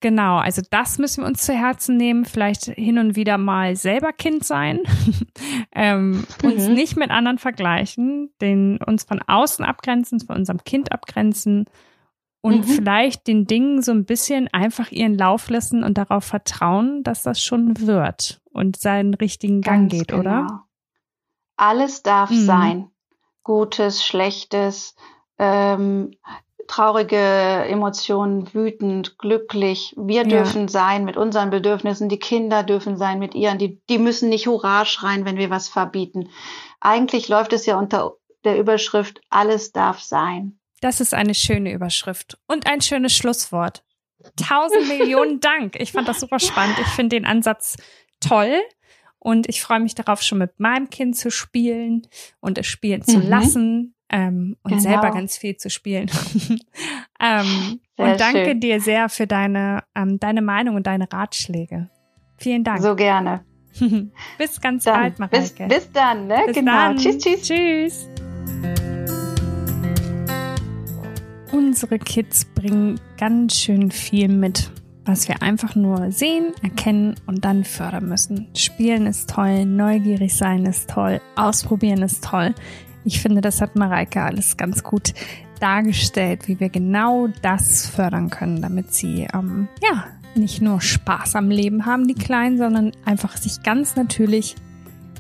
genau, 0.02 0.38
also 0.38 0.62
das 0.70 1.00
müssen 1.00 1.24
wir 1.24 1.28
uns 1.28 1.44
zu 1.44 1.54
Herzen 1.54 1.98
nehmen. 1.98 2.26
Vielleicht 2.26 2.66
hin 2.66 3.00
und 3.00 3.16
wieder 3.16 3.38
mal 3.38 3.76
selber 3.76 4.14
Kind 4.14 4.44
sein, 4.44 4.82
ähm, 5.76 6.26
mhm. 6.44 6.52
uns 6.52 6.68
nicht 6.68 6.96
mit 6.96 7.10
anderen 7.10 7.40
vergleichen, 7.40 8.30
den 8.42 8.78
uns 8.78 9.04
von 9.04 9.22
außen 9.22 9.66
abgrenzen, 9.66 10.20
von 10.20 10.36
unserem 10.36 10.64
Kind 10.64 10.92
abgrenzen 10.92 11.66
und 12.42 12.68
mhm. 12.68 12.72
vielleicht 12.72 13.26
den 13.26 13.48
Dingen 13.48 13.82
so 13.82 13.92
ein 13.92 14.06
bisschen 14.06 14.48
einfach 14.54 14.92
ihren 14.92 15.18
Lauf 15.18 15.50
lassen 15.50 15.84
und 15.84 15.98
darauf 15.98 16.24
vertrauen, 16.24 17.02
dass 17.02 17.24
das 17.24 17.42
schon 17.42 17.80
wird 17.80 18.42
und 18.56 18.78
seinen 18.78 19.14
richtigen 19.14 19.62
Gang 19.62 19.90
Ganz 19.90 19.92
geht, 19.92 20.08
genau. 20.10 20.22
oder? 20.22 20.64
Alles 21.58 22.04
darf 22.04 22.32
mhm. 22.32 22.46
sein. 22.46 22.92
Gutes, 23.44 24.04
Schlechtes, 24.04 24.96
ähm, 25.38 26.12
traurige 26.68 27.18
Emotionen, 27.18 28.52
wütend, 28.54 29.18
glücklich. 29.20 29.94
Wir 29.98 30.24
ja. 30.24 30.28
dürfen 30.28 30.68
sein 30.68 31.06
mit 31.06 31.18
unseren 31.18 31.50
Bedürfnissen, 31.50 32.10
die 32.10 32.18
Kinder 32.18 32.64
dürfen 32.64 32.98
sein 32.98 33.20
mit 33.20 33.36
ihren, 33.36 33.60
die, 33.60 33.82
die 33.90 34.00
müssen 34.00 34.30
nicht 34.30 34.48
Hurra 34.48 34.86
schreien, 34.86 35.26
wenn 35.26 35.38
wir 35.38 35.50
was 35.50 35.70
verbieten. 35.70 36.30
Eigentlich 36.80 37.28
läuft 37.28 37.54
es 37.54 37.66
ja 37.66 37.78
unter 37.78 38.14
der 38.44 38.58
Überschrift, 38.58 39.22
alles 39.30 39.72
darf 39.72 40.02
sein. 40.02 40.60
Das 40.82 41.02
ist 41.02 41.14
eine 41.14 41.34
schöne 41.34 41.72
Überschrift 41.72 42.38
und 42.48 42.68
ein 42.68 42.82
schönes 42.82 43.14
Schlusswort. 43.16 43.84
Tausend 44.36 44.88
Millionen 44.88 45.40
Dank. 45.42 45.76
Ich 45.80 45.92
fand 45.92 46.08
das 46.08 46.20
super 46.20 46.40
spannend. 46.40 46.78
Ich 46.80 46.88
finde 46.88 47.16
den 47.16 47.26
Ansatz 47.26 47.76
toll 48.20 48.62
und 49.20 49.50
ich 49.50 49.62
freue 49.62 49.80
mich 49.80 49.96
darauf, 49.96 50.22
schon 50.22 50.38
mit 50.38 50.60
meinem 50.60 50.90
Kind 50.90 51.18
zu 51.18 51.32
spielen 51.32 52.08
und 52.40 52.58
es 52.58 52.68
spielen 52.68 53.02
zu 53.02 53.18
mhm. 53.18 53.28
lassen 53.28 53.96
ähm, 54.10 54.56
und 54.62 54.70
genau. 54.70 54.82
selber 54.84 55.12
ganz 55.12 55.38
viel 55.38 55.58
zu 55.58 55.70
spielen. 55.70 56.12
ähm, 57.20 57.80
und 57.98 58.20
danke 58.20 58.46
schön. 58.46 58.60
dir 58.60 58.80
sehr 58.80 59.10
für 59.10 59.26
deine, 59.26 59.84
ähm, 59.96 60.20
deine 60.20 60.42
Meinung 60.42 60.76
und 60.76 60.86
deine 60.86 61.12
Ratschläge. 61.12 61.90
Vielen 62.38 62.64
Dank. 62.64 62.82
So 62.82 62.96
gerne. 62.96 63.44
bis 64.38 64.62
ganz 64.62 64.84
dann, 64.84 65.02
bald, 65.02 65.20
Mareike. 65.20 65.68
Bis, 65.68 65.86
bis 65.86 65.92
dann, 65.92 66.28
ne? 66.28 66.44
Bis 66.46 66.56
genau. 66.56 66.72
Dann. 66.72 66.98
Tschüss, 66.98 67.18
tschüss. 67.18 67.42
Tschüss. 67.48 68.10
Unsere 71.52 72.00
Kids 72.00 72.46
bringen 72.46 73.00
ganz 73.18 73.56
schön 73.56 73.92
viel 73.92 74.28
mit, 74.28 74.72
was 75.06 75.28
wir 75.28 75.42
einfach 75.42 75.76
nur 75.76 76.12
sehen, 76.12 76.54
erkennen 76.64 77.16
und 77.28 77.46
dann 77.46 77.64
fördern 77.64 78.10
müssen. 78.10 78.48
Spielen 78.56 79.06
ist 79.06 79.30
toll, 79.30 79.66
neugierig 79.66 80.36
sein 80.36 80.66
ist 80.66 80.90
toll, 80.90 81.22
ausprobieren 81.36 82.02
ist 82.02 82.24
toll. 82.24 82.54
Ich 83.04 83.22
finde, 83.22 83.42
das 83.42 83.62
hat 83.62 83.76
Mareike 83.76 84.24
alles 84.24 84.58
ganz 84.58 84.84
gut 84.84 85.14
dargestellt, 85.60 86.48
wie 86.48 86.60
wir 86.60 86.70
genau 86.70 87.28
das 87.42 87.88
fördern 87.88 88.30
können, 88.30 88.62
damit 88.62 88.94
sie 88.94 89.28
ähm, 89.34 89.68
ja 89.82 90.06
nicht 90.36 90.62
nur 90.62 90.82
Spaß 90.82 91.36
am 91.36 91.50
Leben 91.50 91.86
haben, 91.86 92.08
die 92.08 92.16
Kleinen, 92.16 92.58
sondern 92.58 92.92
einfach 93.06 93.38
sich 93.38 93.64
ganz 93.64 93.96
natürlich 93.96 94.56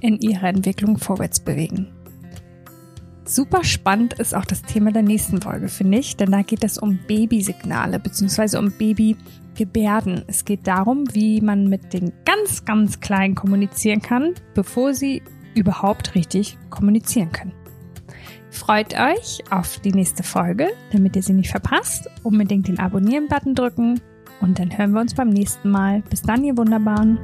in 0.01 0.19
ihrer 0.19 0.49
Entwicklung 0.49 0.97
vorwärts 0.97 1.39
bewegen. 1.39 1.88
Super 3.23 3.63
spannend 3.63 4.13
ist 4.13 4.36
auch 4.36 4.45
das 4.45 4.61
Thema 4.61 4.91
der 4.91 5.01
nächsten 5.01 5.41
Folge, 5.41 5.67
finde 5.67 5.97
ich, 5.97 6.15
denn 6.15 6.31
da 6.31 6.41
geht 6.41 6.63
es 6.63 6.77
um 6.77 6.99
Babysignale 7.07 7.99
bzw. 7.99 8.57
um 8.57 8.71
Babygebärden. 9.56 10.24
Es 10.28 10.45
geht 10.45 10.68
darum, 10.68 11.06
wie 11.14 11.41
man 11.41 11.68
mit 11.68 11.93
den 11.93 12.12
ganz, 12.26 12.66
ganz 12.66 12.99
Kleinen 12.99 13.36
kommunizieren 13.36 14.01
kann, 14.01 14.34
bevor 14.53 14.93
sie 14.93 15.22
überhaupt 15.56 16.16
richtig 16.16 16.58
kommunizieren 16.70 17.32
können. 17.32 17.53
Freut 18.49 18.93
euch 18.93 19.43
auf 19.49 19.80
die 19.80 19.91
nächste 19.91 20.24
Folge, 20.24 20.70
damit 20.91 21.16
ihr 21.16 21.24
sie 21.24 21.34
nicht 21.34 21.51
verpasst. 21.51 22.10
Unbedingt 22.24 22.68
den 22.68 22.80
Abonnieren-Button 22.80 23.56
drücken 23.56 24.01
und 24.41 24.60
dann 24.60 24.78
hören 24.78 24.91
wir 24.91 25.01
uns 25.01 25.14
beim 25.14 25.30
nächsten 25.30 25.70
Mal. 25.70 26.03
Bis 26.10 26.22
dann, 26.22 26.43
ihr 26.43 26.58
Wunderbaren. 26.58 27.20